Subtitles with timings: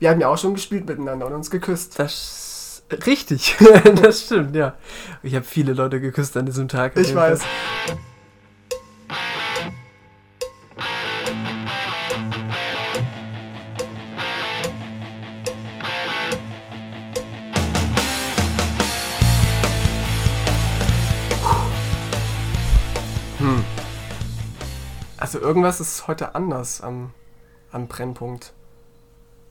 [0.00, 1.98] Wir haben ja auch schon gespielt miteinander und uns geküsst.
[1.98, 3.54] Das richtig,
[4.02, 4.74] das stimmt, ja.
[5.22, 6.96] Ich habe viele Leute geküsst an diesem Tag.
[6.96, 7.42] Ich weiß.
[23.36, 23.64] Hm.
[25.18, 27.12] Also irgendwas ist heute anders am,
[27.70, 28.54] am Brennpunkt.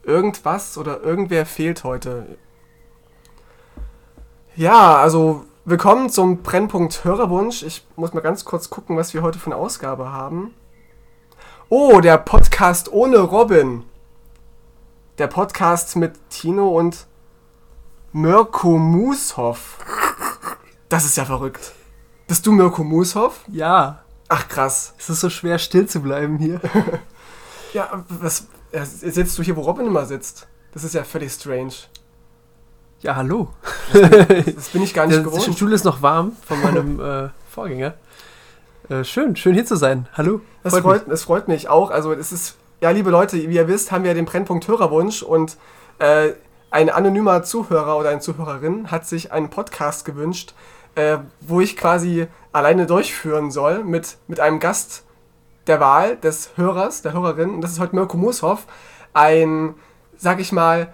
[0.10, 2.26] Irgendwas oder irgendwer fehlt heute.
[4.56, 7.62] Ja, also willkommen zum Brennpunkt Hörerwunsch.
[7.62, 10.56] Ich muss mal ganz kurz gucken, was wir heute für eine Ausgabe haben.
[11.70, 13.84] Oh, der Podcast ohne Robin.
[15.20, 17.06] Der Podcast mit Tino und
[18.12, 19.78] Mirko Mushoff.
[20.90, 21.74] Das ist ja verrückt.
[22.28, 23.42] Bist du Mirko Mushoff?
[23.48, 24.02] Ja.
[24.28, 24.96] Ach krass.
[24.98, 26.60] Es ist so schwer still zu bleiben hier.
[27.74, 30.48] ja, was sitzt du hier, wo Robin immer sitzt?
[30.74, 31.74] Das ist ja völlig strange.
[33.02, 33.50] Ja, hallo.
[33.94, 35.56] Das bin ich gar nicht Der gewohnt.
[35.56, 37.94] Stuhl ist noch warm von meinem äh, Vorgänger.
[38.90, 40.08] Äh, schön, schön hier zu sein.
[40.14, 40.42] Hallo.
[40.64, 41.92] Das Freut freut, das freut mich auch.
[41.92, 45.58] Also es ist, ja, liebe Leute, wie ihr wisst, haben wir den Brennpunkt Hörerwunsch und
[46.00, 46.32] äh,
[46.72, 50.54] ein anonymer Zuhörer oder eine Zuhörerin hat sich einen Podcast gewünscht,
[50.96, 55.04] äh, wo ich quasi alleine durchführen soll mit, mit einem Gast
[55.68, 57.50] der Wahl des Hörers, der Hörerin.
[57.52, 58.66] Und das ist heute Mirko Mushoff,
[59.14, 59.76] ein,
[60.18, 60.94] sag ich mal,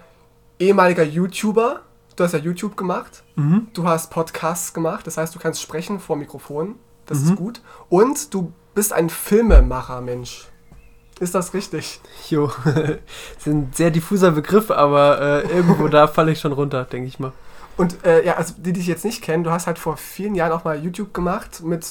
[0.58, 1.80] ehemaliger YouTuber.
[2.16, 3.22] Du hast ja YouTube gemacht.
[3.36, 3.68] Mhm.
[3.74, 6.76] Du hast Podcasts gemacht, das heißt, du kannst sprechen vor Mikrofon.
[7.06, 7.28] Das Mhm.
[7.30, 7.60] ist gut.
[7.88, 10.48] Und du bist ein Filmemacher, Mensch.
[11.20, 12.00] Ist das richtig?
[12.28, 12.50] Jo,
[13.38, 17.18] ist ein sehr diffuser Begriff, aber äh, irgendwo da falle ich schon runter, denke ich
[17.18, 17.32] mal.
[17.78, 20.34] Und äh, ja, also die, die dich jetzt nicht kennen, du hast halt vor vielen
[20.34, 21.86] Jahren auch mal YouTube gemacht mit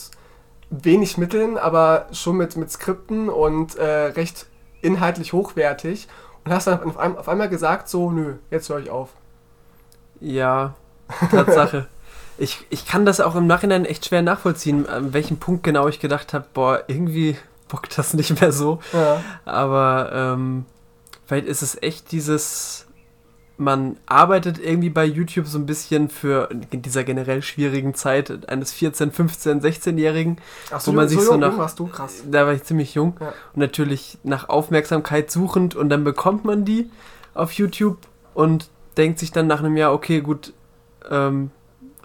[0.84, 4.48] wenig Mitteln, aber schon mit, mit Skripten und äh, recht
[4.82, 6.08] inhaltlich hochwertig.
[6.44, 9.10] Und hast dann auf, ein, auf einmal gesagt, so, nö, jetzt höre ich auf.
[10.20, 10.76] Ja,
[11.32, 11.88] Tatsache.
[12.38, 16.00] ich, ich kann das auch im Nachhinein echt schwer nachvollziehen, an welchem Punkt genau ich
[16.00, 17.38] gedacht habe, boah, irgendwie
[17.68, 18.80] bockt das nicht mehr so.
[18.94, 19.22] Ja.
[19.46, 20.66] Aber ähm,
[21.26, 22.88] vielleicht ist es echt dieses,
[23.58, 28.74] man arbeitet irgendwie bei YouTube so ein bisschen für in dieser generell schwierigen Zeit eines
[28.74, 30.38] 14, 15, 16-Jährigen.
[30.72, 32.24] Ach Wo man sich so jung nach- warst du krass.
[32.30, 33.28] Da war ich ziemlich jung Ja.
[33.54, 36.90] und natürlich nach Aufmerksamkeit suchend und dann bekommt man die
[37.34, 37.98] auf YouTube
[38.34, 40.54] und denkt sich dann nach einem Jahr, okay, gut,
[41.10, 41.52] ähm,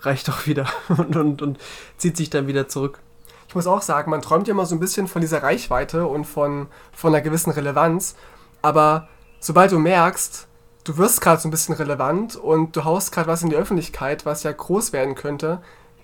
[0.02, 1.58] reicht doch wieder und, und, und
[1.96, 3.00] zieht sich dann wieder zurück.
[3.48, 6.24] Ich muss auch sagen, man träumt ja immer so ein bisschen von dieser Reichweite und
[6.24, 8.14] von, von einer gewissen Relevanz.
[8.62, 9.08] Aber
[9.40, 10.46] sobald du merkst,
[10.84, 14.26] du wirst gerade so ein bisschen relevant und du haust gerade was in die Öffentlichkeit,
[14.26, 15.60] was ja groß werden könnte,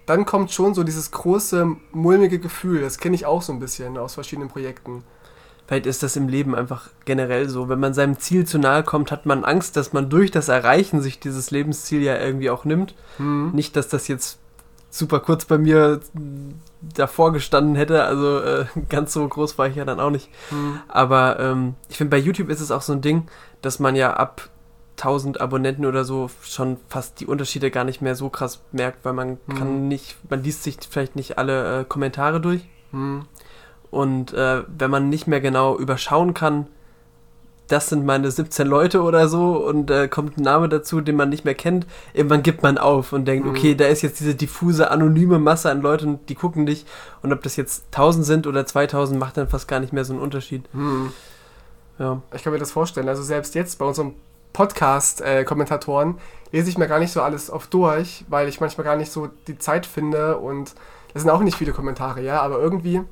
[0.06, 2.80] dann kommt schon so dieses große, mulmige Gefühl.
[2.80, 5.02] Das kenne ich auch so ein bisschen aus verschiedenen Projekten.
[5.66, 7.68] Vielleicht ist das im Leben einfach generell so.
[7.68, 11.00] Wenn man seinem Ziel zu nahe kommt, hat man Angst, dass man durch das Erreichen
[11.00, 12.94] sich dieses Lebensziel ja irgendwie auch nimmt.
[13.16, 13.50] Hm.
[13.50, 14.38] Nicht, dass das jetzt
[14.90, 16.00] super kurz bei mir
[16.80, 20.30] davor gestanden hätte, also äh, ganz so groß war ich ja dann auch nicht.
[20.50, 20.78] Hm.
[20.86, 23.26] Aber ähm, ich finde, bei YouTube ist es auch so ein Ding,
[23.60, 24.48] dass man ja ab
[24.96, 29.12] 1000 Abonnenten oder so schon fast die Unterschiede gar nicht mehr so krass merkt, weil
[29.12, 29.54] man Mhm.
[29.54, 32.62] kann nicht, man liest sich vielleicht nicht alle äh, Kommentare durch.
[32.92, 33.26] Hm.
[33.90, 36.66] Und äh, wenn man nicht mehr genau überschauen kann,
[37.68, 41.28] das sind meine 17 Leute oder so und äh, kommt ein Name dazu, den man
[41.30, 41.84] nicht mehr kennt,
[42.14, 43.50] irgendwann gibt man auf und denkt, Mhm.
[43.50, 46.86] okay, da ist jetzt diese diffuse, anonyme Masse an Leuten, die gucken dich
[47.22, 50.12] und ob das jetzt 1000 sind oder 2000, macht dann fast gar nicht mehr so
[50.12, 50.62] einen Unterschied.
[50.72, 51.10] Hm.
[51.98, 52.22] Ja.
[52.34, 53.08] Ich kann mir das vorstellen.
[53.08, 54.14] Also selbst jetzt bei unserem
[54.56, 56.18] Podcast-Kommentatoren
[56.50, 59.28] lese ich mir gar nicht so alles oft durch, weil ich manchmal gar nicht so
[59.46, 60.74] die Zeit finde und
[61.12, 63.02] das sind auch nicht viele Kommentare, ja, aber irgendwie,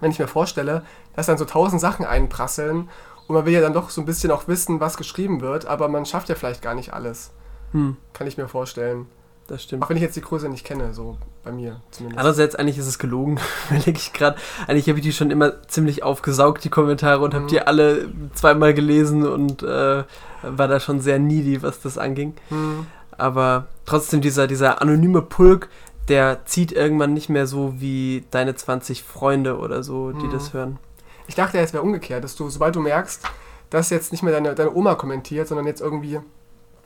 [0.00, 0.82] wenn ich mir vorstelle,
[1.14, 2.88] dass dann so tausend Sachen einprasseln
[3.28, 5.86] und man will ja dann doch so ein bisschen auch wissen, was geschrieben wird, aber
[5.86, 7.30] man schafft ja vielleicht gar nicht alles.
[7.70, 9.06] Hm, Kann ich mir vorstellen.
[9.50, 9.82] Das stimmt.
[9.82, 12.18] Auch wenn ich jetzt die Größe nicht kenne, so bei mir zumindest.
[12.18, 13.38] Andererseits, eigentlich ist es gelogen,
[13.70, 14.36] überlege ich gerade.
[14.66, 17.48] Eigentlich habe ich die schon immer ziemlich aufgesaugt, die Kommentare, und habe Mhm.
[17.48, 20.04] die alle zweimal gelesen und äh,
[20.42, 22.34] war da schon sehr needy, was das anging.
[22.48, 22.86] Hm.
[23.18, 25.68] Aber trotzdem, dieser, dieser anonyme Pulk,
[26.08, 30.30] der zieht irgendwann nicht mehr so wie deine 20 Freunde oder so, die Mhm.
[30.32, 30.78] das hören.
[31.26, 33.22] Ich dachte, es wäre umgekehrt, dass du, sobald du merkst,
[33.68, 36.18] dass jetzt nicht mehr deine, deine Oma kommentiert, sondern jetzt irgendwie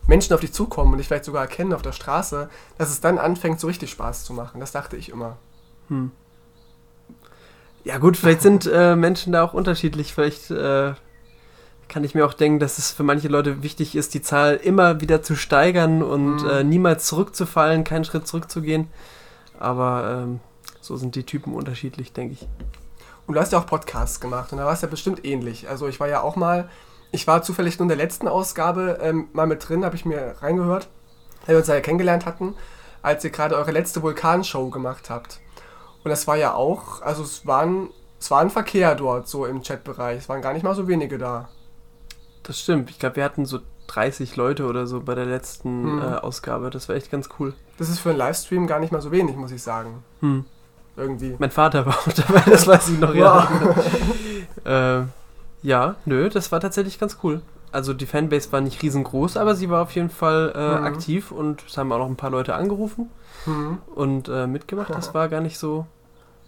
[0.06, 2.48] Menschen auf dich zukommen und dich vielleicht sogar erkennen auf der Straße,
[2.78, 4.60] dass es dann anfängt, so richtig Spaß zu machen.
[4.60, 5.36] Das dachte ich immer.
[5.88, 6.10] Hm.
[7.84, 10.14] Ja gut, vielleicht sind äh, Menschen da auch unterschiedlich.
[10.14, 10.94] Vielleicht äh,
[11.88, 15.00] kann ich mir auch denken, dass es für manche Leute wichtig ist, die Zahl immer
[15.02, 16.48] wieder zu steigern und Mhm.
[16.48, 18.88] äh, niemals zurückzufallen, keinen Schritt zurückzugehen.
[19.58, 20.40] Aber ähm,
[20.80, 22.48] so sind die Typen unterschiedlich, denke ich.
[23.26, 25.68] Und du hast ja auch Podcasts gemacht und da war es ja bestimmt ähnlich.
[25.68, 26.68] Also ich war ja auch mal
[27.14, 30.34] Ich war zufällig nur in der letzten Ausgabe ähm, mal mit drin, habe ich mir
[30.40, 30.88] reingehört,
[31.46, 32.54] weil wir uns ja kennengelernt hatten,
[33.02, 35.38] als ihr gerade eure letzte Vulkanshow gemacht habt.
[36.02, 39.62] Und das war ja auch, also es waren, es war ein Verkehr dort so im
[39.62, 40.18] Chatbereich.
[40.18, 41.48] Es waren gar nicht mal so wenige da.
[42.42, 42.90] Das stimmt.
[42.90, 46.02] Ich glaube, wir hatten so 30 Leute oder so bei der letzten Hm.
[46.02, 46.70] äh, Ausgabe.
[46.70, 47.54] Das war echt ganz cool.
[47.78, 50.02] Das ist für einen Livestream gar nicht mal so wenig, muss ich sagen.
[50.18, 50.46] Hm.
[50.96, 51.36] Irgendwie.
[51.38, 53.48] Mein Vater war auch dabei, das weiß ich noch, ja.
[54.64, 54.64] Wow.
[54.64, 55.02] äh,
[55.64, 57.40] ja, nö, das war tatsächlich ganz cool.
[57.72, 60.84] Also die Fanbase war nicht riesengroß, aber sie war auf jeden Fall äh, Mhm.
[60.84, 63.10] aktiv und es haben auch noch ein paar Leute angerufen
[63.46, 63.78] Hm.
[63.96, 64.94] und äh, mitgemacht.
[64.94, 65.86] Das war gar nicht so.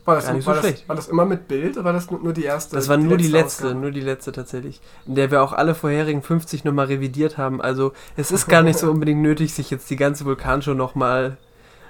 [0.05, 0.89] War, das, nicht war, so das, schlecht.
[0.89, 2.77] war das immer mit Bild oder war das nur, die erste?
[2.77, 3.81] Das war nur die letzte, Ausgabe?
[3.81, 4.81] nur die letzte tatsächlich.
[5.05, 7.61] In der wir auch alle vorherigen 50 nochmal revidiert haben.
[7.61, 11.39] Also es ist gar nicht so unbedingt nötig, sich jetzt die ganze Vulkanshow nochmal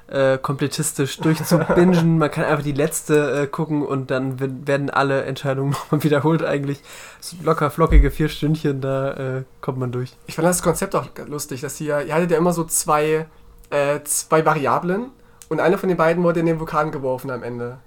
[0.09, 2.19] äh, kompletistisch durchzubingen.
[2.19, 6.81] Man kann einfach die letzte äh, gucken und dann werden alle Entscheidungen nochmal wiederholt eigentlich.
[7.21, 10.13] So locker flockige vier Stündchen, da äh, kommt man durch.
[10.27, 13.27] Ich fand das Konzept auch lustig, dass ihr, ihr hattet ja immer so zwei,
[13.71, 15.11] äh, zwei Variablen
[15.49, 17.79] und eine von den beiden wurde in den Vulkan geworfen am Ende.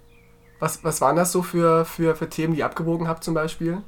[0.60, 3.82] Was, was waren das so für, für, für Themen, die ihr abgewogen habt zum Beispiel?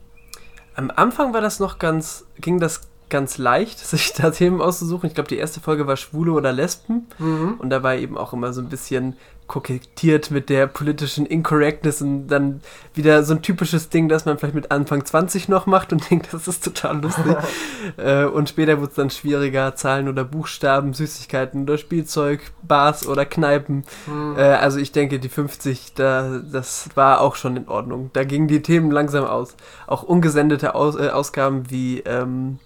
[0.76, 5.08] Am Anfang war das noch ganz, ging das ganz leicht, sich da Themen auszusuchen.
[5.08, 7.08] Ich glaube, die erste Folge war Schwule oder Lesben.
[7.20, 7.56] Mhm.
[7.60, 9.16] Und da war eben auch immer so ein bisschen
[9.52, 12.62] kokettiert mit der politischen Incorrectness und dann
[12.94, 16.30] wieder so ein typisches Ding, das man vielleicht mit Anfang 20 noch macht und denkt,
[16.32, 17.36] das ist total lustig.
[17.98, 23.26] äh, und später wird es dann schwieriger, Zahlen oder Buchstaben, Süßigkeiten oder Spielzeug, Bars oder
[23.26, 23.84] Kneipen.
[24.08, 24.36] Mhm.
[24.38, 28.10] Äh, also ich denke, die 50, da, das war auch schon in Ordnung.
[28.14, 29.58] Da gingen die Themen langsam aus.
[29.86, 32.60] Auch ungesendete aus, äh, Ausgaben wie, ähm,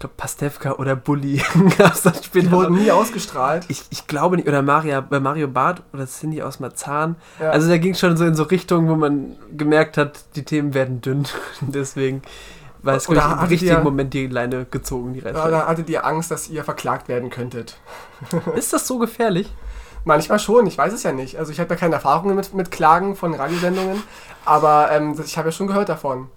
[0.00, 1.42] glaube, Pastewka oder Bully
[1.78, 2.46] gab es dann später.
[2.46, 3.64] Die wurden nie ausgestrahlt.
[3.68, 7.16] Ich, ich glaube nicht, oder Maria, bei Mario Barth oder Cindy aus Marzahn.
[7.38, 7.50] Ja.
[7.50, 11.00] Also da ging schon so in so Richtungen, wo man gemerkt hat, die Themen werden
[11.00, 11.24] dünn.
[11.60, 12.22] Deswegen
[12.82, 15.50] war es Oder ich, im richtigen ihr- Moment die Leine gezogen, die Reißleine.
[15.50, 17.78] da hattet ihr Angst, dass ihr verklagt werden könntet?
[18.56, 19.52] Ist das so gefährlich?
[20.04, 21.36] Manchmal schon, ich weiß es ja nicht.
[21.38, 24.02] Also ich habe ja keine Erfahrungen mit, mit Klagen von Radiosendungen,
[24.46, 26.28] aber ähm, ich habe ja schon gehört davon.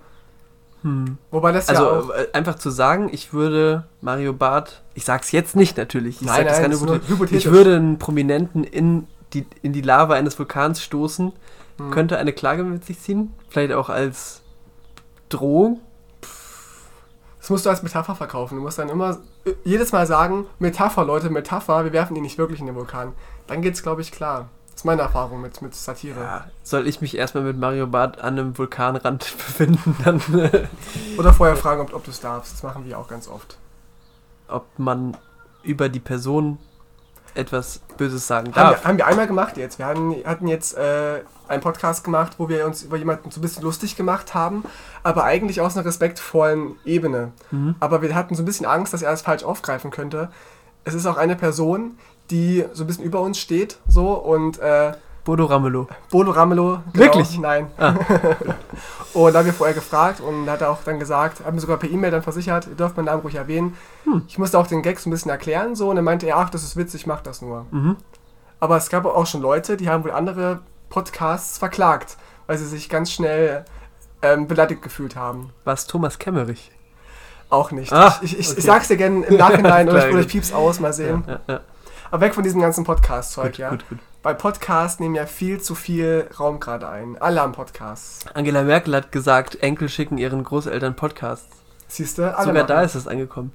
[0.83, 1.17] Hm.
[1.31, 2.09] Wobei das ja Also auch...
[2.11, 6.43] äh, einfach zu sagen, ich würde Mario Barth, ich sag's jetzt nicht natürlich, ich sag
[6.45, 7.45] das nein, keine das ist gute, hypothetisch.
[7.45, 11.31] ich würde einen Prominenten in die, in die Lava eines Vulkans stoßen,
[11.79, 11.89] Hm.
[11.89, 14.41] könnte eine Klage mit sich ziehen, vielleicht auch als
[15.29, 15.79] Drohung.
[17.39, 18.55] Das musst du als Metapher verkaufen.
[18.57, 22.37] Du musst dann immer äh, jedes Mal sagen, Metapher, Leute, Metapher, wir werfen ihn nicht
[22.37, 23.13] wirklich in den Vulkan.
[23.47, 24.49] Dann geht's, glaube ich, klar.
[24.73, 26.19] Das ist meine Erfahrung mit, mit Satire.
[26.19, 30.65] Ja, soll ich mich erstmal mit Mario Barth an einem Vulkanrand befinden, dann äh,
[31.17, 32.53] Oder vorher fragen, ob, ob du es darfst.
[32.53, 33.57] Das machen wir auch ganz oft.
[34.47, 35.15] ob man
[35.61, 36.57] über die Person
[37.35, 38.83] etwas Böses sagen Haben darf.
[38.83, 39.79] wir, haben wir einmal gemacht jetzt.
[39.79, 43.41] Wir hatten, hatten jetzt äh, einen Podcast gemacht, wo wir uns über jemanden so ein
[43.41, 44.63] bisschen lustig gemacht haben,
[45.03, 47.31] aber eigentlich aus einer respektvollen Ebene.
[47.51, 47.75] Mhm.
[47.79, 50.29] Aber wir hatten so ein bisschen Angst, dass er es falsch aufgreifen könnte.
[50.83, 51.97] Es ist auch eine Person,
[52.31, 54.93] die so ein bisschen über uns steht, so und äh,
[55.23, 55.87] Bodo Ramelow.
[56.11, 56.79] Bodo Ramelow.
[56.91, 57.39] Wirklich?
[57.39, 57.67] Nein.
[57.77, 57.95] Ah.
[59.13, 61.77] und da haben wir vorher gefragt und hat er auch dann gesagt, haben wir sogar
[61.77, 63.77] per E-Mail dann versichert, ihr dürft meinen Namen ruhig erwähnen.
[64.03, 64.23] Hm.
[64.27, 66.49] Ich musste auch den Gag so ein bisschen erklären so und dann meinte er, ach,
[66.49, 67.65] das ist witzig, ich mach das nur.
[67.71, 67.95] Mhm.
[68.59, 70.59] Aber es gab auch schon Leute, die haben wohl andere
[70.89, 72.17] Podcasts verklagt,
[72.47, 73.63] weil sie sich ganz schnell
[74.21, 75.51] ähm, beleidigt gefühlt haben.
[75.63, 76.71] War es Thomas Kemmerich?
[77.49, 77.93] Auch nicht.
[77.93, 78.59] Ah, ich, ich, okay.
[78.59, 81.23] ich sag's dir gerne im Nachhinein oder ich, oder ich piep's aus, mal sehen.
[81.27, 81.61] Ja, ja,
[82.13, 83.69] Aber weg von diesem ganzen Podcast-Zeug, gut, ja.
[83.71, 83.97] gut, gut.
[84.21, 87.17] Bei Podcasts nehmen ja viel zu viel Raum gerade ein.
[87.19, 88.23] Alle haben Podcasts.
[88.35, 91.49] Angela Merkel hat gesagt, Enkel schicken ihren Großeltern Podcasts.
[91.87, 92.31] Siehst du?
[92.39, 92.85] Sogar da machen.
[92.85, 93.51] ist es angekommen.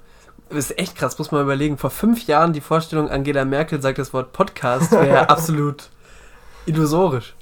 [0.49, 1.79] Das ist echt krass, muss man überlegen.
[1.79, 5.91] Vor fünf Jahren die Vorstellung, Angela Merkel sagt das Wort Podcast, wäre absolut
[6.67, 7.37] illusorisch.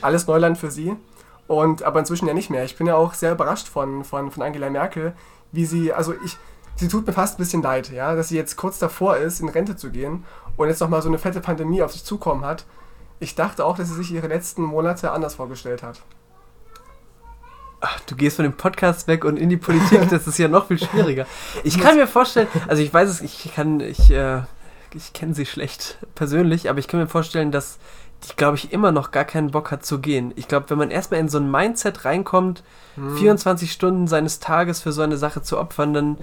[0.00, 0.96] Alles Neuland für sie.
[1.46, 2.64] Und aber inzwischen ja nicht mehr.
[2.64, 5.12] Ich bin ja auch sehr überrascht von, von, von Angela Merkel,
[5.52, 6.38] wie sie, also ich,
[6.76, 9.50] sie tut mir fast ein bisschen leid, ja, dass sie jetzt kurz davor ist, in
[9.50, 10.24] Rente zu gehen
[10.56, 12.64] und jetzt nochmal so eine fette Pandemie auf sich zukommen hat.
[13.20, 16.00] Ich dachte auch, dass sie sich ihre letzten Monate anders vorgestellt hat.
[17.80, 20.66] Ach, du gehst von dem Podcast weg und in die Politik, das ist ja noch
[20.68, 21.26] viel schwieriger.
[21.64, 24.42] Ich kann mir vorstellen, also ich weiß es, ich kann, ich, äh,
[24.94, 27.78] ich kenne sie schlecht persönlich, aber ich kann mir vorstellen, dass
[28.24, 30.32] die, glaube ich, immer noch gar keinen Bock hat zu gehen.
[30.36, 32.62] Ich glaube, wenn man erstmal in so ein Mindset reinkommt,
[32.96, 33.16] Hm.
[33.16, 36.18] 24 Stunden seines Tages für so eine Sache zu opfern, dann,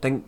[0.00, 0.24] dann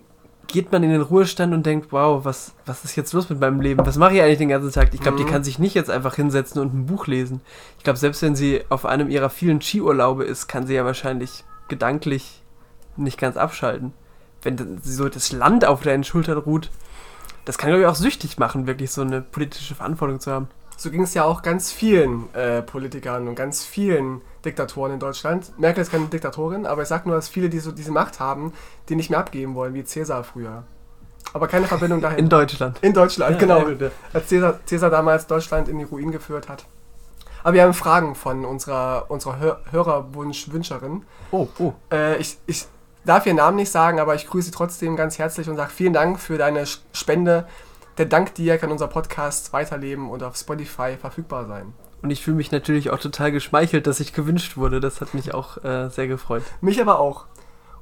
[0.48, 3.60] geht man in den Ruhestand und denkt, wow, was, was ist jetzt los mit meinem
[3.60, 3.84] Leben?
[3.86, 4.94] Was mache ich eigentlich den ganzen Tag?
[4.94, 5.28] Ich glaube, die Mhm.
[5.28, 7.40] kann sich nicht jetzt einfach hinsetzen und ein Buch lesen.
[7.78, 11.44] Ich glaube, selbst wenn sie auf einem ihrer vielen Skiurlaube ist, kann sie ja wahrscheinlich
[11.68, 12.42] gedanklich
[12.96, 13.92] nicht ganz abschalten.
[14.42, 16.70] Wenn so das Land auf deinen Schultern ruht,
[17.44, 20.48] das kann, glaube ich, auch süchtig machen, wirklich so eine politische Verantwortung zu haben.
[20.76, 25.52] so ging es ja auch ganz vielen äh, Politikern und ganz vielen Diktatoren in Deutschland.
[25.58, 28.52] Merkel ist keine Diktatorin, aber ich sag nur, dass viele, die so diese Macht haben,
[28.88, 30.64] die nicht mehr abgeben wollen, wie Cäsar früher.
[31.34, 32.18] Aber keine Verbindung dahin.
[32.18, 32.78] In Deutschland.
[32.82, 33.68] In Deutschland, Ja, genau.
[33.68, 33.90] ja.
[34.12, 36.64] Als Cäsar, Cäsar damals Deutschland in die Ruin geführt hat.
[37.42, 41.04] Aber wir haben Fragen von unserer, unserer Hör Hörerwunsch-Wünscherin.
[41.30, 41.74] Oh, oh.
[41.92, 42.66] Äh, ich, ich
[43.04, 45.92] darf ihren Namen nicht sagen, aber ich grüße sie trotzdem ganz herzlich und sage vielen
[45.92, 47.46] Dank für deine Spende.
[47.98, 51.72] Der Dank dir kann unser Podcast weiterleben und auf Spotify verfügbar sein.
[52.02, 54.80] Und ich fühle mich natürlich auch total geschmeichelt, dass ich gewünscht wurde.
[54.80, 56.42] Das hat mich auch äh, sehr gefreut.
[56.60, 57.24] Mich aber auch.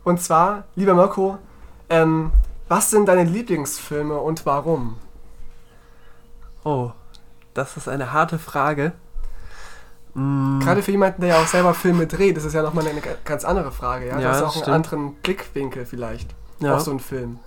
[0.05, 1.39] Und zwar, lieber Mirko,
[1.91, 2.31] ähm,
[2.69, 4.97] was sind deine Lieblingsfilme und warum?
[6.65, 6.93] Oh,
[7.53, 8.93] das ist eine harte Frage.
[10.15, 13.01] Mm, Gerade für jemanden, der ja auch selber Filme dreht, ist es ja nochmal eine
[13.01, 14.07] ga- ganz andere Frage.
[14.09, 14.75] Ja, Ja, das ist auch einen stimmt.
[14.77, 16.75] anderen Blickwinkel vielleicht ja.
[16.77, 17.39] auf so einen Film.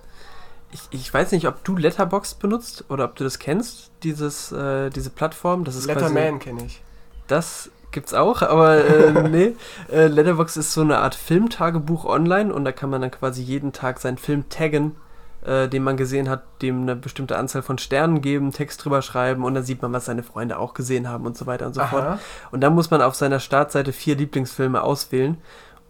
[0.72, 4.90] Ich, ich weiß nicht, ob du Letterboxd benutzt oder ob du das kennst, dieses, äh,
[4.90, 5.64] diese Plattform.
[5.64, 6.82] Das ist Letterman kenne ich.
[7.26, 9.56] Das gibt's auch, aber äh, nee.
[9.90, 13.72] Äh, Letterboxd ist so eine Art Filmtagebuch online und da kann man dann quasi jeden
[13.72, 14.96] Tag seinen Film taggen,
[15.42, 19.44] äh, den man gesehen hat, dem eine bestimmte Anzahl von Sternen geben, Text drüber schreiben
[19.44, 21.80] und dann sieht man, was seine Freunde auch gesehen haben und so weiter und so
[21.80, 22.04] fort.
[22.04, 22.18] Aha.
[22.50, 25.38] Und dann muss man auf seiner Startseite vier Lieblingsfilme auswählen.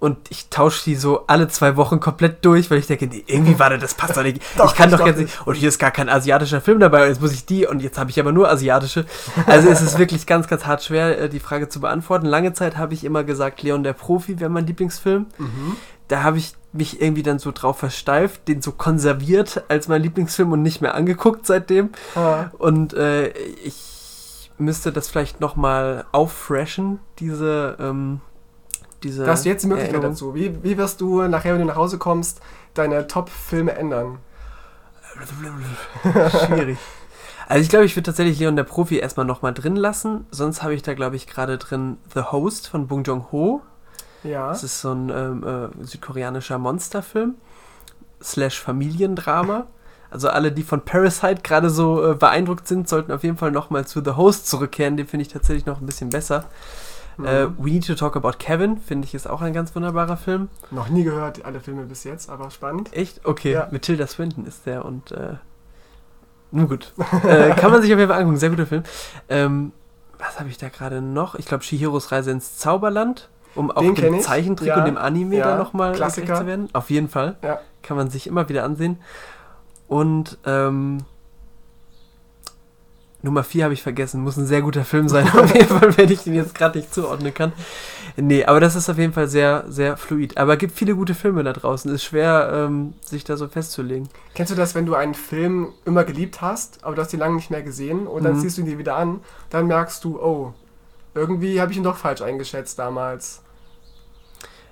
[0.01, 3.59] Und ich tausche die so alle zwei Wochen komplett durch, weil ich denke, nee, irgendwie
[3.59, 4.41] war das, das passt doch nicht.
[4.57, 5.47] Doch, ich kann doch doch jetzt nicht.
[5.47, 7.03] Und hier ist gar kein asiatischer Film dabei.
[7.03, 9.07] Und jetzt muss ich die und jetzt habe ich aber nur asiatische.
[9.47, 12.27] Also es ist wirklich ganz, ganz hart schwer, äh, die Frage zu beantworten.
[12.27, 15.27] Lange Zeit habe ich immer gesagt, Leon der Profi wäre mein Lieblingsfilm.
[15.39, 15.77] Mhm.
[16.07, 20.53] Da habe ich mich irgendwie dann so drauf versteift, den so konserviert als mein Lieblingsfilm
[20.53, 21.91] und nicht mehr angeguckt seitdem.
[22.15, 23.29] Ah, Und äh,
[23.65, 28.21] ich müsste das vielleicht nochmal auffreshen, diese, ähm,
[29.03, 29.25] diese.
[29.25, 30.15] Da hast du jetzt die Möglichkeit Erinnerung.
[30.15, 30.35] dazu.
[30.35, 32.41] Wie, wie wirst du nachher, wenn du nach Hause kommst,
[32.75, 34.19] deine Top-Filme ändern?
[36.47, 36.79] Schwierig.
[37.49, 40.27] Also ich glaube, ich würde tatsächlich Leon der Profi erstmal nochmal drin lassen.
[40.31, 43.63] Sonst habe ich da, glaube ich, gerade drin The Host von Bong Joon-ho.
[44.23, 44.49] Ja.
[44.49, 47.37] Das ist so ein ähm, äh, südkoreanischer Monsterfilm.
[48.23, 49.67] Slash Familiendrama.
[50.11, 53.87] Also alle, die von Parasite gerade so äh, beeindruckt sind, sollten auf jeden Fall nochmal
[53.87, 54.97] zu The Host zurückkehren.
[54.97, 56.45] Den finde ich tatsächlich noch ein bisschen besser.
[57.19, 57.25] Mhm.
[57.27, 60.49] Äh, We Need to Talk About Kevin, finde ich, ist auch ein ganz wunderbarer Film.
[60.71, 62.93] Noch nie gehört, alle Filme bis jetzt, aber spannend.
[62.95, 63.27] Echt?
[63.27, 63.69] Okay, Ja.
[63.71, 65.35] mit Tilda Swinton ist der und äh,
[66.51, 66.93] nun gut.
[67.25, 68.83] äh, kann man sich auf jeden Fall angucken, sehr guter Film.
[69.29, 69.73] Ähm,
[70.19, 71.35] was habe ich da gerade noch?
[71.35, 74.23] Ich glaube, Shihiros Reise ins Zauberland, um auch dem ich.
[74.23, 74.79] Zeichentrick Ja.
[74.79, 75.51] und dem Anime Ja.
[75.51, 76.69] da nochmal gerecht zu werden.
[76.73, 77.37] Auf jeden Fall.
[77.43, 77.61] Ja.
[77.83, 78.99] Kann man sich immer wieder ansehen.
[79.89, 80.99] Und ähm,
[83.23, 84.23] Nummer 4 habe ich vergessen.
[84.23, 86.95] Muss ein sehr guter Film sein, auf jeden Fall, wenn ich den jetzt gerade nicht
[86.95, 87.53] zuordnen kann.
[88.17, 90.37] Nee, aber das ist auf jeden Fall sehr, sehr fluid.
[90.39, 91.93] Aber es gibt viele gute Filme da draußen.
[91.95, 94.09] Ist schwer, ähm, sich da so festzulegen.
[94.35, 97.37] Kennst du das, wenn du einen Film immer geliebt hast, aber du hast ihn lange
[97.37, 98.41] nicht mehr gesehen und dann Mhm.
[98.41, 99.21] ziehst du ihn dir wieder an,
[99.51, 100.53] dann merkst du, oh,
[101.15, 103.43] irgendwie habe ich ihn doch falsch eingeschätzt damals.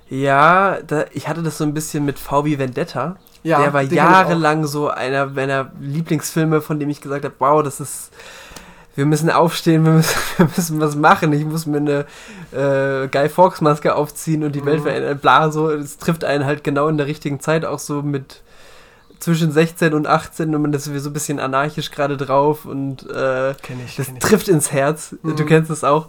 [0.09, 3.17] Ja, da, ich hatte das so ein bisschen mit VW Vendetta.
[3.43, 7.79] Ja, der war jahrelang so einer meiner Lieblingsfilme, von dem ich gesagt habe, wow, das
[7.79, 8.11] ist,
[8.95, 12.05] wir müssen aufstehen, wir müssen, wir müssen was machen, ich muss mir eine
[12.51, 14.83] äh, Guy Fawkes Maske aufziehen und die Welt Mhm.
[14.83, 18.41] verändern, bla, so, es trifft einen halt genau in der richtigen Zeit, auch so mit
[19.19, 23.55] zwischen 16 und 18 und man ist so ein bisschen anarchisch gerade drauf und äh,
[23.61, 25.15] Kenn ich, das trifft ins Herz.
[25.23, 25.35] Mhm.
[25.35, 26.07] Du kennst es auch.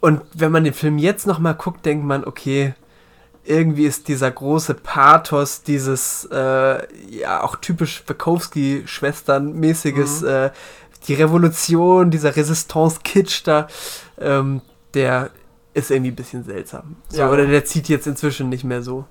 [0.00, 2.74] Und wenn man den Film jetzt nochmal guckt, denkt man, okay,
[3.46, 10.28] irgendwie ist dieser große Pathos, dieses, äh, ja, auch typisch Bukowski-Schwestern-mäßiges, Mhm.
[10.28, 10.50] äh,
[11.08, 13.68] die Revolution, dieser Resistance-Kitsch da,
[14.18, 14.60] ähm,
[14.94, 15.30] der
[15.74, 16.96] ist irgendwie ein bisschen seltsam.
[17.08, 17.30] So, Ja.
[17.30, 19.04] Oder der zieht jetzt inzwischen nicht mehr so.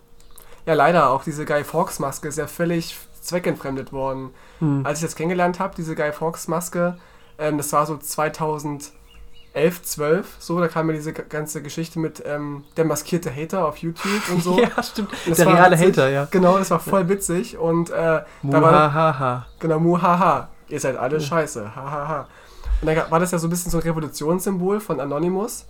[0.66, 4.32] Ja, leider, auch diese Guy Fawkes Maske ist ja völlig zweckentfremdet worden.
[4.60, 4.86] Hm.
[4.86, 6.98] Als ich das kennengelernt habe, diese Guy Fawkes Maske,
[7.38, 7.98] ähm, das war so
[9.56, 13.78] 2011, 12, so, da kam mir diese ganze Geschichte mit ähm, der maskierte Hater auf
[13.78, 14.60] YouTube und so.
[14.66, 15.10] Ja, stimmt.
[15.26, 15.98] Und Der reale witzig.
[15.98, 16.28] Hater, ja.
[16.30, 21.76] Genau, das war voll witzig und äh, da war, genau, muhaha, ihr seid alle scheiße,
[21.76, 22.28] hahaha.
[22.82, 25.66] Und dann war das ja so ein bisschen so ein Revolutionssymbol von Anonymous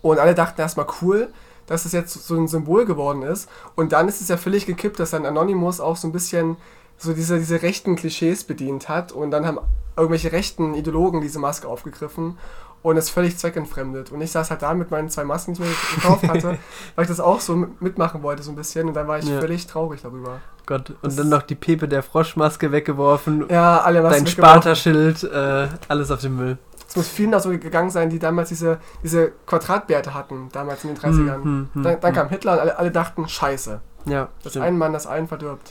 [0.00, 1.28] und alle dachten erstmal cool,
[1.66, 4.98] dass es jetzt so ein Symbol geworden ist und dann ist es ja völlig gekippt,
[4.98, 6.56] dass dann Anonymous auch so ein bisschen
[6.96, 9.58] so diese, diese rechten Klischees bedient hat und dann haben
[9.96, 12.38] irgendwelche rechten Ideologen diese Maske aufgegriffen
[12.82, 14.10] und es völlig zweckentfremdet.
[14.10, 16.58] Und ich saß halt da mit meinen zwei Masken, die ich mir gekauft hatte,
[16.94, 18.88] weil ich das auch so mitmachen wollte, so ein bisschen.
[18.88, 19.38] Und dann war ich Ja.
[19.40, 20.40] völlig traurig darüber.
[20.66, 20.90] Gott.
[20.90, 23.46] Und Das dann ist- noch die Pepe der Froschmaske weggeworfen.
[23.50, 24.32] Ja, alle Masken Dein.
[24.32, 26.58] Sparta-Schild, äh, alles auf den Müll.
[26.88, 30.94] Es muss vielen auch so gegangen sein, die damals diese, diese Quadratbärte hatten, damals in
[30.94, 31.42] den 30ern.
[31.44, 32.16] Hm, hm, dann, dann hm.
[32.16, 33.80] kam Hitler und alle, alle dachten, scheiße.
[34.06, 34.64] Ja, Das stimmt.
[34.64, 35.70] ein Mann, das einen verdirbt.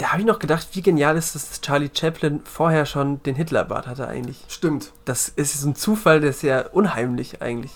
[0.00, 3.34] Da habe ich noch gedacht, wie genial ist es, dass Charlie Chaplin vorher schon den
[3.34, 4.42] Hitlerbart hatte eigentlich.
[4.48, 4.92] Stimmt.
[5.04, 7.72] Das ist so ein Zufall, der ist ja unheimlich eigentlich.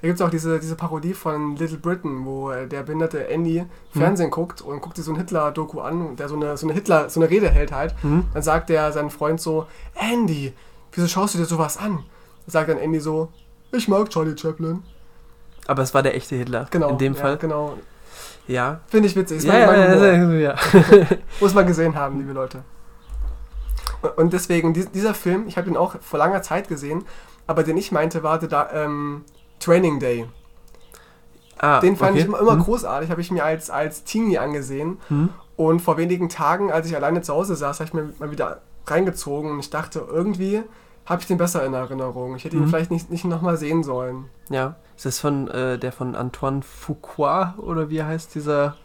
[0.00, 3.64] Da gibt es auch diese, diese Parodie von Little Britain, wo äh, der behinderte Andy
[3.92, 6.74] Fernsehen guckt und guckt sich so ein Hitler-Doku an, und der so eine, so eine
[6.74, 7.94] Hitler, so eine Rede hält halt.
[8.02, 8.24] Mhm.
[8.34, 10.52] Dann sagt der seinem Freund so, Andy,
[10.92, 11.98] wieso schaust du dir sowas an?
[11.98, 12.04] Dann
[12.48, 13.28] sagt dann Andy so,
[13.70, 14.82] ich mag Charlie Chaplin.
[15.68, 16.66] Aber es war der echte Hitler.
[16.72, 16.90] Genau.
[16.90, 17.36] In dem ja, Fall.
[17.36, 17.78] Genau.
[18.46, 18.80] Ja.
[18.86, 19.38] Finde ich witzig.
[19.38, 19.66] Ist Ja, mein-
[19.98, 20.34] mein Humor.
[20.34, 21.06] ja, ja, ja.
[21.40, 22.62] Muss man gesehen haben, liebe Leute.
[24.16, 27.04] Und- deswegen, dies- dieser Film, ich habe ihn auch vor langer Zeit gesehen,
[27.46, 29.24] aber den ich meinte, war der da, ähm,
[29.58, 30.26] Training Day.
[31.58, 32.20] Ah, Den fand okay.
[32.20, 34.98] ich immer, immer Hm, großartig, habe ich mir als, als Teenie angesehen.
[35.08, 35.30] hm.
[35.56, 38.60] Und vor wenigen Tagen, als ich alleine zu Hause saß, habe ich mir mal wieder
[38.86, 40.62] reingezogen und ich dachte, irgendwie
[41.06, 42.36] habe ich den besser in Erinnerung.
[42.36, 42.68] Ich hätte ihn Mhm.
[42.68, 44.26] vielleicht nicht, nicht nochmal sehen sollen.
[44.50, 44.76] Ja.
[44.96, 48.76] Ist das von äh, der von Antoine Fuqua oder wie heißt dieser?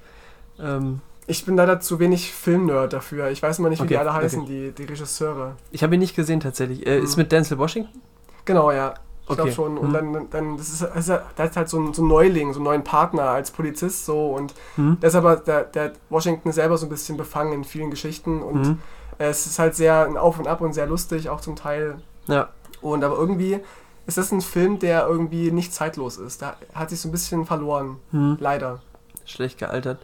[0.59, 3.29] Ähm, Ich bin leider zu wenig Filmnerd dafür.
[3.29, 4.23] Ich weiß immer nicht, wie Okay, die alle okay.
[4.25, 5.55] heißen, die, die Regisseure.
[5.71, 6.85] ich habe ihn nicht gesehen tatsächlich.
[6.85, 7.23] Äh, Ist Mhm.
[7.23, 8.01] mit Denzel Washington?
[8.45, 8.93] Genau, ja.
[9.21, 9.51] Ich glaube Okay.
[9.53, 9.77] schon.
[9.77, 9.93] Und Mhm.
[9.93, 12.83] dann, dann das ist, das ist halt so ein, so ein Neuling, so einen neuen
[12.83, 14.31] Partner als Polizist so.
[14.33, 14.97] Und Hm?
[14.99, 18.41] der ist aber, der, der Washington selber so ein bisschen befangen in vielen Geschichten.
[18.41, 18.77] Und Hm?
[19.19, 21.99] es ist halt sehr ein Auf und Ab und sehr lustig, auch zum Teil.
[22.27, 22.49] Ja.
[22.81, 23.59] Und aber irgendwie
[24.07, 26.41] ist das ein Film, der irgendwie nicht zeitlos ist.
[26.41, 27.97] Da hat sich so ein bisschen verloren.
[28.11, 28.37] Hm?
[28.39, 28.81] Leider.
[29.25, 29.99] Schlecht gealtert.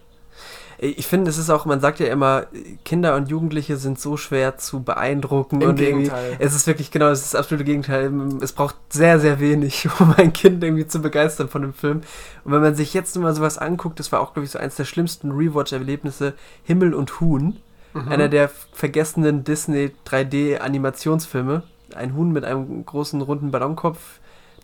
[0.79, 2.45] Ich finde, es ist auch, man sagt ja immer,
[2.85, 5.59] Kinder und Jugendliche sind so schwer zu beeindrucken.
[5.61, 6.35] Im und irgendwie- Gegenteil.
[6.37, 8.13] Es ist wirklich genau das, ist das absolute Gegenteil.
[8.41, 12.01] Es braucht sehr, sehr wenig, um ein Kind irgendwie zu begeistern von dem Film.
[12.43, 14.75] Und wenn man sich jetzt mal sowas anguckt, das war auch, glaube ich, so eins
[14.75, 17.57] der schlimmsten Rewatch-Erlebnisse, Himmel und Huhn.
[17.95, 18.07] Mhm.
[18.09, 21.63] Einer der vergessenen Disney 3D-Animationsfilme.
[21.95, 23.99] Ein Huhn mit einem großen runden Ballonkopf.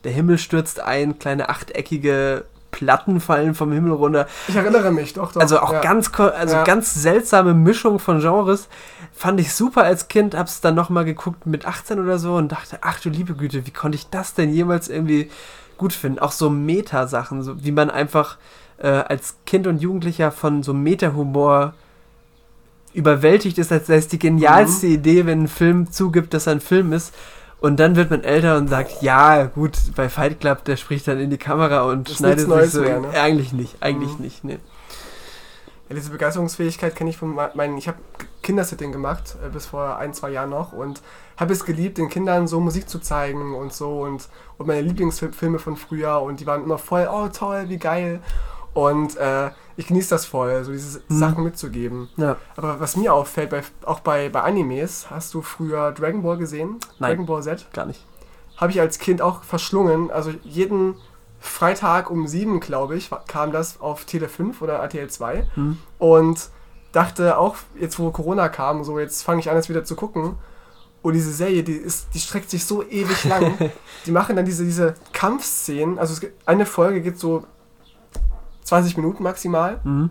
[0.03, 4.27] Der Himmel stürzt ein, kleine achteckige Platten fallen vom Himmel runter.
[4.47, 5.39] Ich erinnere mich, doch, doch.
[5.39, 5.81] Also auch ja.
[5.81, 6.63] ganz, also Ja.
[6.63, 8.67] ganz seltsame Mischung von Genres.
[9.13, 12.79] Fand ich super als Kind, hab's dann nochmal geguckt mit 18 oder so und dachte,
[12.81, 15.29] ach du liebe Güte, wie konnte ich das denn jemals irgendwie
[15.77, 16.19] gut finden?
[16.19, 18.37] Auch so Meta-Sachen, so wie man einfach
[18.79, 21.75] äh, als Kind und Jugendlicher von so Meta-Humor
[22.93, 24.93] überwältigt ist, als sei es die genialste Mhm.
[24.93, 27.13] Idee, wenn ein Film zugibt, dass er ein Film ist.
[27.59, 31.19] Und dann wird man älter und sagt, ja, gut, bei Fight Club, der spricht dann
[31.19, 32.81] in die Kamera und Das schneidet sich so.
[32.81, 33.09] Mehr, ne?
[33.11, 34.23] Eigentlich nicht, eigentlich Mhm.
[34.23, 34.59] nicht, ne.
[35.89, 37.77] Ja, diese Begeisterungsfähigkeit kenne ich von me- meinen.
[37.77, 37.97] Ich habe
[38.41, 41.01] Kindersitting gemacht, äh, bis vor ein, zwei Jahren noch und
[41.37, 45.59] habe es geliebt, den Kindern so Musik zu zeigen und so und, und meine Lieblingsfilme
[45.59, 48.19] von früher und die waren immer voll, oh toll, wie geil.
[48.73, 51.19] Und äh, ich genieße das voll, so diese Mhm.
[51.19, 52.09] Sachen mitzugeben.
[52.17, 52.37] Ja.
[52.55, 56.77] Aber was mir auffällt, bei, auch bei, bei Animes, hast du früher Dragon Ball gesehen?
[56.99, 57.11] Nein.
[57.11, 57.67] Dragon Ball Z?
[57.73, 58.05] Gar nicht.
[58.57, 60.11] habe ich als Kind auch verschlungen.
[60.11, 60.95] Also jeden
[61.39, 65.77] Freitag um sieben, glaube ich, kam das auf Tele 5 oder RTL 2 Hm.
[65.97, 66.49] und
[66.93, 70.35] dachte auch, jetzt wo Corona kam, so jetzt fange ich an, es wieder zu gucken.
[71.01, 73.57] Und diese Serie, die, ist, die streckt sich so ewig lang.
[74.05, 77.43] die machen dann diese, diese Kampfszenen, also es gibt, eine Folge geht so
[78.63, 80.09] 20 Minuten maximal Mhm.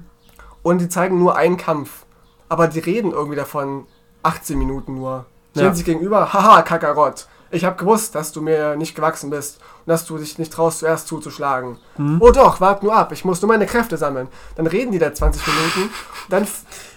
[0.63, 2.05] und die zeigen nur einen Kampf.
[2.49, 3.87] Aber die reden irgendwie davon
[4.23, 5.27] 18 Minuten nur.
[5.53, 5.75] Stehen Ja.
[5.75, 7.27] sich gegenüber, haha, Kakarott.
[7.51, 10.79] Ich habe gewusst, dass du mir nicht gewachsen bist und dass du dich nicht traust,
[10.79, 11.77] zuerst zuzuschlagen.
[11.99, 12.19] Mhm.
[12.21, 14.29] Oh doch, wart nur ab, ich muss nur meine Kräfte sammeln.
[14.57, 15.91] Dann reden die da 20 Minuten,
[16.31, 16.47] dann,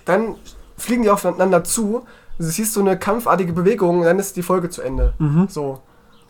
[0.06, 0.36] dann
[0.78, 2.06] fliegen die aufeinander zu,
[2.38, 5.14] du siehst so eine kampfartige Bewegung und dann ist die Folge zu Ende.
[5.20, 5.48] Mhm.
[5.50, 5.82] So.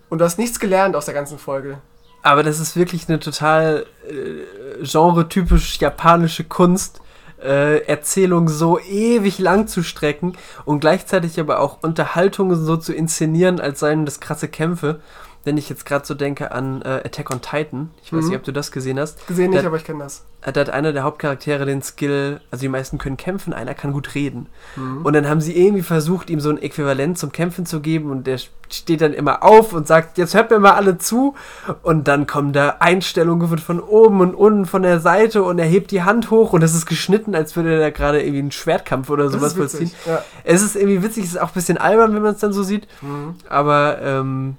[0.10, 1.78] Und du hast nichts gelernt aus der ganzen Folge.
[2.26, 7.00] Aber das ist wirklich eine total äh, genretypisch japanische Kunst,
[7.40, 10.34] äh, Erzählung so ewig lang zu strecken
[10.66, 15.02] und gleichzeitig aber auch Unterhaltungen so zu inszenieren, als seien das krasse Kämpfe.
[15.46, 18.30] Wenn ich jetzt gerade so denke an äh, Attack on Titan, ich weiß Mhm.
[18.30, 20.26] nicht, ob du das gesehen hast, Gesehen nicht, Da- aber ich kenne das.
[20.42, 23.94] äh, da hat einer der Hauptcharaktere den Skill, also die meisten können kämpfen, einer kann
[23.94, 24.48] gut reden.
[24.76, 25.06] Mhm.
[25.06, 28.26] Und dann haben sie irgendwie versucht, ihm so ein Äquivalent zum Kämpfen zu geben und
[28.28, 28.40] der
[28.72, 31.36] steht dann immer auf und sagt, jetzt hört mir mal alle zu.
[31.84, 35.92] Und dann kommen da Einstellungen von oben und unten von der Seite und er hebt
[35.92, 39.12] die Hand hoch und es ist geschnitten, als würde er da gerade irgendwie einen Schwertkampf
[39.12, 39.92] oder sowas vollziehen.
[40.08, 40.24] Ja.
[40.44, 42.64] Es ist irgendwie witzig, es ist auch ein bisschen albern, wenn man es dann so
[42.64, 43.36] sieht, Mhm.
[43.48, 44.58] aber ähm,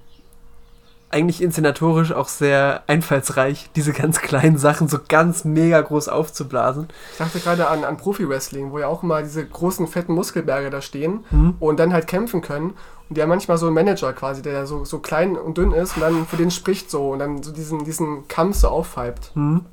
[1.16, 6.88] eigentlich inszenatorisch auch sehr einfallsreich, diese ganz kleinen Sachen so ganz mega groß aufzublasen.
[7.12, 10.82] Ich dachte gerade an, an Profi-Wrestling, wo ja auch immer diese großen, fetten Muskelberge da
[10.82, 11.54] stehen Mhm.
[11.58, 12.74] und dann halt kämpfen können.
[13.08, 15.96] Und die haben manchmal so einen Manager quasi, der so, so klein und dünn ist
[15.96, 19.30] und dann für den spricht so und dann so diesen, diesen Kampf so aufhypt.
[19.34, 19.64] Mhm.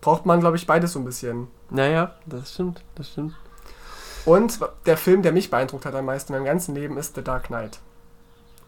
[0.00, 1.48] Braucht man, glaube ich, beides so ein bisschen.
[1.68, 3.34] Naja, das stimmt, das stimmt.
[4.24, 7.22] Und der Film, der mich beeindruckt hat am meisten in meinem ganzen Leben, ist The
[7.22, 7.78] Dark Knight.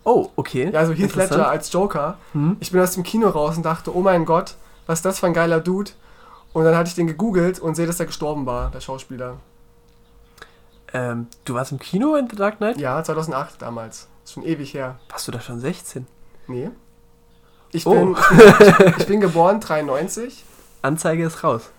[0.04, 0.70] Oh, okay.
[0.72, 1.14] Ja, also Heath.
[1.14, 2.18] Ledger als Joker.
[2.32, 2.56] Mhm.
[2.60, 5.26] Ich bin aus dem Kino raus und dachte, oh mein Gott, was ist das für
[5.26, 5.92] ein geiler Dude.
[6.52, 9.36] Und dann hatte ich den gegoogelt und sehe, dass er gestorben war, der Schauspieler.
[10.92, 12.76] Ähm, du warst im Kino in The Dark Knight?
[12.78, 14.08] Ja, 2008 damals.
[14.24, 14.98] Ist schon ewig her.
[15.08, 16.06] Warst du da schon 16?
[16.48, 16.70] Nee.
[17.70, 17.92] Ich Oh.
[17.94, 20.44] bin, ich, ich bin geboren 93.
[20.82, 21.70] Anzeige ist raus.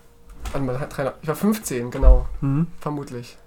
[0.52, 1.14] Warte mal, 93.
[1.22, 2.26] Ich war 15, genau.
[2.42, 2.68] Mhm.
[2.80, 3.38] Vermutlich.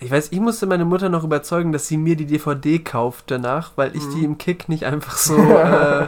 [0.00, 3.72] Ich weiß, ich musste meine Mutter noch überzeugen, dass sie mir die DVD kauft danach,
[3.76, 4.14] weil ich Mhm.
[4.14, 6.04] die im Kick nicht einfach so äh,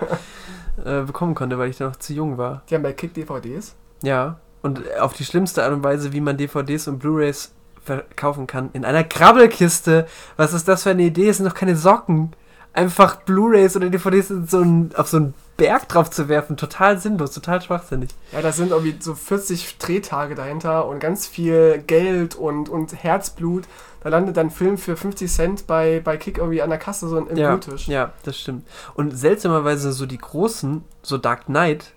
[0.85, 2.62] äh, bekommen konnte, weil ich da noch zu jung war.
[2.70, 3.74] Die haben bei Kick DVDs.
[4.02, 4.38] Ja.
[4.62, 7.52] Und auf die schlimmste Art und Weise, wie man DVDs und Blu-rays
[7.85, 8.70] verkaufen kann.
[8.72, 10.07] In einer Krabbelkiste.
[10.37, 11.28] Was ist das für eine Idee?
[11.28, 12.33] Es sind doch keine Socken.
[12.74, 16.56] Einfach Blu-rays oder DVDs in so ein, auf so einen Berg drauf zu werfen.
[16.56, 18.11] Total sinnlos, total schwachsinnig.
[18.32, 23.64] Ja, da sind irgendwie so 40 Drehtage dahinter und ganz viel Geld und, und Herzblut.
[24.02, 27.08] Da landet dann ein Film für 50 Cent bei, bei Kick irgendwie an der Kasse
[27.08, 27.87] so im ja, Blutisch.
[27.87, 28.66] ja, das stimmt.
[28.94, 31.92] Und seltsamerweise so die großen, so Dark Knight,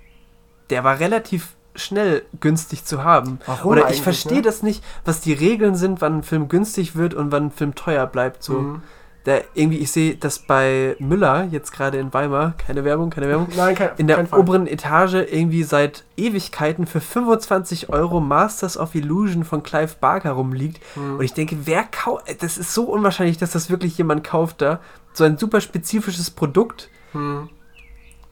[0.70, 3.40] der war relativ schnell günstig zu haben.
[3.46, 4.44] Warum Oder ich verstehe ne?
[4.44, 7.76] das nicht, was die Regeln sind, wann ein Film günstig wird und wann ein Film
[7.76, 8.44] teuer bleibt.
[8.44, 8.54] So.
[8.54, 8.84] Mhm.
[9.26, 13.48] Da irgendwie, ich sehe das bei Müller, jetzt gerade in Weimar, keine Werbung, keine Werbung,
[13.58, 19.44] Nein, kein, in der oberen Etage irgendwie seit Ewigkeiten für 25 Euro Masters of Illusion
[19.44, 20.80] von Clive Barker rumliegt.
[20.96, 21.18] Mhm.
[21.18, 24.80] Und ich denke, wer kauft, das ist so unwahrscheinlich, dass das wirklich jemand kauft da.
[25.14, 27.50] So ein super spezifisches Produkt Mhm.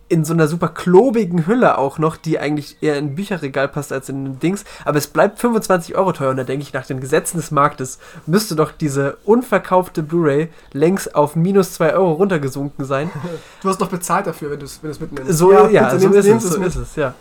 [0.10, 3.92] In so einer super klobigen Hülle auch noch, die eigentlich eher in ein Bücherregal passt
[3.92, 4.64] als in ein Dings.
[4.86, 6.30] Aber es bleibt 25 Euro teuer.
[6.32, 11.16] Und da denke ich, nach den Gesetzen des Marktes müsste doch diese unverkaufte Blu-ray längst
[11.16, 13.10] auf minus 2 Euro runtergesunken sein.
[13.62, 15.32] Du hast doch bezahlt dafür, wenn du es wenn du's mitnimmst.
[15.38, 17.14] So, ja, bitte, so nimmst- ist es, so ist es, ja.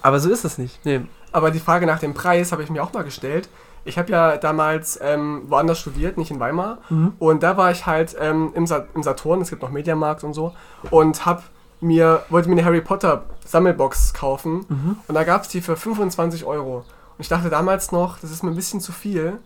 [0.00, 0.84] Aber so ist es nicht.
[0.84, 1.02] Nee.
[1.30, 3.48] Aber die Frage nach dem Preis habe ich mir auch mal gestellt.
[3.84, 6.78] Ich habe ja damals ähm, woanders studiert, nicht in Weimar.
[6.88, 7.12] Mhm.
[7.18, 10.32] Und da war ich halt ähm, im, Sa im Saturn, es gibt noch Mediamarkt und
[10.32, 10.54] so.
[10.90, 11.42] Und hab
[11.80, 14.64] mir, wollte mir eine Harry Potter Sammelbox kaufen.
[14.68, 14.96] Mhm.
[15.06, 16.78] Und da gab es die für 25 Euro.
[16.78, 16.84] Und
[17.18, 19.38] ich dachte damals noch, das ist mir ein bisschen zu viel.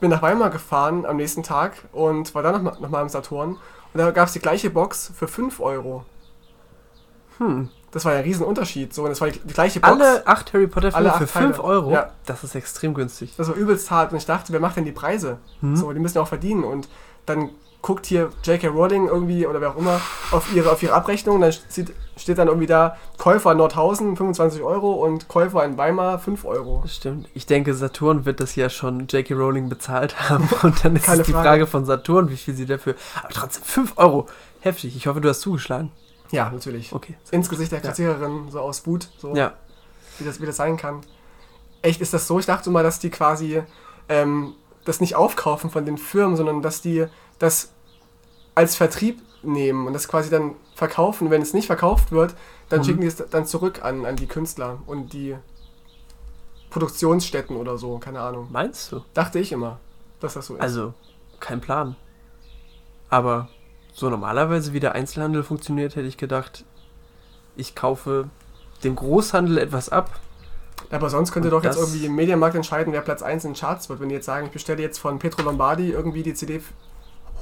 [0.00, 3.56] Bin nach Weimar gefahren am nächsten Tag und war dann nochmal noch mal im Saturn.
[3.94, 6.04] Und da gab es die gleiche Box für 5 Euro.
[7.38, 7.68] Hm.
[7.90, 8.92] Das war ja ein Riesenunterschied.
[8.92, 9.92] So, und das war die, die gleiche Box.
[9.92, 11.46] Alle acht Harry Potter Filme Alle für acht Teile.
[11.54, 11.92] 5 Euro?
[11.92, 12.10] Ja.
[12.26, 13.34] Das ist extrem günstig.
[13.36, 15.38] Das war übelst hart und ich dachte, wer macht denn die Preise?
[15.60, 15.74] Hm?
[15.74, 16.88] So, die müssen ja auch verdienen und
[17.24, 18.68] dann guckt hier J.K.
[18.68, 20.00] Rowling irgendwie oder wer auch immer
[20.32, 24.62] auf ihre, auf ihre Abrechnung, dann sieht, steht dann irgendwie da Käufer in Nordhausen 25
[24.62, 26.82] Euro und Käufer in Weimar 5 Euro.
[26.88, 27.28] Stimmt.
[27.34, 29.34] Ich denke, Saturn wird das ja schon J.K.
[29.34, 30.48] Rowling bezahlt haben.
[30.62, 31.48] Und dann ist Keine es die Frage.
[31.48, 32.94] Frage von Saturn, wie viel sie dafür.
[33.22, 34.26] Aber trotzdem 5 Euro.
[34.60, 34.96] Heftig.
[34.96, 35.92] Ich hoffe, du hast zugeschlagen.
[36.30, 36.92] Ja, natürlich.
[36.92, 37.14] Okay.
[37.30, 37.88] Ins Gesicht der Ja.
[37.88, 39.52] Kassiererin, so aus Wut, so Ja.
[40.18, 41.00] wie, das, wie das sein kann.
[41.80, 42.38] Echt, ist das so?
[42.40, 43.62] Ich dachte immer, dass die quasi
[44.08, 47.06] ähm, das nicht aufkaufen von den Firmen, sondern dass die
[47.38, 47.70] das
[48.54, 51.30] als Vertrieb nehmen und das quasi dann verkaufen.
[51.30, 52.34] Wenn es nicht verkauft wird,
[52.68, 52.84] dann Mhm.
[52.84, 55.36] schicken die es dann zurück an, an die Künstler und die
[56.70, 58.48] Produktionsstätten oder so, keine Ahnung.
[58.50, 59.02] Meinst du?
[59.14, 59.78] Dachte ich immer,
[60.20, 60.60] dass das so ist.
[60.60, 60.92] Also,
[61.40, 61.96] kein Plan.
[63.08, 63.48] Aber
[63.94, 66.64] so normalerweise, wie der Einzelhandel funktioniert, hätte ich gedacht,
[67.56, 68.28] ich kaufe
[68.84, 70.20] dem Großhandel etwas ab.
[70.90, 73.88] Aber sonst könnte doch jetzt irgendwie im Mediamarkt entscheiden, wer Platz 1 in den Charts
[73.88, 74.00] wird.
[74.00, 76.62] Wenn die jetzt sagen, ich bestelle jetzt von Petro Lombardi irgendwie die CD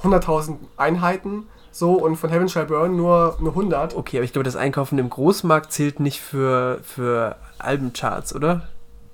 [0.03, 3.95] 100.000 Einheiten so und von Heaven Shall Burn nur, nur 100.
[3.95, 8.67] Okay, aber ich glaube, das Einkaufen im Großmarkt zählt nicht für, für Albencharts, oder?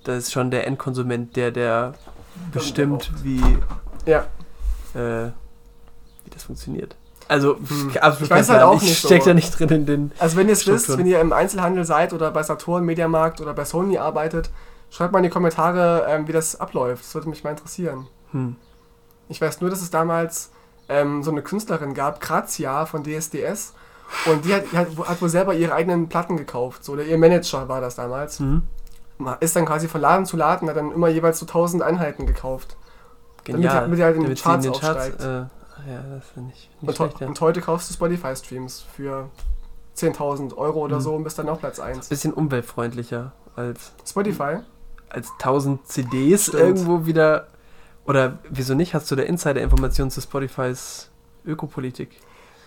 [0.04, 1.94] Das ist schon der Endkonsument, der, der
[2.52, 3.42] bestimmt, wie,
[4.06, 4.26] Ja,
[4.94, 5.28] äh,
[6.24, 6.96] wie das funktioniert.
[7.30, 7.92] Also, Hm.
[8.02, 9.18] absolut Ich weiß halt auch nicht Ich so.
[9.18, 10.12] da nicht drin in den.
[10.20, 13.54] also wenn ihr es wisst, wenn ihr im Einzelhandel seid oder bei Saturn, Mediamarkt oder
[13.54, 14.50] bei Sony arbeitet,
[14.90, 17.04] schreibt mal in die Kommentare, ähm, wie das abläuft.
[17.04, 18.08] Das würde mich mal interessieren.
[18.32, 18.58] Hm.
[19.30, 20.52] Ich weiß nur, dass es damals
[20.90, 23.74] ähm, so eine Künstlerin gab, Grazia von DSDS.
[24.26, 26.84] Und die hat, die hat, hat wohl selber ihre eigenen Platten gekauft.
[26.84, 28.40] So, oder ihr Manager war das damals.
[28.40, 28.62] Hm.
[29.40, 32.76] ist dann quasi von Laden zu Laden, hat dann immer jeweils so 1000 Einheiten gekauft.
[33.46, 33.76] Damit Genial.
[33.76, 35.24] er- damit er halt in den Damit sie in Charts den Charts, aufsteigt.
[35.24, 36.48] äh, ja, das ist nicht,
[36.82, 37.28] nicht Und, schlecht, ja.
[37.28, 39.30] und heute kaufst du Spotify-Streams für
[39.96, 41.02] 10.000 Euro oder Mhm.
[41.02, 42.10] so und bist dann auch Platz 1.
[42.10, 44.58] Bisschen umweltfreundlicher als, Spotify?
[45.10, 46.62] als 1000 CDs Stimmt.
[46.64, 47.48] irgendwo wieder.
[48.06, 48.94] Oder wieso nicht?
[48.94, 51.10] Hast du da Insider-Informationen zu Spotifys
[51.46, 52.10] Ökopolitik?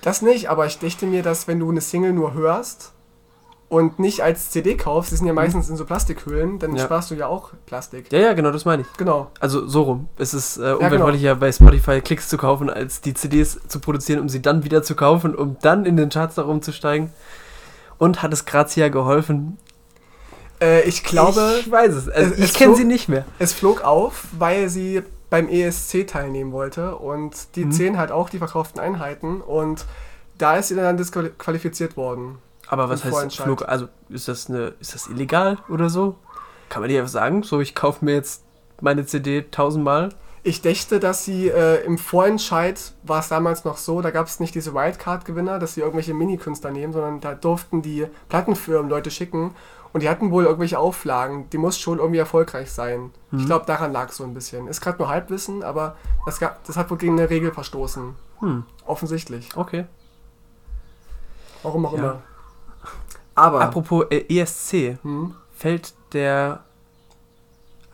[0.03, 2.93] Das nicht, aber ich dachte mir, dass wenn du eine Single nur hörst
[3.69, 6.77] und nicht als CD kaufst, die sind ja meistens in so Plastikhüllen, dann Mhm.
[6.77, 6.85] Ja.
[6.85, 8.13] sparst du ja auch Plastik.
[8.13, 8.89] Ja, ja, genau, das meine ich.
[8.97, 9.31] Genau.
[9.41, 10.09] Also so rum.
[10.17, 10.77] Es ist äh, genau.
[10.79, 14.83] umweltfreundlicher bei Spotify Klicks zu kaufen, als die CDs zu produzieren, um sie dann wieder
[14.83, 17.13] zu kaufen, um dann in den Charts nach oben zu steigen.
[17.99, 19.59] Und hat es Grazia geholfen?
[20.61, 22.09] Äh, ich glaube, ich weiß es.
[22.09, 23.25] Also ich kenne sie nicht mehr.
[23.39, 25.03] es flog auf, weil sie
[25.37, 27.73] beim ESC teilnehmen wollte und die Mhm.
[27.73, 29.85] zählen halt auch die verkauften Einheiten und
[30.39, 32.39] da ist sie dann disqualifiziert worden.
[32.69, 33.37] Aber was heißt.
[33.37, 33.69] Flug?
[33.69, 36.17] Also ist das eine, ist das illegal oder so?
[36.71, 38.45] Kann man dir einfach sagen, so ich kaufe mir jetzt
[38.81, 40.09] meine CD tausendmal?
[40.43, 44.41] Ich dächte, dass sie äh, im Vorentscheid war es damals noch so, da gab es
[44.41, 49.55] nicht diese Wildcard-Gewinner, dass sie irgendwelche Mini-Künstler nehmen, sondern da durften die Plattenfirmen Leute schicken
[49.97, 51.49] und die hatten wohl irgendwelche Auflagen.
[51.49, 53.13] Die muss schon irgendwie erfolgreich sein.
[53.31, 53.39] Mhm.
[53.41, 54.69] Ich glaube, daran lag es so ein bisschen.
[54.69, 58.15] Ist gerade nur Halbwissen, aber das, gab, das hat wohl gegen eine Regel verstoßen.
[58.41, 59.57] Hm, Offensichtlich.
[59.57, 59.87] okay.
[61.63, 61.99] Warum auch Ja.
[61.99, 62.23] immer.
[63.35, 63.63] Aber.
[63.63, 66.61] Apropos äh, ESC, hm, fällt der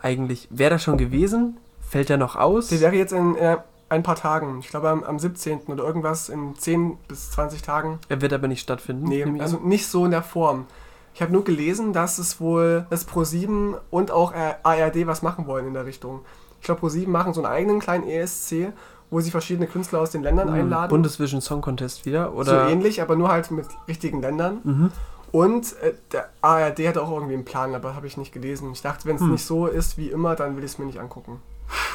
[0.01, 1.55] eigentlich, wäre das schon gewesen?
[1.89, 2.67] Fällt der noch aus?
[2.67, 4.59] die wäre jetzt in äh, ein paar Tagen.
[4.59, 5.59] Ich glaube am, am 17.
[5.67, 7.99] oder irgendwas in 10 bis 20 Tagen.
[8.09, 9.07] Er wird aber nicht stattfinden.
[9.07, 10.65] Nee, also nicht so in der Form.
[11.13, 15.67] Ich habe nur gelesen, dass es wohl, dass Pro7 und auch ARD was machen wollen
[15.67, 16.21] in der Richtung.
[16.59, 18.73] Ich glaube, Pro7 machen so einen eigenen kleinen ESC,
[19.11, 20.89] wo sie verschiedene Künstler aus den Ländern Hm, einladen.
[20.89, 22.67] Bundesvision Song Contest wieder, so oder?
[22.67, 24.59] ähnlich, aber nur halt mit richtigen Ländern.
[24.63, 24.91] Mhm.
[25.31, 28.71] Und äh, der ARD hat auch irgendwie einen Plan, aber habe ich nicht gelesen.
[28.71, 29.31] Ich dachte, wenn es Hm.
[29.31, 31.41] nicht so ist wie immer, dann will ich es mir nicht angucken.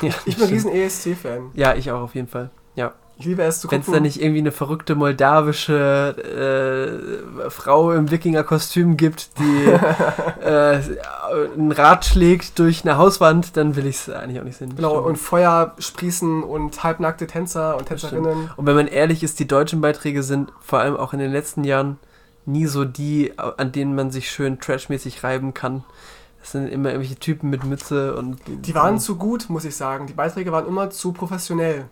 [0.02, 1.50] Ja, Ich bin ein riesen ESC-Fan.
[1.54, 2.50] Ja, ich auch auf jeden Fall.
[2.74, 2.92] Ja.
[3.20, 4.00] Ich liebe es zu Wenn es gucken.
[4.00, 6.14] da nicht irgendwie eine verrückte moldawische
[7.44, 9.64] äh, Frau im Wikinger-Kostüm gibt, die
[10.44, 10.81] äh,
[11.57, 14.76] ein Rad schlägt durch eine Hauswand, dann will ich es eigentlich auch nicht sehen.
[14.76, 18.50] Genau, und Feuer sprießen und halbnackte Tänzer und Tänzerinnen.
[18.57, 21.64] Und wenn man ehrlich ist, die deutschen Beiträge sind vor allem auch in den letzten
[21.64, 21.98] Jahren
[22.46, 25.83] nie so die, an denen man sich schön trashmäßig reiben kann.
[26.40, 28.38] Das sind immer irgendwelche Typen mit Mütze und.
[28.46, 30.07] Die waren zu gut, muss ich sagen.
[30.07, 31.87] Die Beiträge waren immer zu professionell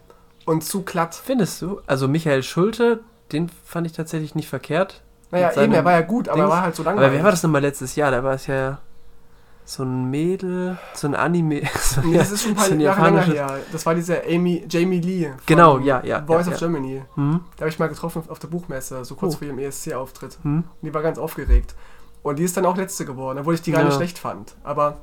[0.47, 1.15] und zu glatt.
[1.15, 1.81] Findest du?
[1.87, 3.01] Also Michael Schulte,
[3.33, 5.03] den fand ich tatsächlich nicht verkehrt.
[5.31, 7.17] Naja, eben, er war ja gut, aber er war halt so Aber langweilig.
[7.19, 8.11] wer war das nochmal letztes Jahr?
[8.13, 8.79] Da war es ja
[9.65, 11.63] so ein Mädel, so ein Anime.
[11.81, 13.59] So, Nee, das ist schon ein paar so ein Jahre länger her.
[13.73, 15.33] Das war diese Amy, Jamie Lee.
[15.45, 16.67] Genau, ja, ja, Voice ja, of ja.
[16.69, 17.03] Germany.
[17.17, 17.41] Hm?
[17.57, 19.39] Da habe ich mal getroffen auf der Buchmesse, so kurz Oh.
[19.39, 20.39] vor ihrem ESC-Auftritt.
[20.43, 20.59] Hm?
[20.59, 21.75] Und die war ganz aufgeregt.
[22.23, 23.87] Und die ist dann auch letzte geworden, obwohl ich die gar Ja.
[23.87, 24.55] nicht schlecht fand.
[24.63, 24.99] Aber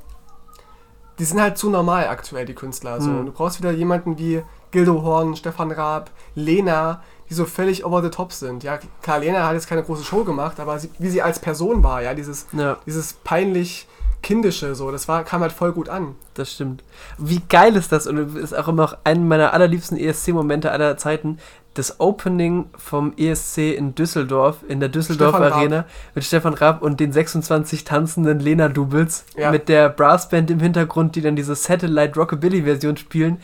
[1.19, 3.01] die sind halt zu normal aktuell, die Künstler.
[3.01, 3.09] So.
[3.11, 3.25] Hm.
[3.25, 4.41] Du brauchst wieder jemanden wie
[4.73, 8.63] Gildo Horn, Stefan Raab, Lena, die so völlig over the top sind.
[8.63, 11.81] Ja, klar, Lena hat jetzt keine große Show gemacht, aber sie, wie sie als Person
[11.83, 13.87] war, ja, dieses, Ja, dieses peinlich
[14.21, 16.15] kindische, so, das war, kam halt voll gut an.
[16.33, 16.83] das stimmt.
[17.17, 18.07] Wie geil ist das?
[18.07, 21.37] Und ist auch immer noch ein meiner allerliebsten ESC-Momente aller Zeiten.
[21.75, 25.57] Das Opening vom ESC in Düsseldorf, in der Düsseldorf Stefan Raab.
[25.59, 29.51] Arena, mit Stefan Raab und den 26 tanzenden Lena-Doubles, Ja.
[29.51, 33.41] mit der Brassband im Hintergrund, die dann diese Satellite Rockabilly-Version spielen.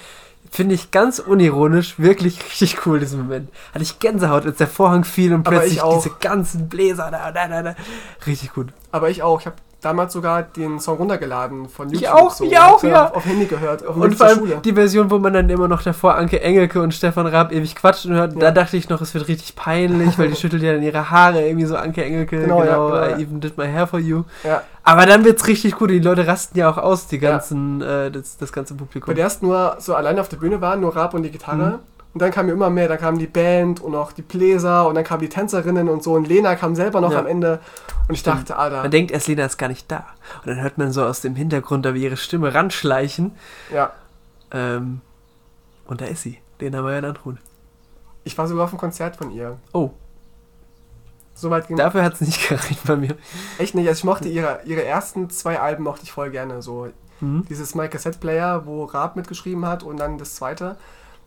[0.52, 3.50] Finde ich ganz unironisch wirklich richtig cool, diesen Moment.
[3.74, 7.62] Hatte ich Gänsehaut, als der Vorhang fiel und plötzlich diese ganzen Bläser da, da, da,
[7.62, 7.76] da.
[8.26, 8.70] Richtig gut.
[8.92, 12.16] Aber ich auch, ich habe damals sogar den Song runtergeladen von Ich YouTube.
[12.20, 12.44] auch, so.
[12.44, 13.06] ich auch, ja.
[13.10, 14.58] Auf, auf Handy gehört, auf Und vor allem Schule.
[14.64, 18.14] die Version, wo man dann immer noch davor Anke Engelke und Stefan Raab ewig quatschen
[18.14, 18.40] hört, Ja.
[18.40, 21.42] da dachte ich noch, es wird richtig peinlich, weil die schüttelt ja dann ihre Haare,
[21.48, 23.18] irgendwie so Anke Engelke, Genau, genau, ja, genau, I ja.
[23.28, 24.24] even did my hair for you.
[24.44, 27.32] Ja, Aber dann wird's richtig gut, die Leute rasten ja auch aus, die Ja.
[27.32, 29.16] ganzen, äh, das, das ganze weil Publikum.
[29.16, 31.58] die erst nur so alleine auf der Bühne waren, nur Raab und die Gitarre.
[31.58, 31.80] Mhm.
[32.14, 35.04] Und dann kam immer mehr, dann kam die Band und auch die Bläser und dann
[35.04, 36.14] kamen die Tänzerinnen und so.
[36.14, 37.20] Und Lena kam selber noch Ja.
[37.20, 37.60] am Ende.
[38.08, 40.08] Und ich dachte, Alter, Man denkt erst, Lena ist gar nicht da.
[40.44, 43.34] Und dann hört man so aus dem Hintergrund da wie ihre Stimme ranschleichen.
[43.72, 43.92] ja.
[44.52, 45.02] Ähm,
[45.86, 47.38] und da ist sie, Lena Meyer-Landrun.
[48.24, 49.58] Ich war sogar auf einem Konzert von ihr.
[49.74, 49.92] Oh,
[51.36, 53.16] Soweit ging dafür hat's nicht gereicht bei mir.
[53.60, 53.88] echt nicht.
[53.88, 56.62] Also ich mochte ihre, ihre ersten zwei Alben mochte ich voll gerne.
[56.62, 56.88] So
[57.22, 57.46] Mhm.
[57.50, 60.78] dieses My Cassette Player, wo Raab mitgeschrieben hat und dann das zweite.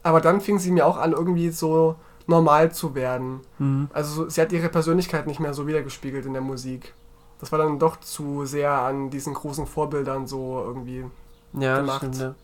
[0.03, 3.41] Aber dann fing sie mir auch an, irgendwie so normal zu werden.
[3.59, 3.89] Mhm.
[3.93, 6.95] Also so- sie hat ihre Persönlichkeit nicht mehr so wiedergespiegelt in der Musik.
[7.41, 11.05] Das war dann doch zu sehr an diesen großen Vorbildern so irgendwie.
[11.55, 11.97] Ja, Gemacht.
[11.99, 12.35] stimmt, ja.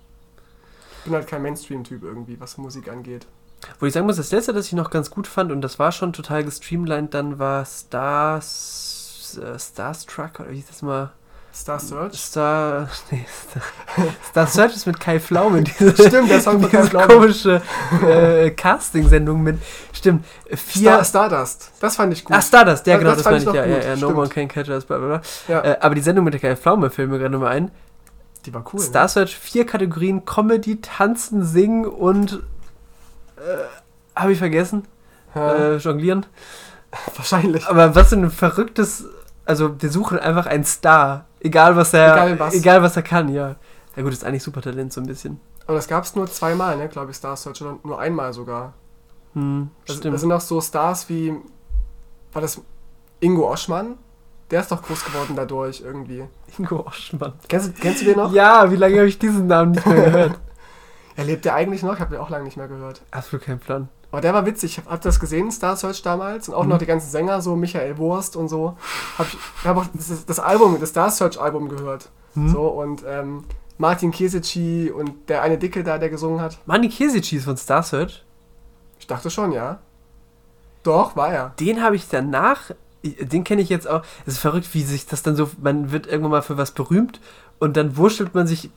[0.98, 3.26] Ich bin halt kein Mainstream-Typ irgendwie, was Musik angeht.
[3.80, 5.92] Wo ich sagen muss, das letzte, das ich noch ganz gut fand, und das war
[5.92, 11.12] schon total gestreamlined, dann war Stars, äh, Starstruck, oder wie hieß das mal?
[11.60, 12.14] Star Search?
[12.18, 13.62] Star, nee, Star,
[14.30, 17.06] Star Search ist mit Kai Pflaume, diese, Stimmt, von Kai diese Pflaume.
[17.08, 17.62] komische
[18.06, 19.58] äh, Casting-Sendung mit,
[19.92, 21.72] stimmt, vier, Star, Stardust.
[21.80, 22.36] Das fand ich gut.
[22.36, 24.18] Ah, Stardust, ja genau, das das, fand meine ich ja, ja, gut, ja, No stimmt.
[24.18, 25.22] One Can Catch Us, bla bla bla.
[25.48, 27.70] ja, Äh, aber die Sendung mit der Kai Pflaume fällt mir gerade nochmal ein.
[28.46, 28.80] die war cool.
[28.80, 32.34] Star Search, vier Kategorien, Comedy, Tanzen, Singen und,
[33.36, 33.40] äh,
[34.14, 34.84] habe ich vergessen?
[35.34, 36.24] Ja, äh, Jonglieren.
[37.16, 37.66] wahrscheinlich.
[37.66, 39.04] Aber was für ein verrücktes.
[39.48, 41.24] Also, wir suchen einfach einen Star.
[41.40, 42.12] Egal was er.
[42.14, 42.54] Egal was.
[42.54, 43.56] egal was er kann, ja.
[43.96, 45.40] Ja gut, ist eigentlich Supertalent so ein bisschen.
[45.66, 47.60] Aber das gab es nur zweimal, ne, glaube ich, Star Search.
[47.62, 48.74] Oder nur einmal sogar.
[49.34, 50.14] Hm, Das, stimmt.
[50.14, 51.34] das sind auch so Stars wie.
[52.32, 52.60] War das
[53.20, 53.96] Ingo Oschmann?
[54.50, 56.24] Der ist doch groß geworden dadurch irgendwie.
[56.58, 57.34] Ingo Oschmann.
[57.48, 58.32] Kennst, du- kennst du den noch?
[58.32, 60.38] Ja, wie lange habe ich diesen Namen nicht mehr gehört?
[61.16, 63.02] Er lebt ja eigentlich noch, ich habe den auch lange nicht mehr gehört.
[63.10, 63.88] Absolut kein Plan.
[64.10, 64.72] Aber der war witzig.
[64.72, 66.48] Ich habe hab das gesehen, Star Search damals.
[66.48, 66.70] Und auch Mhm.
[66.70, 68.76] noch die ganzen Sänger, so Michael Wurst und so.
[69.18, 72.08] Hab ich hab auch das, das Album, das Star Search Album gehört.
[72.34, 72.48] Hm?
[72.48, 73.44] So, und ähm,
[73.76, 76.58] Martin Kesici und der eine Dicke da, der gesungen hat.
[76.66, 78.24] Manny Kesici ist von Star Search.
[78.98, 79.78] Ich dachte schon, ja.
[80.82, 81.52] Doch, war er.
[81.60, 82.70] Den habe ich danach,
[83.04, 84.02] den kenne ich jetzt auch.
[84.26, 87.20] Es ist verrückt, wie sich das dann so, man wird irgendwann mal für was berühmt
[87.58, 88.70] und dann wurschtelt man sich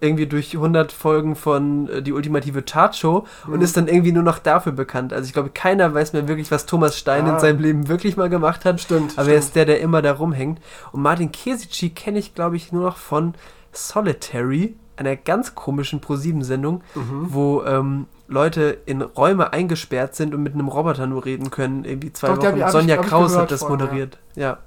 [0.00, 3.52] irgendwie durch 100 Folgen von äh, die ultimative Chartshow mhm.
[3.52, 5.12] und ist dann irgendwie nur noch dafür bekannt.
[5.12, 7.34] Also ich glaube, keiner weiß mehr wirklich, was Thomas Stein ah.
[7.34, 8.80] in seinem Leben wirklich mal gemacht hat.
[8.80, 9.12] Stimmt.
[9.14, 9.28] Aber stimmt.
[9.28, 10.60] er ist der, der immer da rumhängt.
[10.92, 13.34] Und Martin Kesici kenne ich, glaube ich, nur noch von
[13.72, 17.26] Solitary, einer ganz komischen Pro-7-Sendung, mhm.
[17.28, 22.12] wo ähm, Leute in Räume eingesperrt sind und mit einem Roboter nur reden können, irgendwie
[22.12, 22.70] zwei Doch, Wochen.
[22.70, 24.18] Sonja Kraus hat das moderiert.
[24.34, 24.42] Ja.
[24.42, 24.58] ja.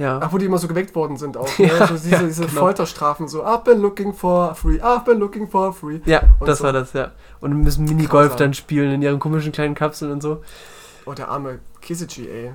[0.00, 0.18] Ja.
[0.22, 1.46] Ach, wo die immer so geweckt worden sind auch.
[1.58, 1.66] Ne?
[1.66, 2.60] Ja, so diese, ja, diese genau.
[2.60, 6.00] Folterstrafen, so, I've been looking for free, I've been looking for free.
[6.06, 6.64] Ja, und das so.
[6.64, 7.10] war das, ja.
[7.40, 10.42] Und müssen Minigolf dann spielen in ihren komischen kleinen Kapseln und so.
[11.04, 12.54] Oh, der arme Kisici, ey.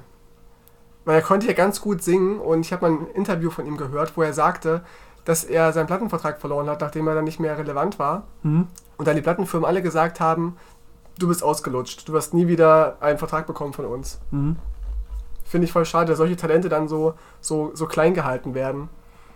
[1.05, 3.77] Weil er konnte ja ganz gut singen und ich habe mal ein Interview von ihm
[3.77, 4.83] gehört, wo er sagte,
[5.23, 8.23] dass er seinen Plattenvertrag verloren hat, nachdem er dann nicht mehr relevant war.
[8.41, 8.67] Mhm.
[8.97, 10.57] Und dann die Plattenfirmen alle gesagt haben,
[11.19, 14.19] du bist ausgelutscht, du wirst nie wieder einen Vertrag bekommen von uns.
[14.31, 14.55] Mhm
[15.55, 18.89] finde ich voll schade, dass solche Talente dann so, so, so klein gehalten werden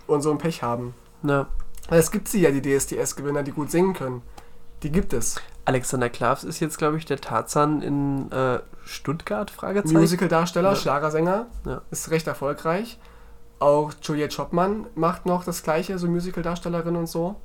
[0.05, 0.93] und so ein Pech haben.
[1.23, 1.47] Ja.
[1.87, 4.21] Weil es gibt sie ja, die DSDS-Gewinner, die gut singen können.
[4.83, 5.39] Die gibt es.
[5.63, 9.97] Alexander Klavs ist jetzt, glaube ich, der Tarzan in äh, Stuttgart, Fragezeichen.
[9.97, 10.75] Musical-Darsteller, ja.
[10.75, 11.81] Schlagersänger, ja.
[11.89, 12.99] ist recht erfolgreich.
[13.59, 17.37] Auch Juliette Schoppmann macht noch das gleiche, so Musical-Darstellerin und so.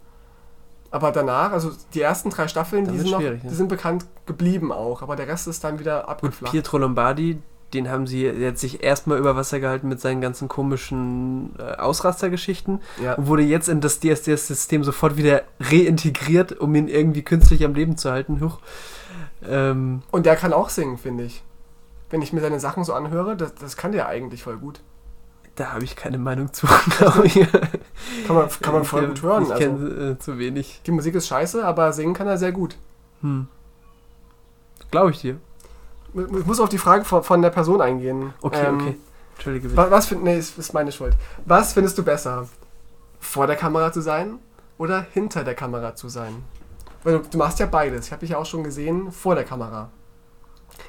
[0.90, 3.34] Aber danach, also die ersten drei Staffeln, die sind, noch, ja.
[3.34, 6.50] die sind bekannt geblieben auch, aber der Rest ist dann wieder abgeflacht.
[6.50, 7.40] Gut, Pietro Lombardi,
[7.74, 12.80] den haben sie jetzt sich erstmal über Wasser gehalten mit seinen ganzen komischen äh, Ausrastergeschichten
[13.02, 13.14] ja.
[13.14, 17.96] und wurde jetzt in das DSDS-System sofort wieder reintegriert, um ihn irgendwie künstlich am Leben
[17.96, 18.40] zu halten.
[18.40, 18.60] Huch.
[19.46, 21.42] Ähm, und der kann auch singen, finde ich.
[22.10, 24.80] Wenn ich mir seine Sachen so anhöre, das, das kann der eigentlich voll gut.
[25.56, 26.66] Da habe ich keine Meinung zu.
[26.98, 27.16] kann,
[28.28, 29.44] man, kann man voll gut hören.
[29.44, 30.80] Ich also, kenne äh, zu wenig.
[30.86, 32.76] Die Musik ist scheiße, aber singen kann er sehr gut.
[33.20, 33.46] Hm.
[34.90, 35.38] Glaube ich dir
[36.14, 38.32] ich muss auf die Frage von, von der Person eingehen.
[38.40, 38.96] Okay, ähm, okay.
[39.34, 39.90] Entschuldige bitte.
[39.90, 41.14] Was, find, nee, ist, ist meine Schuld.
[41.44, 42.48] Was findest du besser?
[43.18, 44.38] Vor der Kamera zu sein
[44.78, 46.44] oder hinter der Kamera zu sein?
[47.02, 48.06] Weil du, du machst ja beides.
[48.06, 49.90] Ich habe dich ja auch schon gesehen vor der Kamera.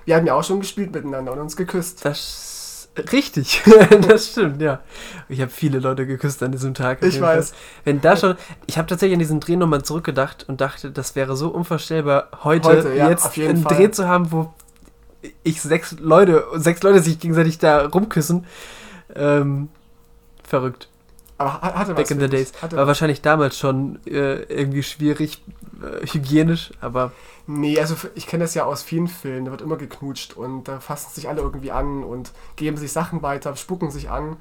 [0.05, 2.05] Wir haben ja auch schon gespielt miteinander und uns geküsst.
[2.05, 3.63] Das richtig,
[4.07, 4.81] das stimmt, ja.
[5.27, 7.03] Ich habe viele Leute geküsst an diesem Tag.
[7.03, 7.53] Ich weiß.
[7.83, 8.35] Wenn da schon,
[8.67, 12.69] ich habe tatsächlich an diesen Dreh nochmal zurückgedacht und dachte, das wäre so unvorstellbar, heute,
[12.69, 13.75] heute ja, jetzt einen Fall.
[13.75, 14.53] Dreh zu haben, wo
[15.43, 18.45] ich sechs Leute, sechs Leute sich gegenseitig da rumküssen.
[19.15, 19.69] Ähm,
[20.43, 20.89] verrückt.
[21.37, 22.53] Aber hatte Back was in the days.
[22.61, 25.43] Hatte War wahrscheinlich damals schon äh, irgendwie schwierig,
[25.81, 27.11] äh, hygienisch, aber.
[27.45, 30.79] Nee, also ich kenne das ja aus vielen Filmen, da wird immer geknutscht und da
[30.79, 34.37] fassen sich alle irgendwie an und geben sich Sachen weiter, spucken sich an.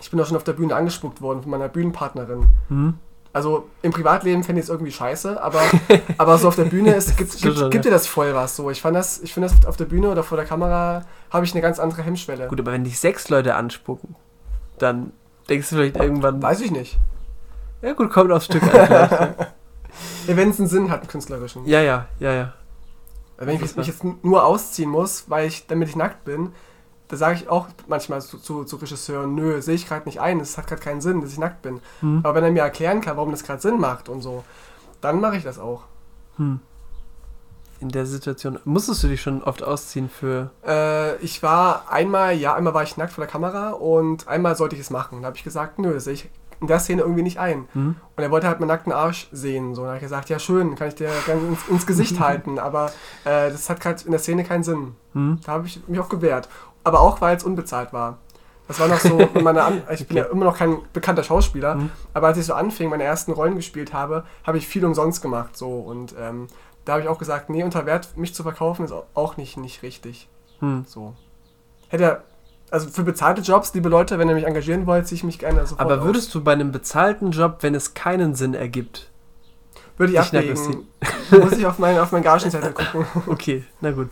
[0.00, 2.48] Ich bin auch schon auf der Bühne angespuckt worden von meiner Bühnenpartnerin.
[2.68, 2.94] Mhm.
[3.32, 5.62] Also im Privatleben fände ich es irgendwie scheiße, aber,
[6.18, 8.70] aber so auf der Bühne ist, gibt, gibt, gibt dir das voll was so.
[8.70, 11.52] Ich fand das, ich finde das auf der Bühne oder vor der Kamera habe ich
[11.52, 12.48] eine ganz andere Hemmschwelle.
[12.48, 14.16] Gut, aber wenn dich sechs Leute anspucken,
[14.78, 15.12] dann
[15.48, 16.42] denkst du vielleicht irgendwann.
[16.42, 16.98] Weiß ich nicht.
[17.82, 18.90] Ja gut, kommt aufs Stück an.
[18.90, 19.34] ja,
[20.36, 21.64] wenn es einen Sinn hat, einen künstlerischen.
[21.66, 22.54] Ja, ja, ja, ja.
[23.38, 26.52] Wenn ich mich jetzt nur ausziehen muss, weil ich, damit ich nackt bin,
[27.10, 30.38] da sage ich auch manchmal zu, zu, zu Regisseuren, nö, sehe ich gerade nicht ein,
[30.38, 31.80] es hat gerade keinen Sinn, dass ich nackt bin.
[32.00, 32.20] Hm.
[32.22, 34.44] Aber wenn er mir erklären kann, warum das gerade Sinn macht und so,
[35.00, 35.82] dann mache ich das auch.
[36.36, 36.60] Hm.
[37.80, 40.50] In der Situation, musstest du dich schon oft ausziehen für...
[40.64, 44.76] Äh, ich war einmal, ja, einmal war ich nackt vor der Kamera und einmal sollte
[44.76, 45.22] ich es machen.
[45.22, 47.66] Da habe ich gesagt, nö, sehe ich in der Szene irgendwie nicht ein.
[47.72, 47.96] Hm.
[48.16, 49.74] Und er wollte halt meinen nackten Arsch sehen.
[49.74, 49.82] So.
[49.82, 52.92] Da habe ich gesagt, ja schön, kann ich dir ins, ins Gesicht halten, aber
[53.24, 54.94] äh, das hat gerade in der Szene keinen Sinn.
[55.14, 55.40] Hm.
[55.44, 56.48] Da habe ich mich auch gewehrt
[56.84, 58.18] aber auch weil es unbezahlt war.
[58.68, 61.90] Das war noch so meine An ich bin ja immer noch kein bekannter Schauspieler, mhm.
[62.14, 65.56] aber als ich so anfing, meine ersten Rollen gespielt habe, habe ich viel umsonst gemacht
[65.56, 66.46] so und ähm,
[66.84, 69.82] da habe ich auch gesagt, nee, unter Wert mich zu verkaufen ist auch nicht nicht
[69.82, 70.28] richtig.
[70.60, 70.84] Mhm.
[70.86, 71.14] So.
[71.88, 72.22] Hätte
[72.70, 75.66] also für bezahlte Jobs, liebe Leute, wenn ihr mich engagieren wollt, ziehe ich mich gerne
[75.66, 76.32] sofort Aber würdest aus.
[76.34, 79.10] du bei einem bezahlten Job, wenn es keinen Sinn ergibt,
[79.96, 80.58] würde ich, ich.
[81.30, 83.06] Muss ich auf meinen auf meinen Gagenzettel gucken.
[83.26, 84.08] okay, na gut.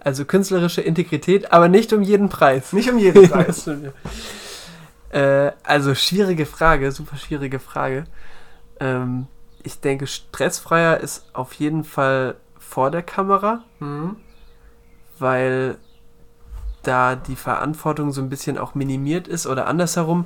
[0.00, 2.72] Also künstlerische Integrität, aber nicht um jeden Preis.
[2.72, 3.68] Nicht um jeden Preis.
[5.10, 8.04] äh, also schwierige Frage, super schwierige Frage.
[8.80, 9.26] Ähm,
[9.62, 14.16] ich denke, stressfreier ist auf jeden Fall vor der Kamera, mhm.
[15.18, 15.76] weil
[16.82, 20.24] da die Verantwortung so ein bisschen auch minimiert ist oder andersherum,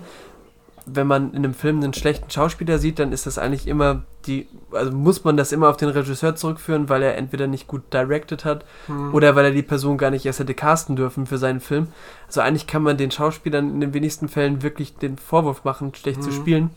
[0.87, 4.49] wenn man in einem Film einen schlechten Schauspieler sieht, dann ist das eigentlich immer die,
[4.71, 8.45] also muss man das immer auf den Regisseur zurückführen, weil er entweder nicht gut directed
[8.45, 9.15] hat hm.
[9.15, 11.89] oder weil er die Person gar nicht erst hätte casten dürfen für seinen Film.
[12.27, 16.19] Also eigentlich kann man den Schauspielern in den wenigsten Fällen wirklich den Vorwurf machen, schlecht
[16.19, 16.23] hm.
[16.23, 16.71] zu spielen.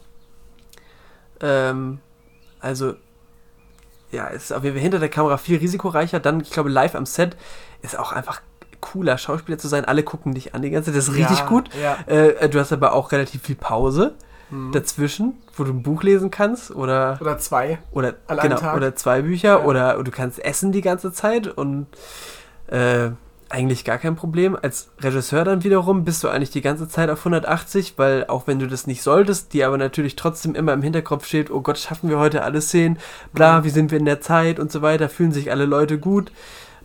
[1.42, 2.00] Ähm,
[2.60, 2.96] also,
[4.12, 6.20] ja, ist auf jeden Fall hinter der Kamera viel risikoreicher.
[6.20, 7.36] Dann, ich glaube, live am Set
[7.82, 8.42] ist auch einfach
[8.82, 9.86] cooler, Schauspieler zu sein.
[9.86, 10.98] Alle gucken dich an die ganze Zeit.
[10.98, 11.70] Das ist richtig Ja, gut.
[11.82, 11.98] ja.
[12.06, 14.16] Äh, du hast aber auch relativ viel Pause
[14.50, 14.72] Mhm.
[14.72, 17.80] dazwischen, wo du ein Buch lesen kannst oder Oder zwei.
[17.92, 18.78] oder An genau Tag.
[18.78, 19.64] oder zwei Bücher Ja.
[19.66, 21.88] oder du kannst essen die ganze Zeit und
[22.68, 23.10] äh,
[23.50, 24.58] eigentlich gar kein Problem.
[24.62, 28.60] Als Regisseur dann wiederum bist du eigentlich die ganze Zeit auf 180, weil auch wenn
[28.60, 32.10] du das nicht solltest, dir aber natürlich trotzdem immer im Hinterkopf steht, oh Gott, schaffen
[32.10, 33.00] wir heute alle Szenen,
[33.34, 33.64] bla, Mhm.
[33.64, 36.32] wie sind wir in der Zeit und so weiter, fühlen sich alle Leute gut.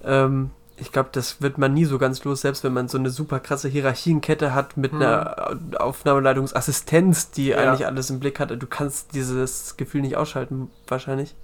[0.04, 3.10] Ähm, ich glaube, das wird man nie so ganz los, selbst wenn man so eine
[3.10, 5.02] super krasse Hierarchienkette hat mit Mhm.
[5.02, 7.58] einer Aufnahmeleitungsassistenz, die Ja.
[7.58, 8.50] eigentlich alles im Blick hat.
[8.50, 11.34] Du kannst dieses Gefühl nicht ausschalten, wahrscheinlich.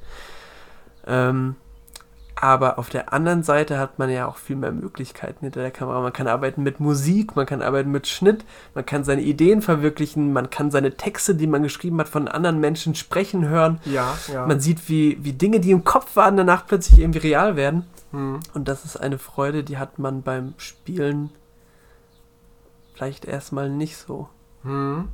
[1.06, 1.56] Ähm,
[2.40, 6.00] aber auf der anderen Seite hat man ja auch viel mehr Möglichkeiten hinter der Kamera.
[6.00, 10.32] Man kann arbeiten mit Musik, man kann arbeiten mit Schnitt, man kann seine Ideen verwirklichen,
[10.32, 13.80] man kann seine Texte, die man geschrieben hat, von anderen Menschen sprechen hören.
[13.86, 14.46] Ja, ja.
[14.46, 17.84] Man sieht, wie, wie Dinge, die im Kopf waren, danach plötzlich irgendwie real werden.
[18.12, 18.40] Mhm.
[18.54, 21.30] Und das ist eine Freude, die hat man beim Spielen
[22.94, 24.28] vielleicht erstmal nicht so.
[24.62, 25.08] Mhm.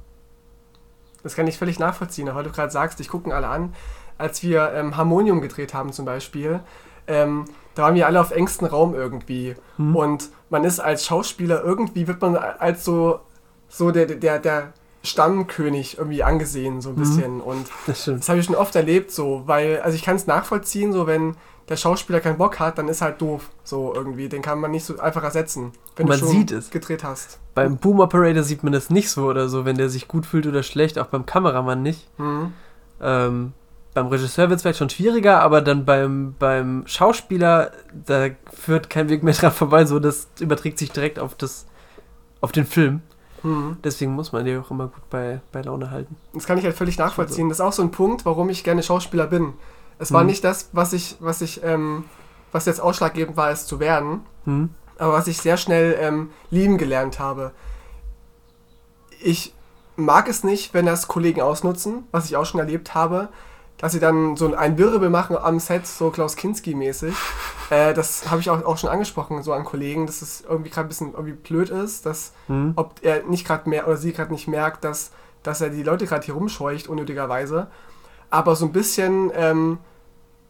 [1.23, 3.75] Das kann ich völlig nachvollziehen, auch weil du gerade sagst, dich gucken alle an.
[4.19, 6.61] Als wir ähm, Harmonium gedreht haben zum Beispiel,
[7.07, 9.57] ähm, da waren wir alle auf engstem Raum irgendwie.
[9.77, 9.97] Hm?
[9.97, 13.21] Und man ist als Schauspieler irgendwie, wird man als so,
[13.69, 14.73] so der, der, der
[15.03, 16.99] Stammkönig irgendwie angesehen, so ein Mhm.
[17.01, 17.41] bisschen.
[17.41, 20.93] Und Das das habe ich schon oft erlebt, so, weil, also ich kann es nachvollziehen,
[20.93, 21.37] so wenn
[21.69, 24.29] der Schauspieler keinen Bock hat, dann ist halt doof, so irgendwie.
[24.29, 26.71] Den kann man nicht so einfach ersetzen, wenn Man du schon sieht es.
[26.71, 27.39] gedreht hast.
[27.55, 30.47] Beim Boom Operator sieht man das nicht so oder so, wenn der sich gut fühlt
[30.47, 32.07] oder schlecht, auch beim Kameramann nicht.
[32.19, 32.53] Mhm.
[33.01, 33.53] Ähm,
[33.95, 37.71] beim Regisseur wird es vielleicht schon schwieriger, aber dann beim, beim Schauspieler,
[38.07, 41.67] da führt kein Weg mehr dran vorbei, so das überträgt sich direkt auf das
[42.41, 43.01] auf den Film.
[43.43, 43.79] Mhm.
[43.83, 46.17] Deswegen muss man die auch immer gut bei, bei Laune halten.
[46.35, 47.49] Das kann ich halt völlig nachvollziehen.
[47.49, 49.55] Das ist auch so ein Punkt, warum ich gerne Schauspieler bin.
[49.99, 50.29] Es war Mhm.
[50.29, 52.05] nicht das, was ich, was ich, ähm,
[52.53, 54.71] was jetzt ausschlaggebend war, es zu werden, Hm?
[54.99, 57.53] aber was ich sehr schnell ähm, lieben gelernt habe.
[59.23, 59.55] Ich
[59.97, 63.29] mag es nicht, wenn das Kollegen ausnutzen, was ich auch schon erlebt habe,
[63.79, 67.15] dass sie dann so ein Wirbel machen am Set, so Klaus Kinski-mäßig.
[67.71, 70.85] Äh, das habe ich auch, auch schon angesprochen, so an Kollegen, dass es irgendwie gerade
[70.87, 72.75] ein bisschen irgendwie blöd ist, dass Hm?
[72.77, 76.05] ob er nicht gerade mehr oder sie gerade nicht merkt, dass, dass er die Leute
[76.05, 77.69] gerade hier rumscheucht, unnötigerweise.
[78.35, 79.79] Aber so ein bisschen ähm,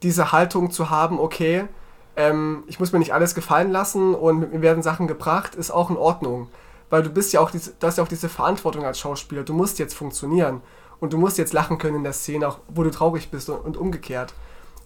[0.03, 1.69] diese Haltung zu haben, okay,
[2.17, 5.71] ähm, ich muss mir nicht alles gefallen lassen und mit mir werden Sachen gebracht, ist
[5.71, 6.49] auch in Ordnung.
[6.89, 9.43] Weil du bist ja auch diese, du hast ja auch diese Verantwortung als Schauspieler.
[9.43, 10.63] Du musst jetzt funktionieren.
[10.99, 13.59] Und du musst jetzt lachen können in der Szene, auch wo du traurig bist und,
[13.59, 14.33] und umgekehrt.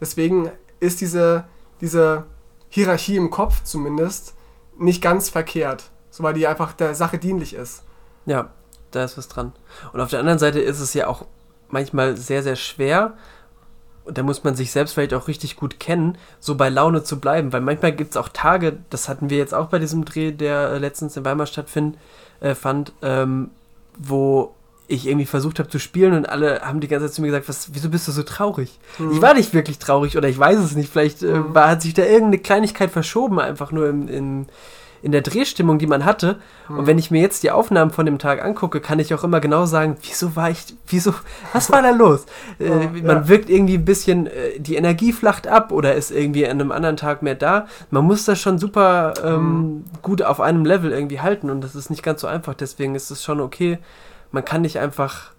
[0.01, 1.45] Deswegen ist diese,
[1.81, 2.25] diese
[2.69, 4.35] Hierarchie im Kopf zumindest
[4.77, 5.93] nicht ganz verkehrt.
[6.11, 7.85] So weil die einfach der Sache dienlich ist.
[8.27, 8.51] Ja,
[8.91, 9.53] da ist was dran.
[9.93, 11.27] Und auf der anderen Seite ist es ja auch
[11.71, 13.15] manchmal sehr, sehr schwer.
[14.05, 17.21] Und da muss man sich selbst vielleicht auch richtig gut kennen, so bei Laune zu
[17.21, 17.53] bleiben.
[17.53, 20.71] Weil manchmal gibt es auch Tage, das hatten wir jetzt auch bei diesem Dreh, der
[20.71, 21.99] äh, letztens in Weimar stattfand,
[22.41, 23.51] äh, fand, ähm,
[23.99, 24.55] wo
[24.91, 27.51] ich irgendwie versucht habe zu spielen und alle haben die ganze Zeit zu mir gesagt,
[27.51, 28.79] was, wieso bist du so traurig?
[28.99, 29.13] Mhm.
[29.13, 30.91] Ich war nicht wirklich traurig oder ich weiß es nicht.
[30.91, 31.55] Vielleicht äh, Mhm.
[31.55, 34.47] war, hat sich da irgendeine Kleinigkeit verschoben, einfach nur in, in,
[35.03, 36.37] in der Drehstimmung, die man hatte.
[36.69, 36.79] Mhm.
[36.79, 39.41] Und wenn ich mir jetzt die Aufnahmen von dem Tag angucke, kann ich auch immer
[39.41, 41.15] genau sagen, wieso war ich, wieso,
[41.53, 42.27] was war da los?
[42.59, 43.29] äh, Oh, man ja.
[43.29, 46.97] wirkt irgendwie ein bisschen, äh, die Energie flacht ab oder ist irgendwie an einem anderen
[46.97, 47.67] Tag mehr da.
[47.91, 51.91] Man muss das schon super ähm, gut auf einem Level irgendwie halten und das ist
[51.91, 52.55] nicht ganz so einfach.
[52.55, 53.79] Deswegen ist es schon okay.
[54.31, 55.33] Man kann nicht einfach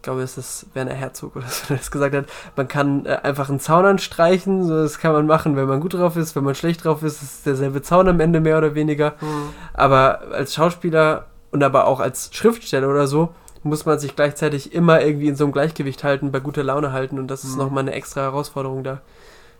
[0.00, 2.24] ich glaube, es ist Werner Herzog oder so, der das gesagt hat,
[2.56, 5.92] man kann äh, einfach einen Zaun anstreichen, so, das kann man machen, wenn man gut
[5.92, 9.10] drauf ist, wenn man schlecht drauf ist, ist derselbe Zaun am Ende mehr oder weniger.
[9.20, 9.50] Mhm.
[9.74, 15.02] Aber als Schauspieler und aber auch als Schriftsteller oder so, muss man sich gleichzeitig immer
[15.02, 17.58] irgendwie in so einem Gleichgewicht halten, bei guter Laune halten und das ist Mhm.
[17.58, 19.02] nochmal eine extra Herausforderung da.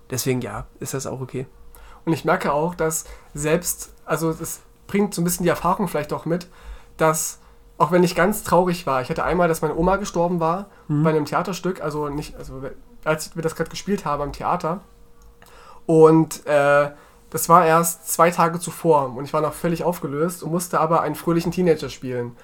[0.09, 1.47] Deswegen ja, ist das auch okay.
[2.07, 6.15] Und ich merke auch, dass selbst, also es bringt so ein bisschen die Erfahrung vielleicht
[6.15, 6.47] auch mit,
[6.97, 7.40] dass
[7.81, 11.03] auch wenn ich ganz traurig war, ich hatte einmal, dass meine Oma gestorben war Mhm.
[11.03, 12.63] bei einem Theaterstück, also nicht, also
[13.05, 14.81] als wir das gerade gespielt haben am Theater.
[15.87, 16.91] Und äh,
[17.31, 21.01] das war erst zwei Tage zuvor und ich war noch völlig aufgelöst und musste aber
[21.01, 22.37] einen fröhlichen Teenager spielen.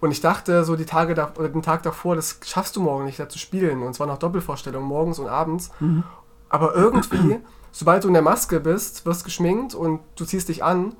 [0.00, 3.06] Und ich dachte, so die Tage da, oder den Tag davor, das schaffst du morgen
[3.06, 3.82] nicht, da zu spielen.
[3.82, 5.70] Und zwar noch Doppelvorstellung, morgens und abends.
[5.80, 6.04] Mhm.
[6.48, 7.40] Aber irgendwie,
[7.72, 10.94] sobald du in der Maske bist, wirst geschminkt und du ziehst dich an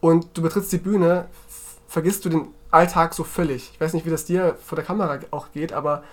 [0.00, 1.26] und du betrittst die Bühne,
[1.90, 3.72] vergisst du den Alltag so völlig.
[3.74, 6.04] Ich weiß nicht, wie das dir vor der Kamera auch geht, aber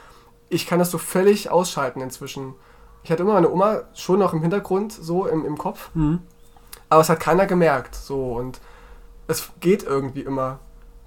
[0.49, 2.55] ich kann das so völlig ausschalten inzwischen.
[3.03, 6.19] Ich hatte immer meine Oma schon noch im Hintergrund, so im, im Kopf, Mhm.
[6.89, 7.93] aber es hat keiner gemerkt.
[7.93, 8.59] So und
[9.27, 10.57] es geht irgendwie immer.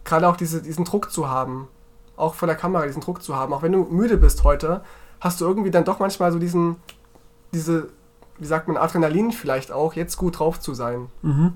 [0.04, 1.66] Gerade auch diese, diesen Druck zu haben,
[2.16, 3.52] auch vor der Kamera diesen Druck zu haben.
[3.52, 4.82] Auch wenn du müde bist heute,
[5.20, 6.76] hast du irgendwie dann doch manchmal so diesen,
[7.52, 7.88] diese,
[8.38, 11.08] wie sagt man, Adrenalin vielleicht auch, jetzt gut drauf zu sein.
[11.22, 11.54] Mhm.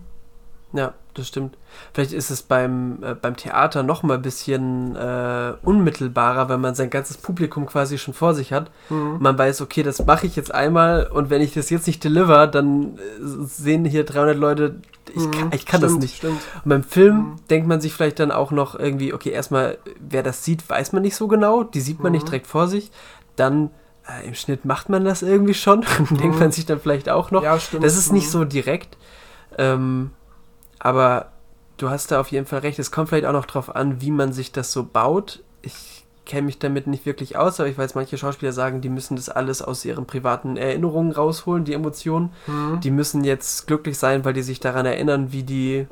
[0.76, 1.56] Ja, das stimmt.
[1.92, 6.74] Vielleicht ist es beim, äh, beim Theater noch mal ein bisschen äh, unmittelbarer, wenn man
[6.74, 8.72] sein ganzes Publikum quasi schon vor sich hat.
[8.90, 9.18] Mhm.
[9.20, 12.48] Man weiß, okay, das mache ich jetzt einmal und wenn ich das jetzt nicht deliver,
[12.48, 13.00] dann äh,
[13.44, 14.74] sehen hier 300 Leute,
[15.14, 15.94] ich kann, ich kann das Mhm.
[15.94, 16.16] Stimmt, nicht.
[16.16, 16.40] Stimmt.
[16.64, 17.36] Und beim Film Mhm.
[17.50, 21.02] denkt man sich vielleicht dann auch noch irgendwie, okay, erstmal, wer das sieht, weiß man
[21.02, 22.30] nicht so genau, die sieht man nicht Mhm.
[22.30, 22.90] direkt vor sich.
[23.36, 23.70] Dann
[24.08, 26.38] äh, im Schnitt macht man das irgendwie schon, denkt Mhm.
[26.40, 27.42] man sich dann vielleicht auch noch.
[27.44, 27.84] Ja, stimmt.
[27.84, 28.30] Das ist nicht Mhm.
[28.32, 28.98] so direkt.
[29.56, 30.10] Ähm,
[30.84, 31.32] aber
[31.78, 32.78] du hast da auf jeden Fall recht.
[32.78, 35.42] Es kommt vielleicht auch noch drauf an, wie man sich das so baut.
[35.62, 39.16] Ich kenne mich damit nicht wirklich aus, aber ich weiß, manche Schauspieler sagen, die müssen
[39.16, 42.32] das alles aus ihren privaten Erinnerungen rausholen, die Emotionen.
[42.46, 42.80] Mhm.
[42.80, 45.86] Die müssen jetzt glücklich sein, weil die sich daran erinnern, wie die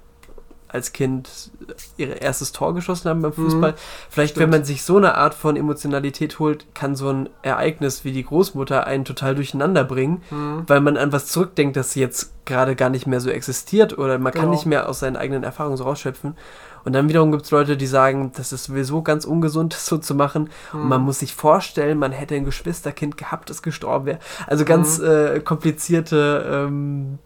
[0.73, 1.51] als Kind
[1.97, 3.75] ihr erstes Tor geschossen haben beim Fußball.
[4.09, 4.43] Vielleicht, Stimmt.
[4.45, 8.25] wenn man sich so eine Art von Emotionalität holt, kann so ein Ereignis wie die
[8.25, 10.65] Großmutter einen total durcheinander bringen Mhm.
[10.67, 14.33] weil man an was zurückdenkt, das jetzt gerade gar nicht mehr so existiert oder man
[14.33, 14.55] kann Genau.
[14.55, 16.37] nicht mehr aus seinen eigenen Erfahrungen so rausschöpfen.
[16.85, 19.99] Und dann wiederum gibt es Leute, die sagen, das ist sowieso ganz ungesund, das so
[19.99, 20.51] zu machen.
[20.73, 20.89] Und Mhm.
[20.89, 24.19] man muss sich vorstellen, man hätte ein Geschwisterkind gehabt, das gestorben wäre.
[24.49, 27.19] Also ganz äh, komplizierte ähm,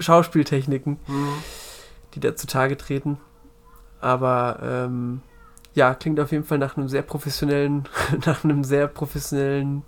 [0.00, 1.28] Schauspieltechniken, Mhm.
[2.14, 3.18] Die da zutage treten.
[4.00, 5.22] Aber ähm,
[5.74, 7.88] ja, klingt auf jeden Fall nach einem sehr professionellen,
[8.26, 9.82] nach einem sehr professionellen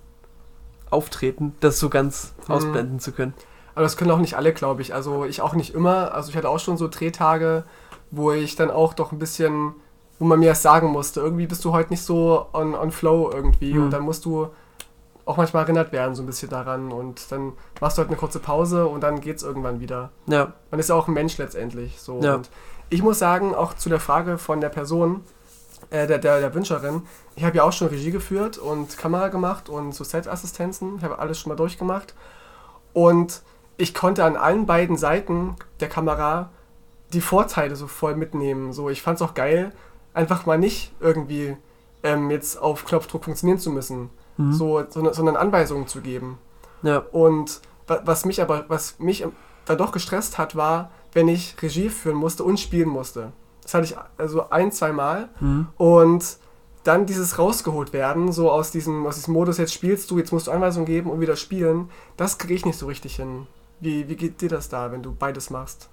[0.90, 2.54] Auftreten, das so ganz Mhm.
[2.54, 3.34] ausblenden zu können.
[3.74, 4.94] Aber das können auch nicht alle, glaube ich.
[4.94, 6.14] Also ich auch nicht immer.
[6.14, 7.64] Also ich hatte auch schon so Drehtage,
[8.12, 9.74] wo ich dann auch doch ein bisschen,
[10.20, 11.20] wo man mir das sagen musste.
[11.20, 13.74] Irgendwie bist du heute nicht so on, on flow irgendwie.
[13.74, 13.84] Mhm.
[13.84, 14.48] Und dann musst du
[15.26, 16.92] auch manchmal erinnert werden so ein bisschen daran.
[16.92, 20.10] Und dann machst du halt eine kurze Pause und dann geht's irgendwann wieder.
[20.26, 22.00] Ja, Man ist ja auch ein Mensch letztendlich.
[22.00, 22.20] So.
[22.20, 22.36] Ja.
[22.36, 22.50] Und
[22.90, 25.22] ich muss sagen, auch zu der Frage von der Person,
[25.90, 27.02] äh, der, der, der Wünscherin,
[27.36, 30.96] ich habe ja auch schon Regie geführt und Kamera gemacht und so Set-Assistenzen.
[30.98, 32.14] Ich habe alles schon mal durchgemacht.
[32.92, 33.42] Und
[33.76, 36.50] ich konnte an allen beiden Seiten der Kamera
[37.12, 38.72] die Vorteile so voll mitnehmen.
[38.72, 39.72] So, ich fand es auch geil,
[40.12, 41.56] einfach mal nicht irgendwie
[42.02, 44.52] ähm, jetzt auf Knopfdruck funktionieren zu müssen, Mhm.
[44.52, 46.38] so, sondern, sondern Anweisungen zu geben.
[46.82, 49.24] ja, Und wa- was mich aber, was mich
[49.66, 53.32] dann doch gestresst hat, war, wenn ich Regie führen musste und spielen musste.
[53.62, 55.28] Das hatte ich also ein, zwei Mal.
[55.40, 55.68] mhm.
[55.76, 56.38] Und
[56.82, 60.48] dann dieses rausgeholt werden, so aus diesem, aus diesem Modus, jetzt spielst du, jetzt musst
[60.48, 63.46] du Anweisungen geben und wieder spielen, das kriege ich nicht so richtig hin.
[63.80, 65.88] Wie, wie geht dir das da, wenn du beides machst?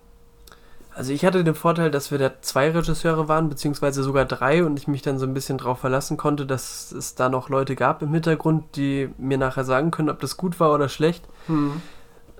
[0.94, 4.78] Also ich hatte den Vorteil, dass wir da zwei Regisseure waren, beziehungsweise sogar drei und
[4.78, 8.02] ich mich dann so ein bisschen darauf verlassen konnte, dass es da noch Leute gab
[8.02, 11.24] im Hintergrund, die mir nachher sagen können, ob das gut war oder schlecht.
[11.48, 11.82] Hm.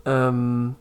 [0.06, 0.76] Ähm,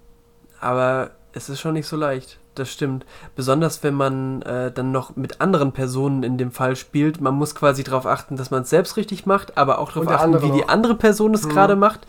[0.61, 3.07] aber es ist schon nicht so leicht, das stimmt.
[3.37, 7.21] Besonders wenn man äh, dann noch mit anderen Personen in dem Fall spielt.
[7.21, 10.43] Man muss quasi darauf achten, dass man es selbst richtig macht, aber auch darauf achten,
[10.43, 10.69] wie die noch.
[10.69, 11.51] andere Person es Mhm.
[11.51, 12.01] gerade macht.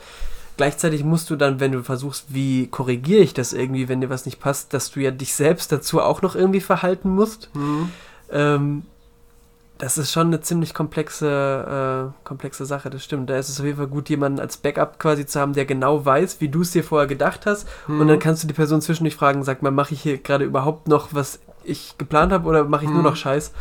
[0.58, 4.26] Gleichzeitig musst du dann, wenn du versuchst, wie korrigiere ich das irgendwie, wenn dir was
[4.26, 7.50] nicht passt, dass du ja dich selbst dazu auch noch irgendwie verhalten musst.
[7.54, 7.90] Hm.
[8.32, 8.84] Ähm,
[9.80, 13.32] das ist schon eine ziemlich komplexe, äh, komplexe Sache, das stimmt.
[13.32, 16.06] Da ist es auf jeden Fall gut, jemanden als Backup quasi zu haben, der genau
[16.06, 17.68] weiß, wie du es dir vorher gedacht hast.
[17.88, 20.88] Und dann kannst du die Person zwischendurch fragen, sag mal, mache ich hier gerade überhaupt
[20.88, 23.06] noch, was ich geplant habe, oder mache ich nur Mhm.
[23.06, 23.54] noch Scheiß?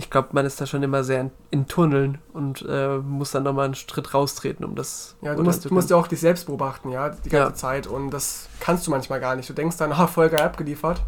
[0.00, 3.42] Ich glaube, man ist da schon immer sehr in, in Tunneln und äh, muss dann
[3.42, 6.46] nochmal einen Schritt raustreten, um das Ja, du musst, du musst ja auch dich selbst
[6.46, 7.54] beobachten, ja, die ganze Ja.
[7.54, 7.88] Zeit.
[7.88, 9.48] Und das kannst du manchmal gar nicht.
[9.48, 11.02] Du denkst dann, ah, voll geil abgeliefert.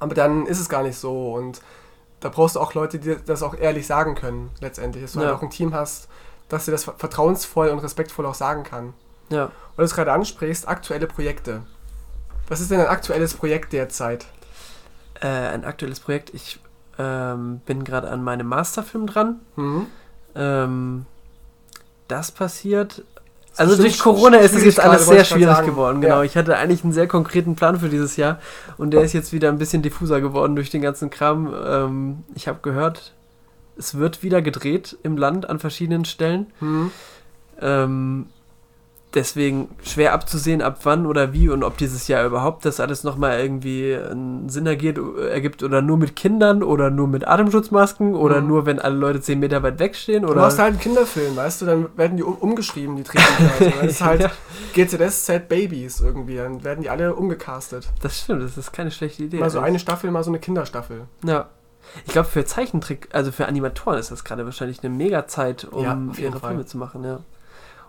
[0.00, 1.32] Aber dann ist es gar nicht so.
[1.32, 1.62] Und
[2.20, 5.02] da brauchst du auch Leute, die das auch ehrlich sagen können, letztendlich.
[5.04, 5.26] Dass du Ja.
[5.28, 6.08] halt auch ein Team hast,
[6.50, 8.92] das dir das vertrauensvoll und respektvoll auch sagen kann.
[9.30, 9.46] Ja.
[9.46, 11.62] Weil du es gerade ansprichst, aktuelle Projekte.
[12.48, 14.26] Was ist denn ein aktuelles Projekt derzeit?
[15.20, 16.34] Äh, ein aktuelles Projekt.
[16.34, 16.60] Ich
[16.98, 19.36] ähm, bin gerade an meinem Masterfilm dran.
[19.56, 19.86] Mhm.
[20.34, 21.06] Ähm,
[22.08, 22.98] das passiert.
[23.52, 26.00] Ist Also durch Corona ist es jetzt alles sehr schwierig geworden.
[26.00, 26.18] Genau.
[26.18, 26.24] Ja.
[26.24, 28.38] Ich hatte eigentlich einen sehr konkreten Plan für dieses Jahr
[28.76, 31.54] und der ist jetzt wieder ein bisschen diffuser geworden durch den ganzen Kram.
[31.66, 33.12] Ähm, ich habe gehört,
[33.78, 36.52] es wird wieder gedreht im Land an verschiedenen Stellen.
[36.60, 36.90] Mhm.
[37.60, 38.26] Ähm,
[39.16, 43.40] deswegen schwer abzusehen, ab wann oder wie und ob dieses Jahr überhaupt das alles nochmal
[43.40, 45.00] irgendwie einen Sinn ergeht,
[45.30, 48.46] ergibt oder nur mit Kindern oder nur mit Atemschutzmasken oder Mhm.
[48.48, 50.42] nur wenn alle Leute 10 Meter weit wegstehen Du oder.
[50.42, 53.50] machst halt einen Kinderfilm, weißt du, dann werden die um, umgeschrieben, die Drehbücher.
[53.58, 54.30] Also, das ist halt Ja.
[54.74, 57.88] GZSZ Babies irgendwie, dann werden die alle umgecastet.
[58.02, 59.38] Das stimmt, das ist keine schlechte Idee.
[59.38, 61.02] Mal so eine Staffel, mal so eine Kinderstaffel.
[61.24, 61.48] Ja.
[62.04, 65.82] Ich glaube, für Zeichentrick, also für Animatoren ist das gerade wahrscheinlich eine mega Zeit, um
[65.84, 66.50] Ja, ihre Fall.
[66.50, 67.20] Filme zu machen, ja.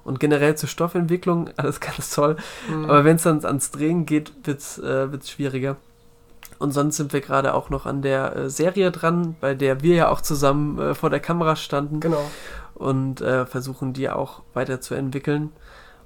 [0.08, 2.38] Und generell zur Stoffentwicklung, alles ganz toll.
[2.70, 2.86] Mhm.
[2.86, 5.76] Aber wenn es dann ans Drehen geht, wird es äh, wird's schwieriger.
[6.60, 9.95] Und sonst sind wir gerade auch noch an der äh, Serie dran, bei der wir
[9.95, 11.99] ja auch zusammen äh, vor der Kamera standen.
[11.99, 12.24] Genau.
[12.74, 15.51] Und äh, versuchen die auch weiterzuentwickeln.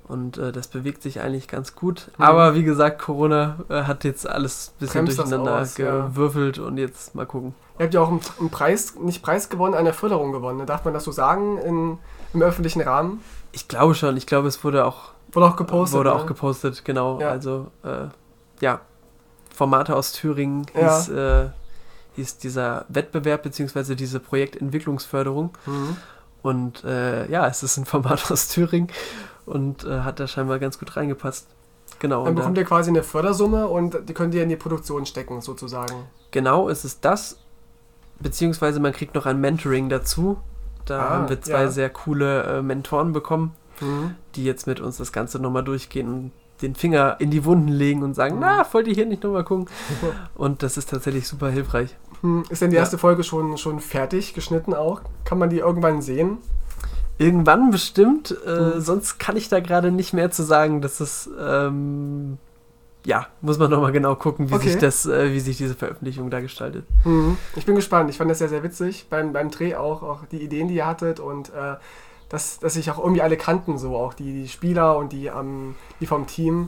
[0.08, 2.10] Und äh, das bewegt sich eigentlich ganz gut.
[2.18, 2.24] Mhm.
[2.24, 6.08] Aber wie gesagt, Corona äh, hat jetzt alles ein bisschen Bremst durcheinander aus, ja.
[6.08, 7.54] gewürfelt und jetzt mal gucken.
[7.78, 10.58] Ihr habt ja auch einen, einen Preis, nicht Preis gewonnen, eine Förderung gewonnen.
[10.58, 10.66] ne?
[10.66, 11.99] Darf man das so sagen in,
[12.34, 13.22] im öffentlichen Rahmen?
[13.52, 15.97] Ich glaube schon, ich glaube, es wurde auch Wurde auch gepostet.
[15.97, 16.16] wurde ne?
[16.16, 17.20] auch gepostet, genau.
[17.20, 17.30] Ja.
[17.30, 18.08] Also, äh,
[18.60, 18.82] ja,
[19.54, 20.97] Formate aus Thüringen Ja.
[20.97, 21.49] hieß, äh,
[22.16, 25.52] hieß dieser Wettbewerb beziehungsweise diese Projektentwicklungsförderung.
[25.66, 25.97] Mhm.
[26.41, 28.89] Und äh, ja, es ist ein Format aus Thüringen
[29.45, 31.47] und äh, hat da scheinbar ganz gut reingepasst.
[31.99, 32.26] Genau.
[32.26, 36.06] Dann bekommt ihr quasi eine Fördersumme und die könnt ihr in die Produktion stecken, sozusagen.
[36.32, 37.38] genau ist es das,
[38.20, 40.39] beziehungsweise man kriegt noch ein Mentoring dazu.
[40.86, 41.67] Da Ah, haben wir zwei ja.
[41.69, 44.15] sehr coole äh, Mentoren bekommen, Mhm.
[44.36, 48.03] die jetzt mit uns das Ganze nochmal durchgehen und den Finger in die Wunden legen
[48.03, 48.41] und sagen, Mhm.
[48.41, 49.65] na, wollt ihr hier nicht nochmal gucken?
[50.36, 51.95] Und das ist tatsächlich super hilfreich.
[52.21, 52.82] Hm, Ist denn die Ja.
[52.82, 55.01] erste Folge schon, schon fertig geschnitten auch?
[55.25, 56.38] Kann man die irgendwann sehen?
[57.17, 58.79] Irgendwann bestimmt, äh, Mhm.
[58.82, 60.82] sonst kann ich da gerade nicht mehr zu sagen.
[60.82, 62.38] Das ist, ähm,
[63.06, 64.70] ja, muss man nochmal genau gucken, wie, Okay.
[64.70, 66.86] sich das, äh, wie sich diese Veröffentlichung da gestaltet.
[67.04, 67.38] Mhm.
[67.56, 68.10] Ich bin gespannt.
[68.10, 70.86] Ich fand das sehr, sehr witzig beim, beim Dreh auch, auch die Ideen, die ihr
[70.86, 71.76] hattet und äh,
[72.30, 75.76] dass, dass sich auch irgendwie alle kannten, so auch die, die Spieler und die, ähm,
[75.99, 76.68] die vom Team.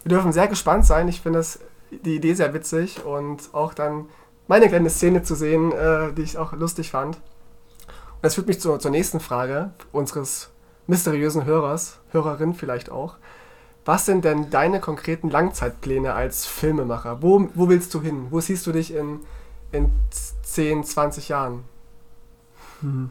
[0.03, 1.07] wir dürfen sehr gespannt sein.
[1.09, 1.61] Ich finde das
[1.91, 4.07] die Idee sehr witzig und auch dann
[4.49, 7.17] meine kleine Szene zu sehen, äh, die ich auch lustig fand.
[7.17, 10.51] Und das führt mich zur, zur nächsten Frage unseres
[10.89, 13.17] mysteriösen Hörers, Hörerin vielleicht auch.
[13.85, 17.23] Was sind denn deine konkreten Langzeitpläne als Filmemacher?
[17.23, 18.29] Wo, wo willst du hin?
[18.31, 19.21] Wo siehst du dich in,
[19.73, 19.91] in
[20.43, 21.65] 10, 20 Jahren?
[22.81, 23.11] Hm.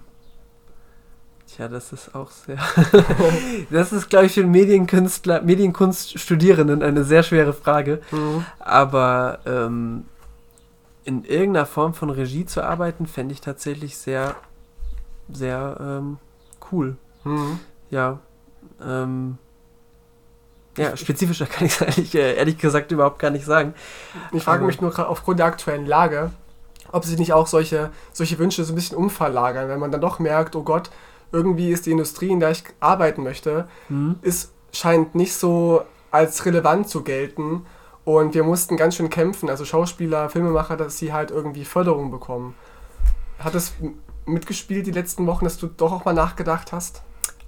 [1.47, 2.57] Tja, das ist auch sehr.
[3.69, 8.01] das ist, glaube ich, für Medienkünstler, Medienkunststudierenden eine sehr schwere Frage.
[8.11, 8.45] Mhm.
[8.59, 10.05] Aber ähm,
[11.03, 14.35] in irgendeiner Form von Regie zu arbeiten, fände ich tatsächlich sehr,
[15.29, 16.19] sehr ähm,
[16.71, 16.95] cool.
[17.25, 17.59] Mhm.
[17.89, 18.19] Ja.
[18.81, 19.37] Ähm,
[20.77, 23.73] ja, spezifischer kann ich es ehrlich, äh, ehrlich gesagt überhaupt gar nicht sagen.
[24.31, 26.31] Ich frage Aber- mich nur aufgrund der aktuellen Lage,
[26.91, 30.19] ob sich nicht auch solche, solche Wünsche so ein bisschen umverlagern, wenn man dann doch
[30.19, 30.89] merkt, oh Gott,
[31.31, 34.17] irgendwie ist die Industrie, in der ich arbeiten möchte, Hm?
[34.21, 37.65] ist, scheint nicht so als relevant zu gelten.
[38.03, 42.55] Und wir mussten ganz schön kämpfen, also Schauspieler, Filmemacher, dass sie halt irgendwie Förderung bekommen.
[43.39, 43.93] Hat es m-
[44.25, 47.03] mitgespielt die letzten Wochen, dass du doch auch mal nachgedacht hast?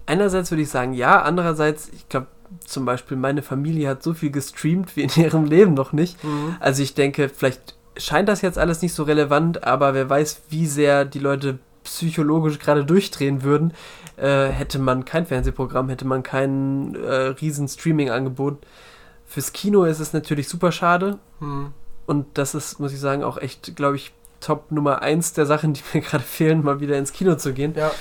[0.05, 1.21] Einerseits würde ich sagen, ja.
[1.24, 2.28] Andererseits, ich glaube,
[2.65, 6.17] zum Beispiel meine Familie hat so viel gestreamt wie in ihrem Leben noch nicht.
[6.59, 10.65] Also ich denke, vielleicht scheint das jetzt alles nicht so relevant, aber wer weiß, wie
[10.67, 13.73] sehr die Leute psychologisch gerade durchdrehen würden,
[14.17, 18.57] äh, hätte man kein Fernsehprogramm, hätte man kein äh, riesen Streaming-Angebot.
[19.25, 21.71] Fürs Kino ist es natürlich super schade Hm.
[22.05, 25.73] und das ist, muss ich sagen, auch echt, glaube ich, Top Nummer eins der Sachen,
[25.73, 27.73] die mir gerade fehlen, mal wieder ins Kino zu gehen.
[27.75, 27.91] Ja.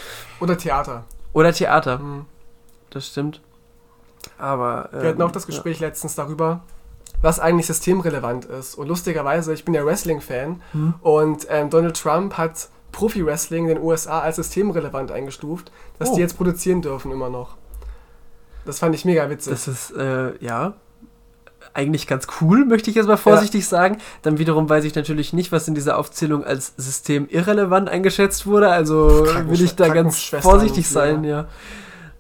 [0.41, 1.05] Oder Theater.
[1.33, 2.25] Oder Theater, Hm.
[2.91, 3.41] das stimmt.
[4.39, 4.89] Aber.
[4.93, 6.63] Wir hatten ähm, auch das Gespräch letztens darüber,
[7.21, 8.75] was eigentlich systemrelevant ist.
[8.75, 10.79] Und lustigerweise, ich bin ja Wrestling-Fan Ja.
[10.79, 10.95] Hm?
[11.01, 16.15] und ähm, Donald Trump hat Profi-Wrestling in den USA als systemrelevant eingestuft, dass Oh.
[16.15, 17.57] die jetzt produzieren dürfen immer noch.
[18.65, 19.53] Das fand ich mega witzig.
[19.53, 20.75] Das ist, äh, ja.
[21.75, 23.69] eigentlich ganz cool, möchte ich jetzt mal vorsichtig ja.
[23.69, 23.99] sagen.
[24.21, 28.69] Dann wiederum weiß ich natürlich nicht, was in dieser Aufzählung als System irrelevant eingeschätzt wurde.
[28.69, 31.47] Also will ich da ganz vorsichtig sein, ja.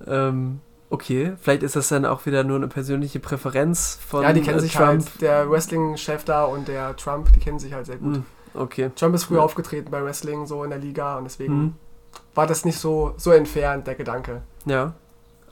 [0.06, 0.60] Ähm,
[0.92, 4.58] okay, vielleicht ist das dann auch wieder nur eine persönliche Präferenz von Ja, die kennen
[4.58, 4.86] äh, sich Trump.
[4.88, 8.18] halt, der Wrestling-Chef da und der Trump, die kennen sich halt sehr gut.
[8.18, 8.24] Mm,
[8.54, 8.90] okay.
[8.94, 9.44] Trump ist früher ja.
[9.44, 11.74] aufgetreten bei Wrestling, so in der Liga und deswegen mm.
[12.34, 14.42] war das nicht so, so entfernt, der Gedanke.
[14.66, 14.92] Ja,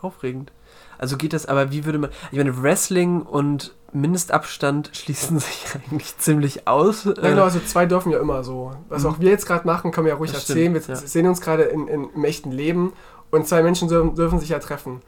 [0.02, 0.52] aufregend.
[0.98, 2.10] Also geht das, aber wie würde man.
[2.30, 7.04] Ich meine, Wrestling und Mindestabstand schließen sich eigentlich ziemlich aus.
[7.04, 8.72] Ja, genau, also zwei dürfen ja immer so.
[8.90, 9.08] Was mhm.
[9.08, 10.72] auch wir jetzt gerade machen, können wir ja ruhig das erzählen.
[10.72, 11.00] Stimmt, wir ja.
[11.00, 12.92] sehen uns gerade in, in, im echten Leben
[13.30, 15.00] und zwei Menschen dürfen, dürfen sich ja treffen.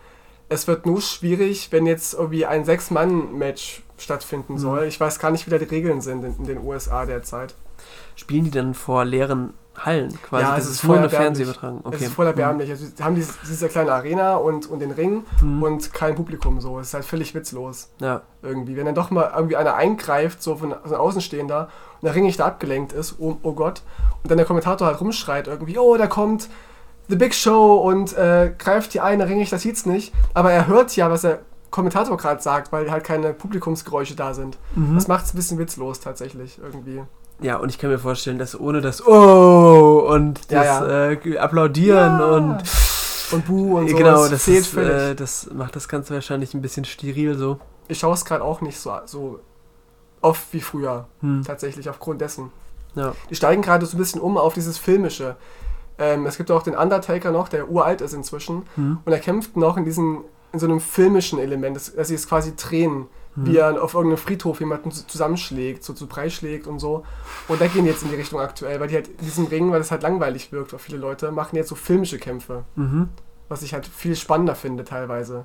[0.52, 4.58] Es wird nur schwierig, wenn jetzt irgendwie ein Sechs-Mann-Match stattfinden mhm.
[4.58, 4.84] soll.
[4.84, 7.54] Ich weiß gar nicht, wie da die Regeln sind in, in den USA derzeit.
[8.14, 10.44] Spielen die dann vor leeren Hallen quasi.
[10.44, 11.80] Ja, es ist voll eine Fernsehübertragung.
[11.82, 11.96] Okay.
[11.96, 12.68] Es ist voll erbärmlich.
[12.68, 12.72] Mhm.
[12.72, 15.62] Also, sie haben diese, diese kleine Arena und, und den Ring mhm.
[15.62, 16.78] und kein Publikum so.
[16.78, 17.90] Es ist halt völlig witzlos.
[18.00, 18.20] Ja.
[18.42, 18.76] Irgendwie.
[18.76, 22.38] Wenn dann doch mal irgendwie einer eingreift, so von ein Außenstehender, und der Ring nicht
[22.38, 23.82] da abgelenkt ist, oh, oh Gott,
[24.22, 26.50] und dann der Kommentator halt rumschreit irgendwie, oh, da kommt
[27.08, 30.12] The Big Show und äh, greift die eine, Ring ich, das sieht's nicht.
[30.34, 31.40] Aber er hört ja, was der
[31.70, 34.58] Kommentator gerade sagt, weil halt keine Publikumsgeräusche da sind.
[34.74, 34.94] Mhm.
[34.94, 37.02] Das macht es ein bisschen witzlos tatsächlich irgendwie.
[37.40, 41.10] Ja, und ich kann mir vorstellen, dass ohne das Oh und das ja, ja.
[41.10, 42.26] Äh, Applaudieren ja.
[42.26, 42.62] und
[43.32, 43.96] und Bu und so.
[43.96, 47.58] Genau, das, ist, äh, das macht das Ganze wahrscheinlich ein bisschen steril so.
[47.88, 49.40] Ich schaue es gerade auch nicht so, so
[50.20, 51.42] oft wie früher, hm.
[51.44, 52.52] tatsächlich, aufgrund dessen.
[52.94, 53.14] Ja.
[53.30, 55.36] Die steigen gerade so ein bisschen um auf dieses Filmische.
[56.02, 58.64] Ähm, es gibt auch den Undertaker noch, der uralt ist inzwischen.
[58.74, 58.98] Hm.
[59.04, 62.28] Und er kämpft noch in diesem, in so einem filmischen Element, dass, dass sie es
[62.28, 63.46] quasi drehen mhm.
[63.46, 67.04] wie er auf irgendeinem Friedhof jemanden zusammenschlägt, so zu Brei schlägt und so.
[67.48, 69.78] Und da gehen jetzt in die Richtung aktuell, weil die halt in diesem Ring, weil
[69.78, 72.64] das halt langweilig wirkt auf viele Leute, machen jetzt so filmische Kämpfe.
[72.76, 73.08] Mhm.
[73.48, 75.44] Was ich halt viel spannender finde teilweise.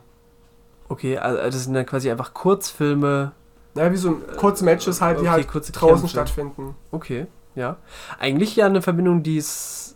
[0.90, 3.34] Okay, also das sind dann quasi einfach Kurzfilme.
[3.76, 6.08] Naja, wie so kurze Matches halt, die okay, halt draußen Kämpfe.
[6.08, 6.76] stattfinden.
[6.92, 7.78] Okay, ja.
[8.18, 9.87] Eigentlich ja eine Verbindung, die ist,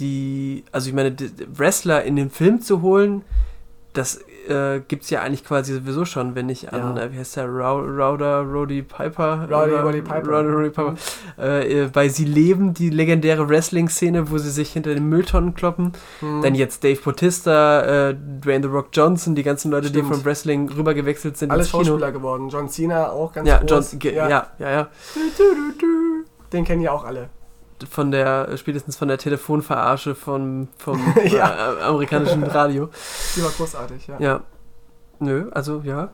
[0.00, 1.14] die, also ich meine,
[1.54, 3.22] Wrestler in den Film zu holen,
[3.92, 7.02] das äh, gibt es ja eigentlich quasi sowieso schon, wenn ich an, ja.
[7.02, 9.48] äh, wie heißt der, Rowder, Roddy Piper?
[9.50, 10.28] Rowdy, Roddy Piper.
[10.28, 10.94] Rowdy, Roddy Piper.
[11.36, 15.92] Äh, bei Sie leben, die legendäre Wrestling-Szene, wo sie sich hinter den Mülltonnen kloppen.
[16.20, 16.42] Hm.
[16.42, 20.10] Dann jetzt Dave Bautista, äh, Dwayne The Rock Johnson, die ganzen Leute, Stimmt.
[20.10, 22.48] die vom Wrestling rübergewechselt sind Alles Schauspieler geworden.
[22.48, 23.96] John Cena auch ganz ja, groß.
[24.00, 24.70] John, ja, ja, ja.
[24.70, 24.88] ja.
[26.52, 27.28] Den kennen ja auch alle
[27.88, 31.78] von der, spätestens von der Telefonverarsche vom, vom ja.
[31.78, 32.88] äh, amerikanischen Radio.
[33.36, 34.18] Die war großartig, ja.
[34.18, 34.40] Ja.
[35.18, 36.10] Nö, also ja,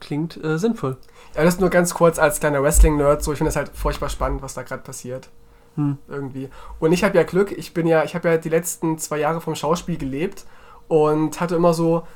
[0.00, 0.96] klingt äh, sinnvoll.
[1.34, 4.42] Ja, das nur ganz kurz als kleiner Wrestling-Nerd, so ich finde das halt furchtbar spannend,
[4.42, 5.28] was da gerade passiert.
[5.76, 5.98] Hm.
[6.08, 6.48] Irgendwie.
[6.78, 9.40] Und ich habe ja Glück, ich bin ja, ich habe ja die letzten zwei Jahre
[9.40, 10.44] vom Schauspiel gelebt
[10.86, 12.06] und hatte immer so,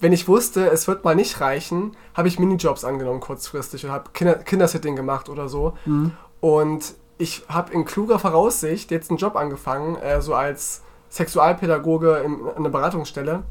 [0.00, 4.10] wenn ich wusste, es wird mal nicht reichen, habe ich Minijobs angenommen kurzfristig und habe
[4.12, 5.76] Kinder Kindersitting gemacht oder so.
[5.86, 6.12] Mhm.
[6.40, 12.40] Und ich habe in kluger Voraussicht jetzt einen Job angefangen, äh, so als Sexualpädagoge in,
[12.40, 13.42] in einer Beratungsstelle,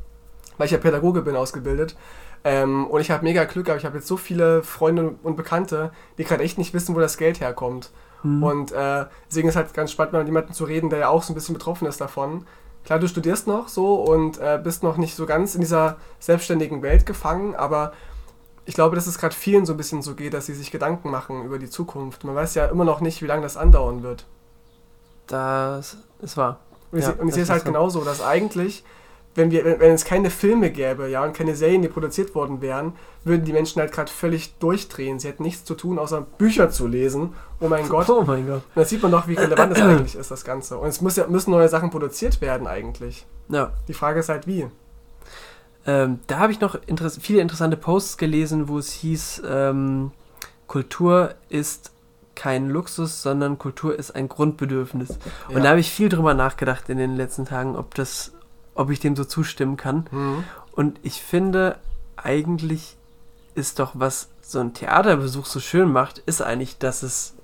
[0.58, 1.96] weil ich ja Pädagoge bin, ausgebildet.
[2.44, 5.92] Ähm, und ich habe mega Glück, aber ich habe jetzt so viele Freunde und Bekannte,
[6.18, 7.92] die gerade echt nicht wissen, wo das Geld herkommt.
[8.22, 8.44] Mhm.
[8.44, 11.24] Und äh, deswegen ist es halt ganz spannend, mit jemandem zu reden, der ja auch
[11.24, 12.46] so ein bisschen betroffen ist davon.
[12.86, 16.84] Klar, du studierst noch so und äh, bist noch nicht so ganz in dieser selbstständigen
[16.84, 17.94] Welt gefangen, aber
[18.66, 21.12] ich glaube, dass es gerade vielen so ein bisschen so geht, dass sie sich Gedanken
[21.12, 22.24] machen über die Zukunft.
[22.24, 24.26] Man weiß ja immer noch nicht, wie lange das andauern wird.
[25.28, 26.60] Das ist wahr.
[26.92, 27.68] Und ich, ja, und ich sehe es halt so.
[27.68, 28.84] genauso, dass eigentlich,
[29.36, 32.62] wenn, wir, wenn, wenn es keine Filme gäbe, ja, und keine Serien, die produziert worden
[32.62, 32.94] wären,
[33.24, 35.20] würden die Menschen halt gerade völlig durchdrehen.
[35.20, 37.34] Sie hätten nichts zu tun, außer Bücher zu lesen.
[37.60, 38.10] Oh mein Gott.
[38.10, 38.64] Oh mein Gott.
[38.74, 40.78] Und da sieht man doch, wie relevant das eigentlich ist, das Ganze.
[40.78, 43.28] Und es muss ja, müssen neue Sachen produziert werden eigentlich.
[43.50, 43.74] Ja.
[43.88, 44.68] Die Frage ist halt, wie.
[45.86, 50.12] Ähm, da habe ich noch inter viele interessante Posts gelesen, wo es hieß, ähm,
[50.68, 51.92] Kultur ist
[52.34, 55.18] kein Luxus, sondern Kultur ist ein Grundbedürfnis.
[55.50, 55.56] Ja.
[55.56, 58.34] Und da habe ich viel drüber nachgedacht in den letzten Tagen, ob das,
[58.74, 60.06] ob ich dem so zustimmen kann.
[60.12, 60.44] Mhm.
[60.74, 61.78] Und ich finde,
[62.18, 62.98] eigentlich
[63.54, 67.36] ist doch, was so ein Theaterbesuch so schön macht, ist eigentlich, dass es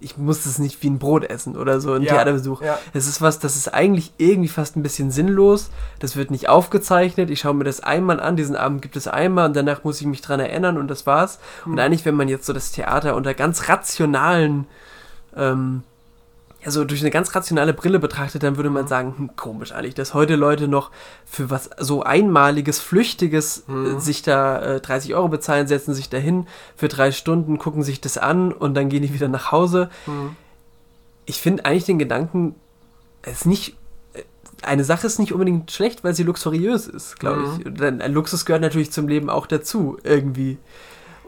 [0.00, 2.62] ich muss es nicht wie ein Brot essen oder so, ein ja, Theaterbesuch.
[2.62, 2.78] Ja.
[2.92, 5.70] Es ist was, das ist eigentlich irgendwie fast ein bisschen sinnlos.
[5.98, 7.30] Das wird nicht aufgezeichnet.
[7.30, 8.36] Ich schaue mir das einmal an.
[8.36, 11.38] Diesen Abend gibt es einmal und danach muss ich mich dran erinnern und das war's.
[11.64, 11.72] Mhm.
[11.72, 14.66] Und eigentlich, wenn man jetzt so das Theater unter ganz rationalen
[15.36, 15.82] ähm,
[16.68, 18.88] ja, so durch eine ganz rationale Brille betrachtet, dann würde man mhm.
[18.88, 20.90] sagen, hm, komisch eigentlich, dass heute Leute noch
[21.24, 23.96] für was so einmaliges, flüchtiges äh, mhm.
[23.96, 26.46] äh, sich da äh, 30 Euro bezahlen, setzen sich dahin
[26.76, 29.90] für drei Stunden, gucken sich das an und dann gehen die wieder nach Hause.
[30.06, 30.36] Mhm.
[31.26, 32.54] Ich finde eigentlich den Gedanken,
[33.22, 33.76] es ist nicht
[34.14, 34.22] äh,
[34.62, 37.64] eine Sache ist nicht unbedingt schlecht, weil sie luxuriös ist, glaube ich.
[37.64, 37.74] Mhm.
[37.76, 40.58] Denn ein Luxus gehört natürlich zum Leben auch dazu, irgendwie.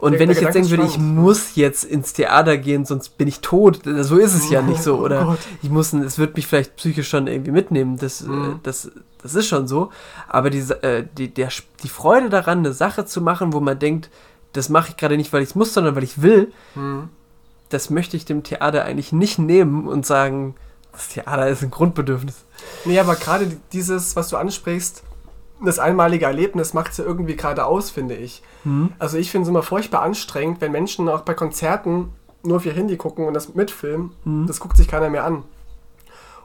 [0.00, 3.18] Und Der- wenn der ich jetzt denken würde, ich muss jetzt ins Theater gehen, sonst
[3.18, 4.96] bin ich tot, so ist es ja nicht so.
[4.98, 5.38] Oh Oder Gott.
[5.62, 7.98] ich muss, es wird mich vielleicht psychisch schon irgendwie mitnehmen.
[7.98, 8.44] Das, Mhm.
[8.44, 8.90] äh, das,
[9.22, 9.90] das ist schon so.
[10.28, 11.50] Aber die, äh, die, der,
[11.82, 14.08] die Freude daran, eine Sache zu machen, wo man denkt,
[14.54, 17.08] das mache ich gerade nicht, weil ich es muss, sondern weil ich will, Hm.
[17.68, 20.54] das möchte ich dem Theater eigentlich nicht nehmen und sagen,
[20.92, 22.34] das Theater ist ein Grundbedürfnis.
[22.84, 25.02] Nee, aber gerade dieses, was du ansprichst,
[25.62, 28.42] das einmalige Erlebnis macht es ja irgendwie gerade aus, finde ich.
[28.64, 28.92] Hm?
[28.98, 32.72] Also ich finde es immer furchtbar anstrengend, wenn Menschen auch bei Konzerten nur auf ihr
[32.72, 34.12] Handy gucken und das mitfilmen.
[34.24, 34.46] Mhm.
[34.46, 35.44] Das guckt sich keiner mehr an.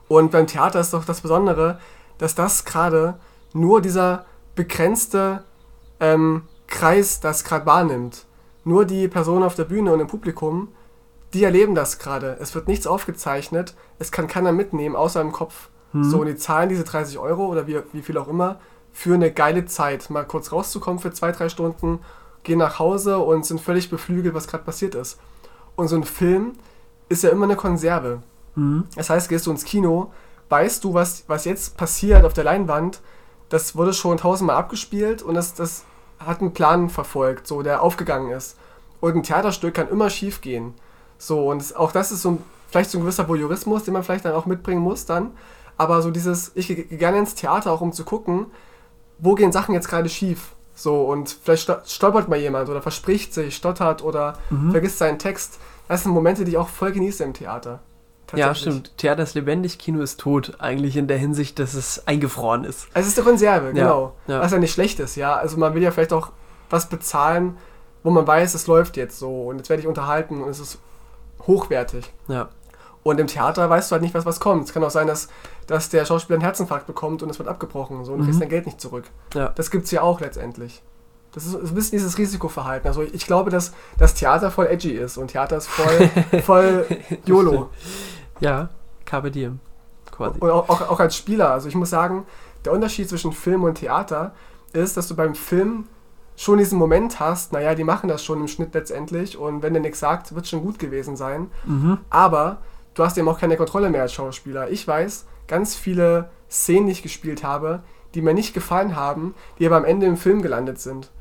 [0.08, 1.80] Und beim Theater ist doch das Besondere,
[2.18, 3.16] dass das gerade
[3.54, 5.44] nur dieser begrenzte
[6.00, 8.26] ähm, Kreis das gerade wahrnimmt.
[8.64, 10.70] Nur die Personen auf der Bühne und im Publikum,
[11.34, 12.38] die erleben das gerade.
[12.40, 15.70] Es wird nichts aufgezeichnet, es kann keiner mitnehmen, außer im Kopf.
[15.94, 16.04] Mhm.
[16.04, 18.60] So, und die zahlen diese 30 Euro oder wie, wie viel auch immer
[18.96, 22.00] für eine geile Zeit, mal kurz rauszukommen für zwei, drei Stunden,
[22.44, 25.20] gehen nach Hause und sind völlig beflügelt, was gerade passiert ist.
[25.76, 26.54] Und so ein Film
[27.10, 28.24] ist ja immer eine Konserve.
[28.56, 28.86] Mhm.
[28.96, 30.14] Das heißt, gehst du ins Kino,
[30.48, 33.02] weißt du, was, was jetzt passiert auf der Leinwand,
[33.50, 35.84] das wurde schon tausendmal abgespielt und das, das
[36.18, 38.58] hat einen Plan verfolgt, so der aufgegangen ist.
[39.02, 40.74] Und ein Theaterstück kann immer schief gehen.
[41.18, 44.24] So, und auch das ist so ein, vielleicht so ein gewisser Voyeurismus, den man vielleicht
[44.24, 45.32] dann auch mitbringen muss dann.
[45.76, 48.46] Aber so dieses, ich gehe gerne ins Theater, auch um zu gucken,
[49.20, 50.50] wo gehen Sachen jetzt gerade schief.
[50.76, 54.72] So, und vielleicht sto- stolpert mal jemand oder verspricht sich, stottert oder Mhm.
[54.72, 55.58] vergisst seinen Text.
[55.88, 57.80] Das sind Momente, die ich auch voll genieße im Theater.
[58.36, 58.98] Ja, stimmt.
[58.98, 60.56] Theater ist lebendig, Kino ist tot.
[60.60, 62.88] Eigentlich in der Hinsicht, dass es eingefroren ist.
[62.94, 64.16] Es ist eine Konserve, Ja, genau.
[64.28, 64.42] ja.
[64.42, 65.36] Was ja nicht schlecht ist, ja.
[65.36, 66.32] Also man will ja vielleicht auch
[66.70, 67.56] was bezahlen,
[68.04, 70.80] wo man weiß, es läuft jetzt so und jetzt werde ich unterhalten und es ist
[71.48, 72.12] hochwertig.
[72.28, 72.50] Ja.
[73.08, 74.66] Und im Theater weißt du halt nicht, was, was kommt.
[74.66, 75.28] Es kann auch sein, dass,
[75.68, 78.28] dass der Schauspieler einen Herzinfarkt bekommt und es wird abgebrochen so, und du Mhm.
[78.30, 79.04] kriegst dein Geld nicht zurück.
[79.36, 79.50] Ja.
[79.50, 80.82] Das gibt es ja auch letztendlich.
[81.32, 82.88] Das ist, ein bisschen dieses Risikoverhalten.
[82.88, 86.10] Also ich glaube, dass das Theater voll edgy ist und Theater ist voll,
[86.42, 86.86] voll
[87.26, 87.70] YOLO.
[88.40, 88.70] Ja,
[89.06, 89.60] Carpe Diem.
[90.12, 90.40] Quasi.
[90.40, 91.52] Und auch, auch, auch als Spieler.
[91.52, 92.26] Also ich muss sagen,
[92.64, 94.34] der Unterschied zwischen Film und Theater
[94.74, 95.86] ist, dass du beim Film
[96.38, 99.82] schon diesen Moment hast, naja, die machen das schon im Schnitt letztendlich und wenn der
[99.84, 101.52] nichts sagt, wird schon gut gewesen sein.
[101.66, 102.00] Mhm.
[102.10, 102.58] Aber
[102.96, 104.72] du hast eben auch keine Kontrolle mehr als Schauspieler.
[104.72, 107.84] Ich weiß, ganz viele Szenen, die ich gespielt habe,
[108.16, 111.12] die mir nicht gefallen haben, die aber am Ende im Film gelandet sind.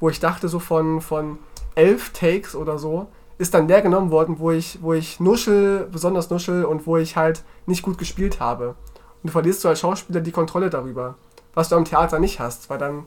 [0.00, 1.38] Wo ich dachte, so von, von
[1.74, 3.06] elf Takes oder so,
[3.38, 7.16] ist dann der genommen worden, wo ich, wo ich nuschel, besonders nuschel und wo ich
[7.16, 8.74] halt nicht gut gespielt habe.
[9.22, 11.14] Und du verlierst du als Schauspieler die Kontrolle darüber,
[11.54, 13.06] was du am Theater nicht hast, weil dann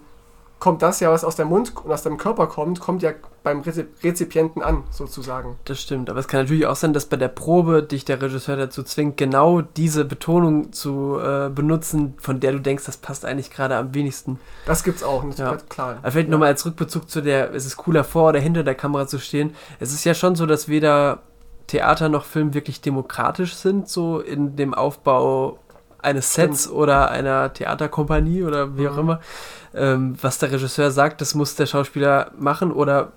[0.63, 3.11] kommt das ja, was aus deinem Mund und aus deinem Körper kommt, kommt ja
[3.43, 5.57] beim Rezip Rezipienten an, sozusagen.
[5.65, 8.55] Das stimmt, aber es kann natürlich auch sein, dass bei der Probe dich der Regisseur
[8.55, 13.51] dazu zwingt, genau diese Betonung zu äh, benutzen, von der du denkst, das passt eigentlich
[13.51, 14.39] gerade am wenigsten.
[14.65, 15.49] Das gibt's auch, ist Ja.
[15.49, 15.97] komplett klar.
[16.01, 16.31] Aber vielleicht Ja.
[16.31, 19.53] nochmal als Rückbezug zu der, es ist cooler vor oder hinter der Kamera zu stehen.
[19.81, 21.19] Es ist ja schon so, dass weder
[21.67, 25.59] Theater noch Film wirklich demokratisch sind, so in dem Aufbau
[26.01, 28.99] eines Sets oder einer Theaterkompanie oder wie auch Mhm.
[28.99, 29.19] immer.
[29.75, 33.11] Ähm, was der Regisseur sagt, das muss der Schauspieler machen oder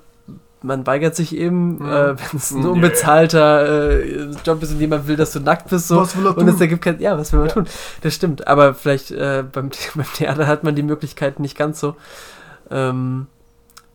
[0.63, 1.85] man weigert sich eben, Mhm.
[1.87, 5.69] äh, wenn es ein unbezahlter äh, Job ist, in dem man will, dass du nackt
[5.69, 5.89] bist.
[5.89, 5.99] So.
[5.99, 6.63] Was will er Und es tun?
[6.63, 7.55] ergibt kein, ja, was will man Ja.
[7.55, 7.67] tun?
[8.01, 11.95] Das stimmt, aber vielleicht äh, beim, beim Theater hat man die Möglichkeit nicht ganz so.
[12.71, 13.27] Ähm,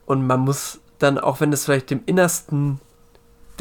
[0.05, 2.80] und man muss dann, auch wenn es vielleicht dem innersten,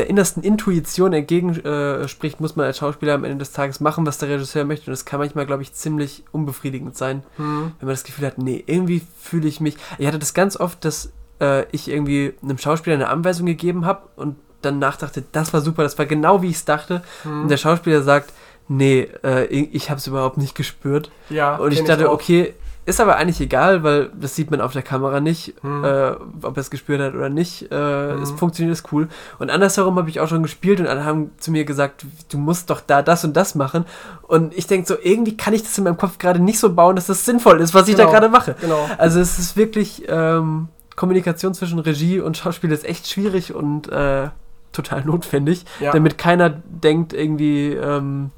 [0.01, 4.17] der innersten Intuition entgegenspricht, äh, muss man als Schauspieler am Ende des Tages machen, was
[4.17, 4.87] der Regisseur möchte.
[4.87, 7.73] Und das kann manchmal, glaube ich, ziemlich unbefriedigend sein, Hm.
[7.79, 9.77] wenn man das Gefühl hat, nee, irgendwie fühle ich mich.
[9.99, 14.09] Ich hatte das ganz oft, dass äh, ich irgendwie einem Schauspieler eine Anweisung gegeben habe
[14.17, 17.03] und dann nachdachte, das war super, das war genau wie ich es dachte.
[17.25, 17.43] Hm.
[17.43, 18.33] Und der Schauspieler sagt,
[18.69, 21.11] nee, äh, ich habe es überhaupt nicht gespürt.
[21.29, 22.15] ja, Und ich dachte, auch.
[22.15, 22.55] okay,
[22.87, 25.85] ist aber eigentlich egal, weil das sieht man auf der Kamera nicht, Hm.
[25.85, 26.11] äh,
[26.43, 27.71] ob er es gespürt hat oder nicht.
[27.71, 28.23] Äh, Mhm.
[28.23, 29.09] Es funktioniert, ist cool.
[29.39, 32.71] Und andersherum habe ich auch schon gespielt und alle haben zu mir gesagt, du musst
[32.71, 33.85] doch da das und das machen.
[34.23, 36.97] Und ich denke so, irgendwie kann ich das in meinem Kopf gerade nicht so bauen,
[36.97, 38.13] dass das sinnvoll ist, was ich da Genau.
[38.13, 38.57] gerade mache.
[38.61, 38.89] Genau.
[38.99, 44.29] Also es ist wirklich, ähm, Kommunikation zwischen Regie und Schauspiel ist echt schwierig und äh,
[44.73, 45.93] total notwendig, Ja.
[45.93, 48.31] damit keiner denkt irgendwie, ähm,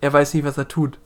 [0.00, 0.98] er weiß nicht, was er tut.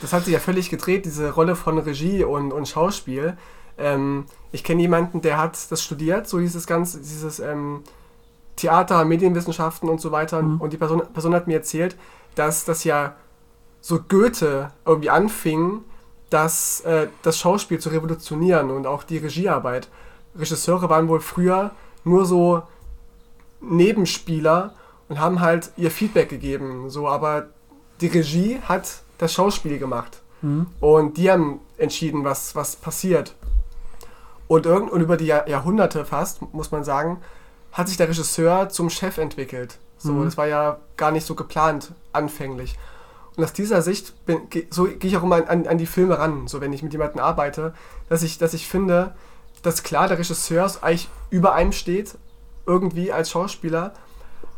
[0.00, 3.36] Das hat sich ja völlig gedreht, diese Rolle von Regie und, und Schauspiel.
[3.78, 7.82] Ähm, ich kenne jemanden, der hat das studiert, so dieses ganze, dieses ähm,
[8.56, 10.42] Theater, Medienwissenschaften und so weiter.
[10.42, 10.60] Mhm.
[10.60, 11.96] Und die Person, Person hat mir erzählt,
[12.34, 13.16] dass das ja
[13.80, 15.80] so Goethe irgendwie anfing,
[16.30, 19.88] das, äh, das Schauspiel zu revolutionieren und auch die Regiearbeit.
[20.36, 21.72] Regisseure waren wohl früher
[22.04, 22.62] nur so
[23.60, 24.74] Nebenspieler
[25.08, 26.88] und haben halt ihr Feedback gegeben.
[26.88, 27.48] So, aber
[28.00, 30.20] die Regie hat das Schauspiel gemacht.
[30.42, 30.66] Mhm.
[30.80, 33.34] Und die haben entschieden, was, was passiert.
[34.48, 37.18] Und, irgend, und über die Jahr, Jahrhunderte fast, muss man sagen,
[37.72, 39.78] hat sich der Regisseur zum Chef entwickelt.
[39.96, 40.24] So, mhm.
[40.24, 42.76] das war ja gar nicht so geplant anfänglich.
[43.36, 46.48] Und aus dieser Sicht bin, so gehe ich auch immer an, an die Filme ran,
[46.48, 47.72] so wenn ich mit jemandem arbeite,
[48.10, 49.14] dass ich, dass ich finde,
[49.62, 52.18] dass klar der Regisseur eigentlich über einem steht,
[52.66, 53.94] irgendwie als Schauspieler,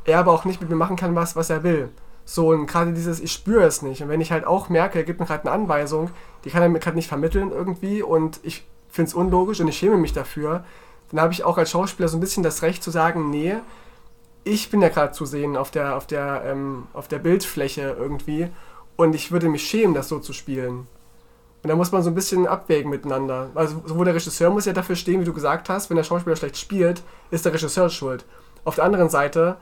[0.06, 1.90] er aber auch nicht mit mir machen kann, was, was er will.
[2.24, 4.02] So, und gerade dieses, ich spüre es nicht.
[4.02, 6.10] Und wenn ich halt auch merke, er gibt mir gerade eine Anweisung,
[6.44, 9.76] die kann er mir gerade nicht vermitteln irgendwie und ich finde es unlogisch und ich
[9.76, 10.64] schäme mich dafür,
[11.10, 13.56] dann habe ich auch als Schauspieler so ein bisschen das Recht zu sagen, nee,
[14.44, 18.48] ich bin ja gerade zu sehen auf der, auf, der, ähm, auf der Bildfläche irgendwie
[18.96, 20.86] und ich würde mich schämen, das so zu spielen.
[21.62, 23.48] Und da muss man so ein bisschen abwägen miteinander.
[23.54, 26.36] Also sowohl der Regisseur muss ja dafür stehen, wie du gesagt hast, wenn der Schauspieler
[26.36, 28.26] schlecht spielt, ist der Regisseur schuld.
[28.64, 29.56] Auf der anderen Seite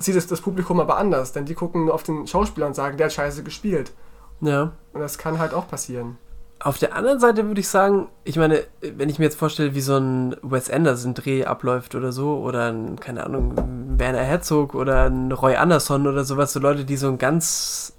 [0.00, 2.96] sieht es das Publikum aber anders, denn die gucken nur auf den Schauspieler und sagen,
[2.96, 3.92] der hat scheiße gespielt.
[4.40, 4.72] Ja.
[4.92, 6.18] Und das kann halt auch passieren.
[6.62, 9.80] Auf der anderen Seite würde ich sagen, ich meine, wenn ich mir jetzt vorstelle, wie
[9.80, 13.54] so ein Wes Anderson-Dreh abläuft oder so, oder ein, keine Ahnung,
[13.98, 17.94] Werner Herzog oder ein Roy Anderson oder sowas, so Leute, die so ein ganz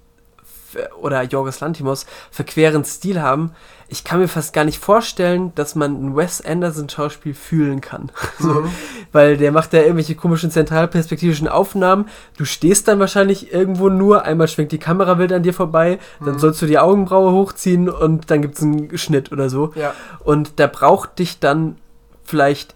[1.00, 3.52] oder Jorgos Lantimos verqueren Stil haben.
[3.88, 8.10] Ich kann mir fast gar nicht vorstellen, dass man ein Wes Anderson Schauspiel fühlen kann.
[8.38, 8.70] so, mhm.
[9.12, 12.08] Weil der macht ja irgendwelche komischen zentralperspektivischen Aufnahmen.
[12.38, 16.24] Du stehst dann wahrscheinlich irgendwo nur, einmal schwenkt die Kamerabild an dir vorbei, mhm.
[16.24, 19.72] dann sollst du die Augenbraue hochziehen und dann gibt es einen Schnitt oder so.
[19.74, 19.94] Ja.
[20.20, 21.76] Und da braucht dich dann
[22.24, 22.74] vielleicht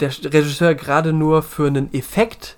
[0.00, 2.56] der Regisseur gerade nur für einen Effekt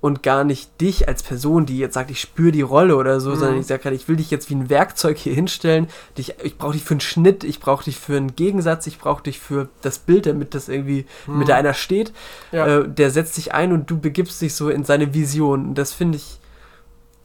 [0.00, 3.30] und gar nicht dich als Person, die jetzt sagt, ich spüre die Rolle oder so,
[3.30, 3.36] mhm.
[3.36, 5.88] sondern ich sage gerade, ich will dich jetzt wie ein Werkzeug hier hinstellen.
[6.16, 9.22] Dich, ich brauche dich für einen Schnitt, ich brauche dich für einen Gegensatz, ich brauche
[9.22, 11.38] dich für das Bild, damit das irgendwie mhm.
[11.38, 12.12] mit einer steht.
[12.50, 12.66] Ja.
[12.66, 15.68] Äh, der setzt sich ein und du begibst dich so in seine Vision.
[15.68, 16.40] Und das finde ich,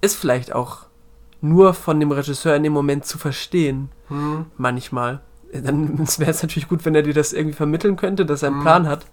[0.02, 0.80] ist vielleicht auch
[1.40, 3.90] nur von dem Regisseur in dem Moment zu verstehen.
[4.10, 4.48] Mhm.
[4.58, 5.22] Manchmal.
[5.54, 8.58] Dann wäre es natürlich gut, wenn er dir das irgendwie vermitteln könnte, dass er einen
[8.58, 8.64] mhm.
[8.64, 9.06] Plan hat.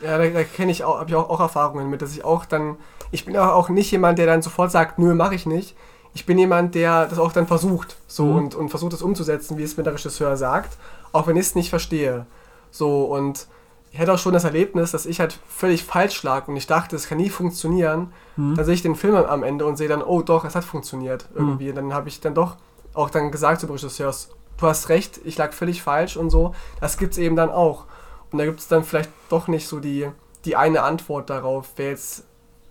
[0.00, 2.44] Ja, da, da kenne ich auch, habe ich auch, auch Erfahrungen mit, dass ich auch
[2.44, 2.76] dann,
[3.10, 5.76] ich bin auch nicht jemand, der dann sofort sagt, nö, mache ich nicht.
[6.14, 8.36] Ich bin jemand, der das auch dann versucht, so mhm.
[8.36, 10.78] und, und versucht es umzusetzen, wie es mir der Regisseur sagt,
[11.12, 12.26] auch wenn ich es nicht verstehe.
[12.70, 13.46] So und
[13.92, 16.96] ich hatte auch schon das Erlebnis, dass ich halt völlig falsch lag und ich dachte,
[16.96, 18.12] es kann nie funktionieren.
[18.36, 18.54] Mhm.
[18.54, 21.26] Dann sehe ich den Film am Ende und sehe dann, oh doch, es hat funktioniert
[21.34, 21.70] irgendwie.
[21.70, 21.76] Mhm.
[21.76, 22.56] Dann habe ich dann doch
[22.92, 24.14] auch dann gesagt zum Regisseur,
[24.58, 26.54] du hast recht, ich lag völlig falsch und so.
[26.80, 27.84] Das gibt es eben dann auch.
[28.36, 30.10] Und da gibt es dann vielleicht doch nicht so die,
[30.44, 32.24] die eine Antwort darauf, wer jetzt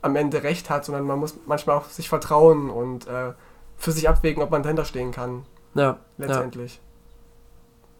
[0.04, 3.34] am Ende recht hat, sondern man muss manchmal auch sich vertrauen und äh,
[3.76, 5.44] für sich abwägen, ob man dahinter stehen kann.
[5.74, 5.98] Ja.
[6.20, 6.80] Letztendlich.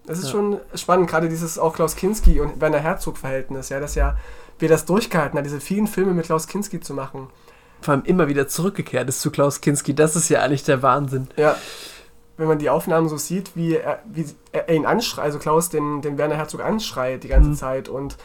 [0.06, 0.32] Es ist ja.
[0.34, 4.16] schon spannend, gerade dieses auch Klaus Kinski und Werner Herzog-Verhältnis, ja, dass ja
[4.60, 7.32] wir das durchgehalten hat, diese vielen Filme mit Klaus Kinski zu machen.
[7.82, 11.30] Vor allem immer wieder zurückgekehrt ist zu Klaus Kinski, das ist ja eigentlich der Wahnsinn.
[11.36, 11.58] Ja
[12.38, 16.02] wenn man die Aufnahmen so sieht, wie er, wie er ihn anschreit, also Klaus den,
[16.02, 17.56] den Werner Herzog anschreit die ganze mhm.
[17.56, 18.18] Zeit und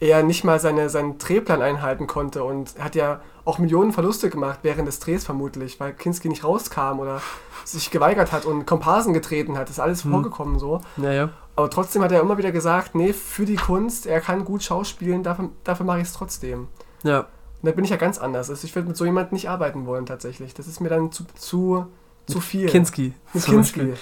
[0.00, 4.60] er nicht mal seine, seinen Drehplan einhalten konnte und hat ja auch Millionen Verluste gemacht
[4.62, 7.20] während des Drehs vermutlich, weil Kinski nicht rauskam oder
[7.64, 9.64] sich geweigert hat und Komparsen getreten hat.
[9.64, 10.12] Das ist alles mhm.
[10.12, 10.80] vorgekommen so.
[10.96, 11.28] Ja, ja.
[11.56, 15.24] Aber trotzdem hat er immer wieder gesagt, nee, für die Kunst, er kann gut schauspielen,
[15.24, 16.68] dafür, dafür mache ich es trotzdem.
[17.02, 17.20] Ja.
[17.20, 18.50] Und da bin ich ja ganz anders.
[18.50, 20.54] Also ich würde mit so jemandem nicht arbeiten wollen tatsächlich.
[20.54, 21.86] Das ist mir dann zu, zu
[22.28, 22.66] zu viel.
[22.66, 23.12] Kinski.
[23.32, 23.94] Kinski.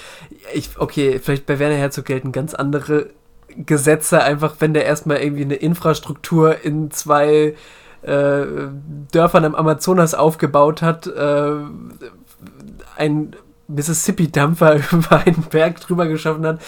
[0.54, 3.10] Ich, okay, vielleicht bei Werner Herzog gelten ganz andere
[3.56, 7.54] Gesetze, einfach wenn der erstmal irgendwie eine Infrastruktur in zwei
[8.02, 8.46] äh,
[9.12, 11.52] Dörfern am Amazonas aufgebaut hat, äh,
[12.96, 13.36] ein
[13.68, 16.60] Mississippi-Dampfer über einen Berg drüber geschaffen hat,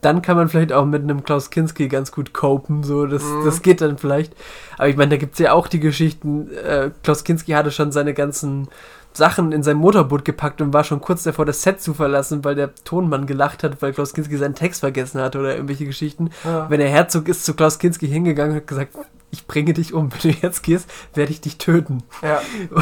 [0.00, 3.44] dann kann man vielleicht auch mit einem Klaus Kinski ganz gut copen, so, das, mhm.
[3.44, 4.34] das geht dann vielleicht.
[4.78, 7.92] Aber ich meine, da gibt es ja auch die Geschichten, äh, Klaus Kinski hatte schon
[7.92, 8.68] seine ganzen
[9.16, 12.54] Sachen in sein Motorboot gepackt und war schon kurz davor, das Set zu verlassen, weil
[12.54, 16.30] der Tonmann gelacht hat, weil Klaus Kinski seinen Text vergessen hatte oder irgendwelche Geschichten.
[16.44, 16.68] Ja.
[16.68, 18.94] Wenn der Herzog ist zu Klaus Kinski hingegangen und hat gesagt,
[19.30, 20.10] ich bringe dich um.
[20.12, 22.02] Wenn du jetzt gehst, werde ich dich töten.
[22.22, 22.40] Ja.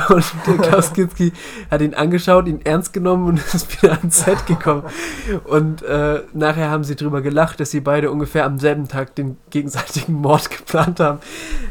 [0.08, 1.32] Und der Klaus Kinski
[1.70, 4.84] hat ihn angeschaut, ihn ernst genommen und ist wieder ans Set gekommen.
[5.44, 9.36] Und äh, nachher haben sie drüber gelacht, dass sie beide ungefähr am selben Tag den
[9.50, 11.20] gegenseitigen Mord geplant haben.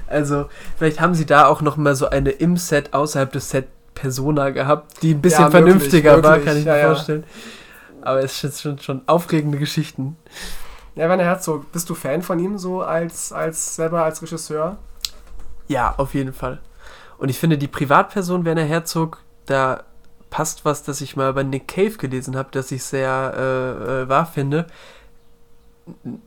[0.07, 0.45] Also
[0.77, 4.49] vielleicht haben sie da auch noch mal so eine im Set, außerhalb des Sets Persona
[4.49, 7.23] gehabt, die ein bisschen ja, vernünftiger möglich, war, kann ich ja, mir vorstellen.
[8.01, 10.17] Aber es ist schon, schon aufregende Geschichten.
[10.95, 14.77] Ja, Werner Herzog, bist du Fan von ihm so als, als selber als Regisseur?
[15.67, 16.59] Ja, auf jeden Fall.
[17.17, 19.83] Und ich finde, die Privatperson Werner Herzog, da
[20.29, 24.09] passt was, das ich mal bei Nick Cave gelesen habe, das ich sehr äh, äh,
[24.09, 24.67] wahr finde.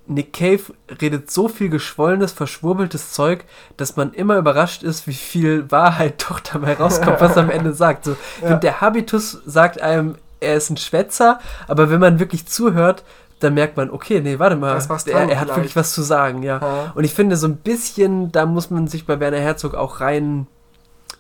[0.07, 0.61] Nick Cave
[1.00, 3.44] redet so viel geschwollenes, verschwurbeltes Zeug,
[3.76, 7.72] dass man immer überrascht ist, wie viel Wahrheit doch dabei rauskommt, was er am Ende
[7.72, 8.04] sagt.
[8.04, 8.57] So, ja.
[8.57, 13.02] Der Habitus sagt einem, er ist ein Schwätzer, aber wenn man wirklich zuhört,
[13.40, 16.59] dann merkt man, okay, nee, warte mal, er, er hat wirklich was zu sagen, ja.
[16.61, 16.92] Ja.
[16.94, 20.46] Und ich finde, so ein bisschen, da muss man sich bei Werner Herzog auch rein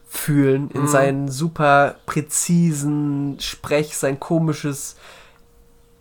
[0.08, 0.88] fühlen in Mhm.
[0.88, 4.96] seinen super präzisen Sprech, sein komisches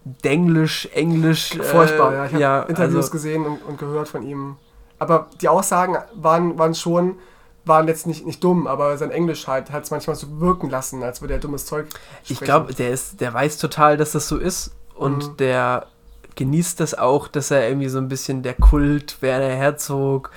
[0.06, 1.58] Denglisch, Englisch.
[1.62, 2.26] Furchtbar, äh, ja.
[2.26, 4.56] Ich habe ja, Interviews also, gesehen und, und gehört von ihm.
[5.00, 7.18] Aber die Aussagen waren, waren schon,
[7.66, 11.02] waren jetzt nicht, nicht dumm, aber sein Englisch halt hat es manchmal so wirken lassen,
[11.04, 12.34] als würde er dummes Zeug sprechen.
[12.34, 15.38] Ich glaube, der ist, der weiß total, dass das so ist und Mhm.
[15.38, 15.88] der
[16.36, 20.30] genießt das auch, dass er irgendwie so ein bisschen der Kult Werner Herzog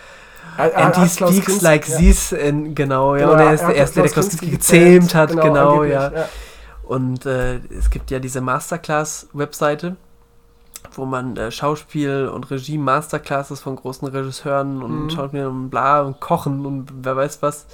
[0.57, 1.99] er, er and he speaks Kinski- like ja.
[1.99, 5.31] this in, genau, ja, Genau, und er ist der erste, der Klaus Kinski gezähmt hat,
[5.31, 6.29] genau, angeblich, ja.
[6.89, 9.97] Und äh, es gibt ja diese Masterclass-Webseite,
[10.93, 15.11] wo man äh, Schauspiel und Regie Masterclasses von großen Regisseuren und Mhm.
[15.11, 17.67] Schauspielern und bla und Kochen und wer weiß was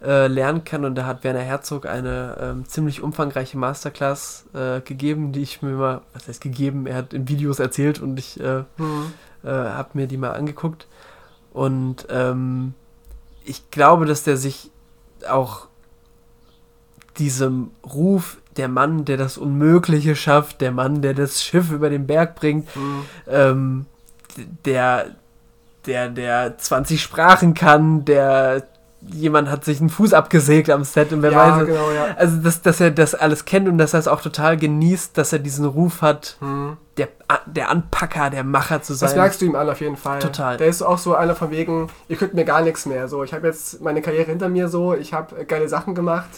[0.00, 0.84] äh, lernen kann.
[0.84, 5.72] Und da hat Werner Herzog eine ähm, ziemlich umfangreiche Masterclass äh, gegeben, die ich mir
[5.72, 9.12] mal, was heißt gegeben, er hat in Videos erzählt und ich äh, Mhm.
[9.42, 10.86] äh, habe mir die mal angeguckt.
[11.52, 12.74] Und ähm,
[13.44, 14.70] ich glaube, dass der sich
[15.28, 15.66] auch
[17.18, 22.06] diesem Ruf, der Mann, der das Unmögliche schafft, der Mann, der das Schiff über den
[22.06, 23.02] Berg bringt, Mhm.
[23.28, 23.86] ähm,
[24.64, 25.06] der,
[25.86, 28.64] der, der 20 Sprachen kann, der
[29.10, 31.66] jemand hat sich einen Fuß abgesägt am Set und wer ja, weiß.
[31.66, 32.14] genau, ja.
[32.16, 35.32] Also, dass, dass er das alles kennt und dass er es auch total genießt, dass
[35.32, 36.76] er diesen Ruf hat, Mhm.
[36.98, 37.08] Der,
[37.46, 39.08] der Anpacker, der Macher zu sein.
[39.08, 40.18] Das merkst du ihm an auf jeden Fall.
[40.18, 40.58] Total.
[40.58, 43.08] Der ist auch so einer von wegen, ihr könnt mir gar nichts mehr.
[43.08, 46.28] So, ich habe jetzt meine Karriere hinter mir so, ich habe geile Sachen gemacht.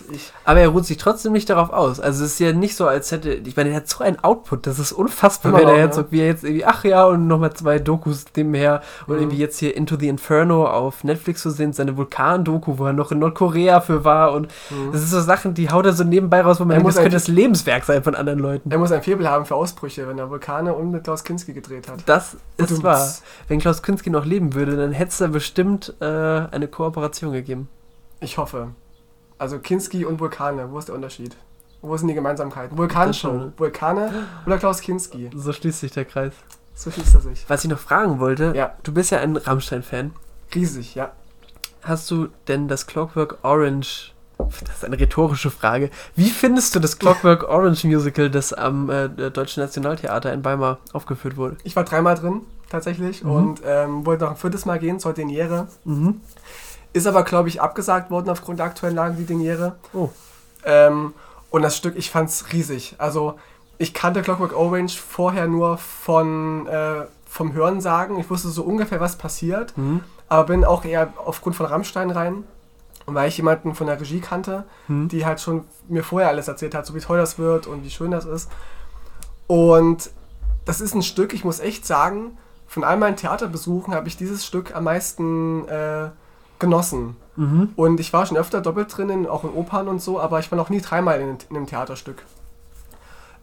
[0.44, 1.98] Aber er ruht sich trotzdem nicht darauf aus.
[1.98, 3.32] Also es ist ja nicht so, als hätte.
[3.32, 6.06] Ich meine, er hat so einen Output, das ist unfassbar, Immer wenn er noch, Herzog,
[6.10, 9.22] wie er jetzt irgendwie, ach ja, und nochmal zwei Dokus nebenher und Mhm.
[9.22, 13.10] irgendwie jetzt hier Into the Inferno auf Netflix zu sehen, seine Vulkan-Doku, wo er noch
[13.10, 14.92] in Nordkorea für war und Mhm.
[14.92, 17.02] das ist so Sachen, die haut er so nebenbei raus, wo man denkt, muss das
[17.02, 18.70] könnte das Lebenswerk sein von anderen Leuten.
[18.70, 21.88] er muss ein Faible haben für Ausbrüche, wenn er Vulkane und mit Klaus Kinski gedreht
[21.88, 22.00] hat.
[22.06, 23.14] Das ist wahr.
[23.48, 27.68] Wenn Klaus Kinski noch leben würde, dann hätte es da bestimmt äh, eine Kooperation gegeben.
[28.20, 28.68] Ich hoffe.
[29.38, 31.34] Also Kinski und Vulkane, wo ist der Unterschied?
[31.80, 32.76] Wo sind die Gemeinsamkeiten?
[32.78, 33.52] Vulkanshow, schon.
[33.56, 34.10] Vulkane
[34.46, 35.30] oder Klaus Kinski?
[35.34, 36.32] So schließt sich der Kreis.
[36.74, 37.44] So schließt er sich.
[37.48, 38.74] Was ich noch fragen wollte, Ja.
[38.82, 40.12] du bist ja ein Rammstein-Fan.
[40.54, 41.12] Riesig, ja.
[41.82, 44.13] Hast du denn das Clockwork Orange?
[44.38, 45.90] Das ist eine rhetorische Frage.
[46.16, 51.36] Wie findest du das Clockwork Orange Musical, das am äh, Deutschen Nationaltheater in Weimar aufgeführt
[51.36, 51.56] wurde?
[51.64, 53.30] Ich war dreimal drin, tatsächlich, Mhm.
[53.30, 55.68] und ähm, wollte noch ein viertes Mal gehen zur Deniere.
[55.84, 56.20] Mhm.
[56.92, 59.76] Ist aber, glaube ich, abgesagt worden aufgrund der aktuellen Lage, die Deniere.
[59.92, 60.10] Oh.
[60.64, 61.14] Ähm,
[61.50, 62.96] und das Stück, ich fand's riesig.
[62.98, 63.34] Also,
[63.78, 68.18] ich kannte Clockwork Orange vorher nur von, äh, vom Hörensagen.
[68.18, 69.76] Ich wusste so ungefähr, was passiert.
[69.78, 70.00] Mhm.
[70.28, 72.44] aber bin auch eher aufgrund von Rammstein rein.
[73.06, 75.08] Und weil ich jemanden von der Regie kannte, Mhm.
[75.08, 77.90] die halt schon mir vorher alles erzählt hat, so wie toll das wird und wie
[77.90, 78.50] schön das ist.
[79.46, 80.10] Und
[80.64, 84.44] das ist ein Stück, ich muss echt sagen, von all meinen Theaterbesuchen habe ich dieses
[84.46, 86.08] Stück am meisten äh,
[86.58, 87.16] genossen.
[87.36, 87.70] Mhm.
[87.76, 90.50] Und ich war schon öfter doppelt drin, in, auch in Opern und so, aber ich
[90.50, 92.22] war noch nie dreimal in, in einem Theaterstück.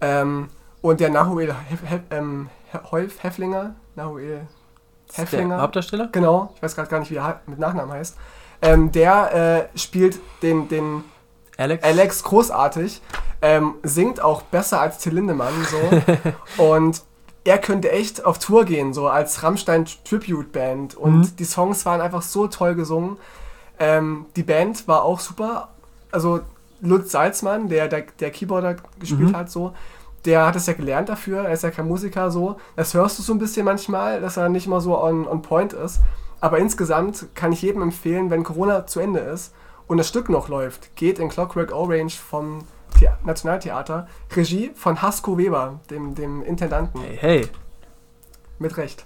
[0.02, 0.50] Ähm,
[0.82, 2.50] und der Nahuel Hef, Hef, ähm,
[2.92, 4.48] Holf Hefflinger, Nahuel
[5.14, 6.08] Hefflinger, Der Hauptdarsteller?
[6.12, 8.18] genau, ich weiß gerade gar nicht, wie er mit Nachnamen heißt,
[8.62, 11.04] ähm, der äh, spielt den, den
[11.58, 11.84] Alex?
[11.84, 13.02] Alex großartig,
[13.42, 15.92] ähm, singt auch besser als Till Lindemann so
[16.64, 17.02] und
[17.44, 21.36] er könnte echt auf Tour gehen, so als Rammstein Tribute Band und Mhm.
[21.38, 23.18] die Songs waren einfach so toll gesungen.
[23.80, 25.70] Ähm, die Band war auch super,
[26.12, 26.42] also
[26.82, 29.36] Lutz Salzmann, der, der, der Keyboarder gespielt Mhm.
[29.36, 29.74] hat, so,
[30.26, 32.58] der hat es ja gelernt dafür, er ist ja kein Musiker, so.
[32.76, 35.74] Das hörst du so ein bisschen manchmal, dass er nicht mal so on, on point
[35.74, 36.00] ist.
[36.42, 39.54] Aber insgesamt kann ich jedem empfehlen, wenn Corona zu Ende ist
[39.88, 42.66] und das Stück noch läuft, geht in Clockwork Orange vom
[43.00, 44.08] The Nationaltheater.
[44.36, 47.00] Regie von Hasko Weber, dem, dem Intendanten.
[47.02, 47.48] Hey, hey.
[48.60, 49.06] Mit Recht.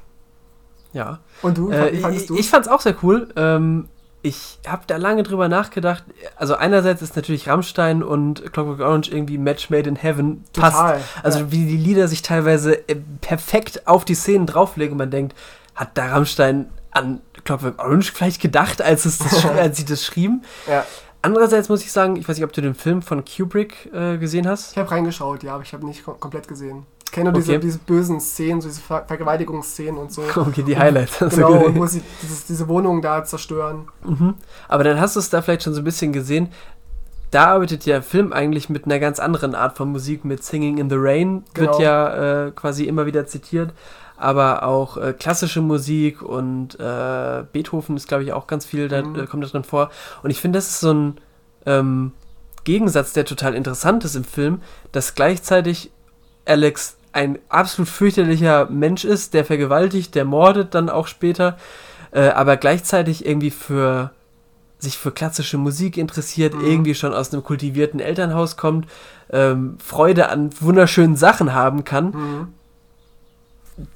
[0.93, 1.19] Ja.
[1.41, 2.35] Und du, Äh, wie fandest ich du?
[2.37, 3.27] ich fand's auch sehr cool.
[3.35, 3.89] Ähm,
[4.21, 6.03] ich habe da lange drüber nachgedacht.
[6.35, 10.43] Also einerseits ist natürlich Rammstein und Clockwork Orange irgendwie Match Made in Heaven.
[10.53, 10.77] Passt.
[10.77, 11.01] Total.
[11.21, 11.51] Also ja.
[11.51, 15.35] wie die Lieder sich teilweise äh, perfekt auf die Szenen drauflegen und man denkt,
[15.75, 20.43] hat da Rammstein an Clockwork Orange vielleicht gedacht, als, es das, als sie das schrieben?
[20.69, 20.83] ja.
[21.21, 24.47] Andererseits muss ich sagen, ich weiß nicht, ob du den Film von Kubrick äh, gesehen
[24.47, 24.73] hast.
[24.73, 26.85] Ich habe reingeschaut, ja, aber ich habe nicht kom komplett gesehen.
[27.03, 27.53] Ich kenne nur Okay.
[27.53, 30.21] diese, diese bösen Szenen, so diese Ver Vergewaltigungsszenen und so.
[30.35, 31.17] Okay, die Highlights.
[31.17, 33.87] du genau, und wo sie dieses, diese Wohnung da zerstören.
[34.03, 34.35] Mhm.
[34.67, 36.49] Aber dann hast du es da vielleicht schon so ein bisschen gesehen.
[37.31, 40.91] Da arbeitet ja Film eigentlich mit einer ganz anderen Art von Musik, mit Singing in
[40.91, 41.81] the Rain, wird Genau.
[41.81, 43.73] ja äh, quasi immer wieder zitiert.
[44.17, 49.01] Aber auch äh, klassische Musik und äh, Beethoven ist, glaube ich, auch ganz viel, da
[49.01, 49.15] Mhm.
[49.15, 49.89] äh, kommt da drin vor.
[50.23, 51.17] Und ich finde, das ist so ein
[51.65, 52.11] ähm,
[52.63, 54.61] Gegensatz, der total interessant ist im Film,
[54.91, 55.91] dass gleichzeitig
[56.45, 61.57] Alex ein absolut fürchterlicher Mensch ist, der vergewaltigt, der mordet dann auch später,
[62.11, 64.11] äh, aber gleichzeitig irgendwie für
[64.77, 66.65] sich für klassische Musik interessiert, Mhm.
[66.65, 68.87] irgendwie schon aus einem kultivierten Elternhaus kommt,
[69.31, 72.47] ähm, Freude an wunderschönen Sachen haben kann, Mhm.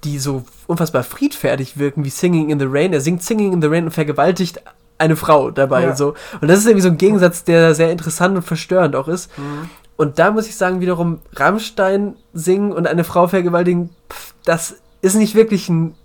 [0.04, 2.94] Die so unfassbar friedfertig wirken wie Singing in the Rain.
[2.94, 4.62] Er singt Singing in the Rain und vergewaltigt
[4.98, 5.96] eine Frau dabei Ja.
[5.96, 6.16] so.
[6.42, 9.30] Und das ist irgendwie so ein Gegensatz, der sehr interessant und verstörend auch ist.
[9.38, 9.70] Mhm.
[9.96, 15.16] Und da muss ich sagen, wiederum Rammstein singen und eine Frau vergewaltigen, pff, das ist
[15.16, 15.96] nicht wirklich ein.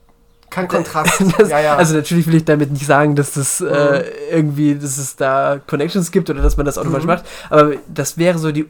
[0.50, 1.20] Kein Kontrast.
[1.38, 1.76] Das, ja, ja.
[1.76, 6.12] Also natürlich will ich damit nicht sagen, dass das äh, irgendwie, dass es da Connections
[6.12, 7.10] gibt oder dass man das automatisch Mhm.
[7.10, 7.24] macht.
[7.50, 8.66] Aber das wäre so die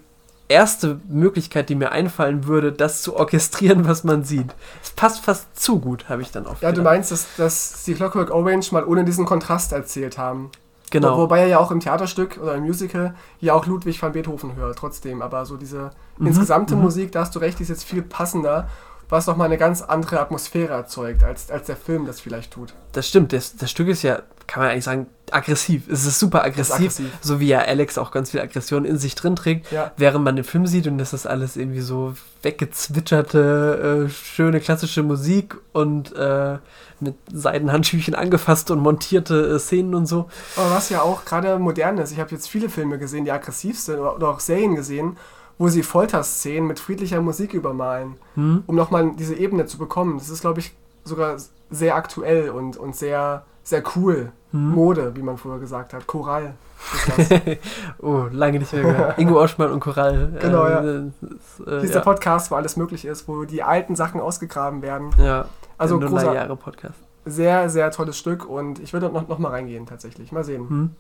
[0.49, 4.55] erste Möglichkeit, die mir einfallen würde, das zu orchestrieren, was man sieht.
[4.83, 6.93] Es passt fast zu gut, habe ich dann oft ja, du gedacht.
[6.93, 10.51] meinst, dass, dass die Clockwork Orange mal ohne diesen Kontrast erzählt haben.
[10.91, 11.17] Genau.
[11.17, 14.55] Wo, wobei er ja auch im Theaterstück oder im Musical ja auch Ludwig van Beethoven
[14.55, 15.23] hört, trotzdem.
[15.23, 16.83] Aber so diese Mhm, insgesamte mhm.
[16.83, 18.69] Musik, da hast du recht, die ist jetzt viel passender,
[19.09, 22.75] was nochmal eine ganz andere Atmosphäre erzeugt, als, als der Film das vielleicht tut.
[22.93, 25.89] Das stimmt, das, das Stück ist ja, kann man eigentlich sagen, aggressiv.
[25.89, 27.19] Es ist super Das ist aggressiv, aggressiv.
[27.23, 29.71] so wie ja Alex auch ganz viel Aggression in sich drin trägt.
[29.73, 29.93] Ja.
[29.97, 35.03] während man den Film sieht und das ist alles irgendwie so weggezwitscherte, äh, schöne klassische
[35.03, 36.59] Musik und äh,
[37.01, 40.29] mit Seidenhandschüchen angefasst und montierte äh, Szenen und so.
[40.57, 43.79] Aber was ja auch gerade modern ist, ich habe jetzt viele Filme gesehen, die aggressiv
[43.81, 45.17] sind oder, oder auch Serien gesehen,
[45.59, 48.65] wo sie Folterszenen mit friedlicher Musik übermalen, Hm?
[48.67, 50.19] um nochmal diese Ebene zu bekommen.
[50.19, 50.73] Das ist, glaube ich,
[51.05, 51.37] sogar
[51.71, 54.31] sehr aktuell und, und sehr, sehr cool.
[54.53, 54.71] Hm?
[54.71, 56.05] Mode, wie man früher gesagt hat.
[56.07, 57.31] Das.
[57.99, 59.19] oh, lange nicht mehr gehört.
[59.19, 60.33] Ingo Oschmann und Choral.
[60.41, 60.85] Genau, ja.
[60.85, 64.21] äh, ist, äh, Hier ist der Podcast, wo alles möglich ist, wo die alten Sachen
[64.21, 65.11] ausgegraben werden.
[65.19, 65.47] ja,
[65.79, 66.99] Also großer, Jahre Podcast.
[67.25, 70.31] sehr, sehr tolles Stück und ich würde noch, noch mal reingehen tatsächlich.
[70.31, 70.91] Mal sehen, Hm?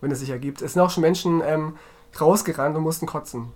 [0.00, 0.62] wenn es sich ergibt.
[0.62, 1.74] Es sind auch schon Menschen ähm,
[2.20, 3.48] rausgerannt und mussten kotzen.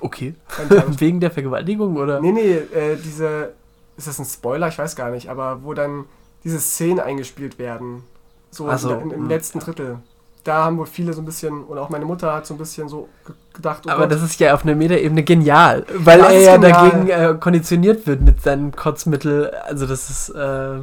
[0.00, 0.34] Okay.
[0.98, 2.20] Wegen der Vergewaltigung oder?
[2.20, 3.52] nee, nee, äh, diese,
[3.96, 4.68] ist das ein Spoiler?
[4.68, 6.04] Ich weiß gar nicht, aber wo dann
[6.44, 8.04] diese Szenen eingespielt werden.
[8.50, 9.28] So Ach so, in, im hm.
[9.28, 9.98] letzten Drittel.
[10.44, 12.88] Da haben wohl viele so ein bisschen, und auch meine Mutter hat so ein bisschen
[12.88, 16.32] so ge- gedacht, oh Aber Gott, das ist ja auf einer Metaebene genial, weil Das
[16.32, 16.72] er ja genial.
[16.90, 19.50] dagegen äh, konditioniert wird mit seinem Kotzmittel.
[19.66, 20.78] Also das ist äh,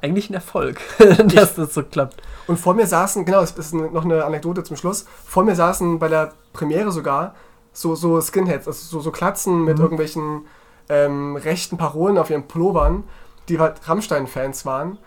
[0.00, 0.80] eigentlich ein Erfolg,
[1.34, 2.22] dass das so klappt.
[2.46, 5.98] Und vor mir saßen, genau, das ist noch eine Anekdote zum Schluss, vor mir saßen
[5.98, 7.34] bei der Premiere sogar
[7.74, 9.82] so, so Skinheads, also so, so Klatzen mit Mhm.
[9.84, 10.42] irgendwelchen
[10.90, 13.04] ähm, rechten Parolen auf ihren Pullovern,
[13.48, 14.98] die halt Rammstein-Fans waren.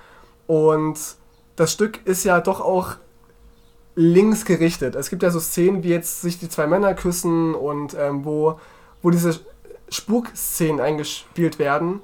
[0.48, 0.98] Und
[1.56, 2.96] das Stück ist ja doch auch
[3.96, 4.96] links gerichtet.
[4.96, 8.60] Es gibt ja so Szenen, wie jetzt sich die zwei Männer küssen und ähm, wo,
[9.04, 9.40] wo diese
[9.90, 12.02] Spukszenen eingespielt werden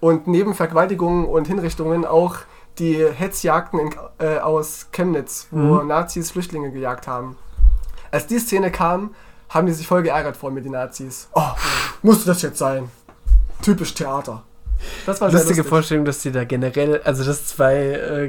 [0.00, 2.38] und neben Vergewaltigungen und Hinrichtungen auch
[2.78, 5.88] die Hetzjagden in, äh, aus Chemnitz, wo Mhm.
[5.88, 7.36] Nazis Flüchtlinge gejagt haben.
[8.10, 9.14] Als die Szene kam,
[9.48, 11.28] haben die sich voll geärgert vor mir, die Nazis.
[11.34, 11.42] Oh,
[12.02, 12.90] musste das jetzt sein?
[13.62, 14.42] Typisch Theater.
[15.06, 15.68] Das war Lustige lustig.
[15.68, 18.26] Vorstellung, dass sie da generell, also dass zwei, äh,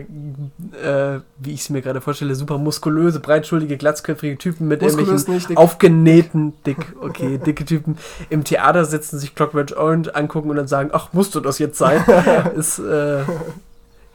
[0.83, 5.57] äh, wie ich es mir gerade vorstelle, super muskulöse, breitschuldige, glatzköpfige Typen mit Muskulös irgendwelchen
[5.57, 7.99] aufgenähten, dick, okay, dicke Typen
[8.31, 12.03] im Theater sitzen, sich Clockwork Orange angucken und dann sagen, ach, musste das jetzt sein?
[12.55, 13.23] ist äh,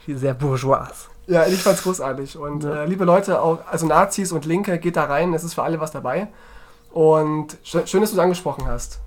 [0.07, 1.07] sehr bourgeois.
[1.27, 2.37] Ja, ich fand's großartig.
[2.37, 2.83] Und Ja.
[2.83, 5.79] äh, liebe Leute, auch, also Nazis und Linke, geht da rein, es ist für alle
[5.79, 6.27] was dabei.
[6.91, 8.99] Und sch schön, dass du es angesprochen hast,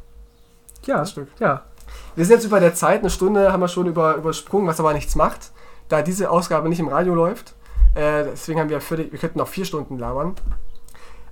[0.87, 1.29] Ja, das Stück.
[1.41, 1.63] ja.
[2.17, 4.93] Wir sind jetzt über der Zeit, eine Stunde haben wir schon über, übersprungen, was aber
[4.93, 5.53] nichts macht,
[5.89, 7.55] da diese Ausgabe nicht im Radio läuft.
[7.95, 10.35] Äh, deswegen haben wir, die, wir könnten noch vier Stunden labern.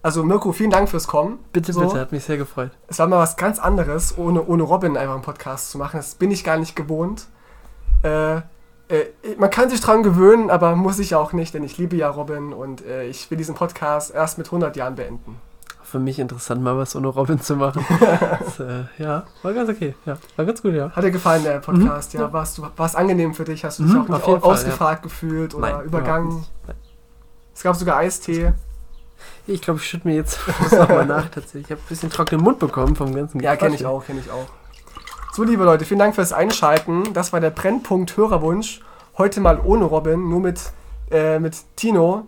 [0.03, 1.41] Also Mirko, vielen Dank fürs Kommen.
[1.53, 1.81] Bitte, So.
[1.81, 2.71] bitte, hat mich sehr gefreut.
[2.87, 5.97] Es war mal was ganz anderes, ohne, ohne Robin einfach einen Podcast zu machen.
[5.97, 7.27] Das bin ich gar nicht gewohnt.
[8.05, 8.43] Äh, äh,
[9.37, 12.53] man kann sich dran gewöhnen, aber muss ich auch nicht, denn ich liebe ja Robin
[12.53, 15.41] und äh, ich will diesen Podcast erst mit 100 Jahren beenden.
[15.87, 17.87] Für mich interessant, mal was ohne Robin zu machen.
[18.41, 19.95] das, äh, ja, war ganz okay.
[20.05, 20.91] Ja, war ganz gut, ja.
[20.91, 22.13] Hat dir gefallen, der Podcast?
[22.13, 22.33] Mhm, ja, ja.
[22.33, 23.65] warst du, war es angenehm für dich?
[23.65, 26.45] Hast du dich Mhm, auch Fall, ausgefragt gefühlt oder Nein, übergangen?
[27.55, 28.53] Es gab sogar Eistee.
[29.47, 30.41] Ich glaube, ich schütte mir jetzt
[30.73, 31.67] nochmal nach tatsächlich.
[31.67, 34.31] Ich habe ein bisschen trockenen Mund bekommen vom ganzen Ja, kenne ich auch, kenne ich
[34.31, 34.47] auch.
[35.33, 37.13] So, liebe Leute, vielen Dank fürs Einschalten.
[37.13, 38.81] Das war der Brennpunkt Hörerwunsch.
[39.19, 40.61] Heute mal ohne Robin, nur mit,
[41.13, 42.27] äh, mit Tino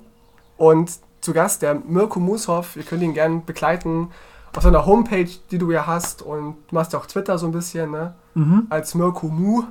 [0.56, 2.76] und zu Gast der Mirko Mushoff.
[2.76, 4.10] Ihr könnt ihn gerne begleiten
[4.56, 7.52] auf seiner Homepage, die du ja hast und du machst ja auch Twitter so ein
[7.52, 8.14] bisschen, ne?
[8.34, 8.66] Mhm.
[8.70, 9.64] Als Mirko Mu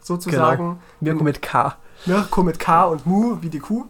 [0.00, 0.78] sozusagen.
[1.00, 1.76] Mirko mit K.
[2.06, 3.86] Mirko mit K und Mu wie die Kuh.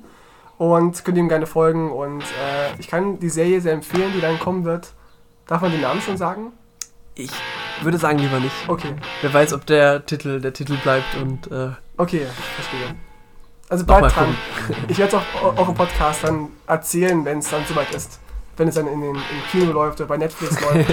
[0.59, 1.91] Und könnt ihm gerne folgen.
[1.91, 4.93] Und äh, ich kann die Serie sehr empfehlen, die dann kommen wird.
[5.47, 6.53] Darf man den Namen schon sagen?
[7.17, 7.33] Ich
[7.83, 8.55] würde sagen, lieber nicht.
[8.69, 8.95] Okay.
[9.21, 12.27] Wer weiß, ob der Titel der Titel bleibt und äh, Okay,
[12.57, 12.97] verstehe.
[13.75, 14.37] Also bleibt dran.
[14.87, 18.21] Ich werde es auch, auch im Podcast dann erzählen, wenn es dann soweit ist.
[18.57, 19.21] wenn es dann in den, im
[19.51, 20.89] Kino läuft oder bei Netflix läuft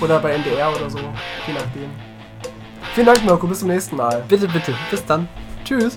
[0.00, 1.90] oder bei NDR oder so, je nachdem.
[2.92, 4.24] Vielen Dank, Mirko, bis zum nächsten Mal.
[4.26, 4.74] Bitte, bitte.
[4.90, 5.28] Bis dann.
[5.64, 5.96] Tschüss.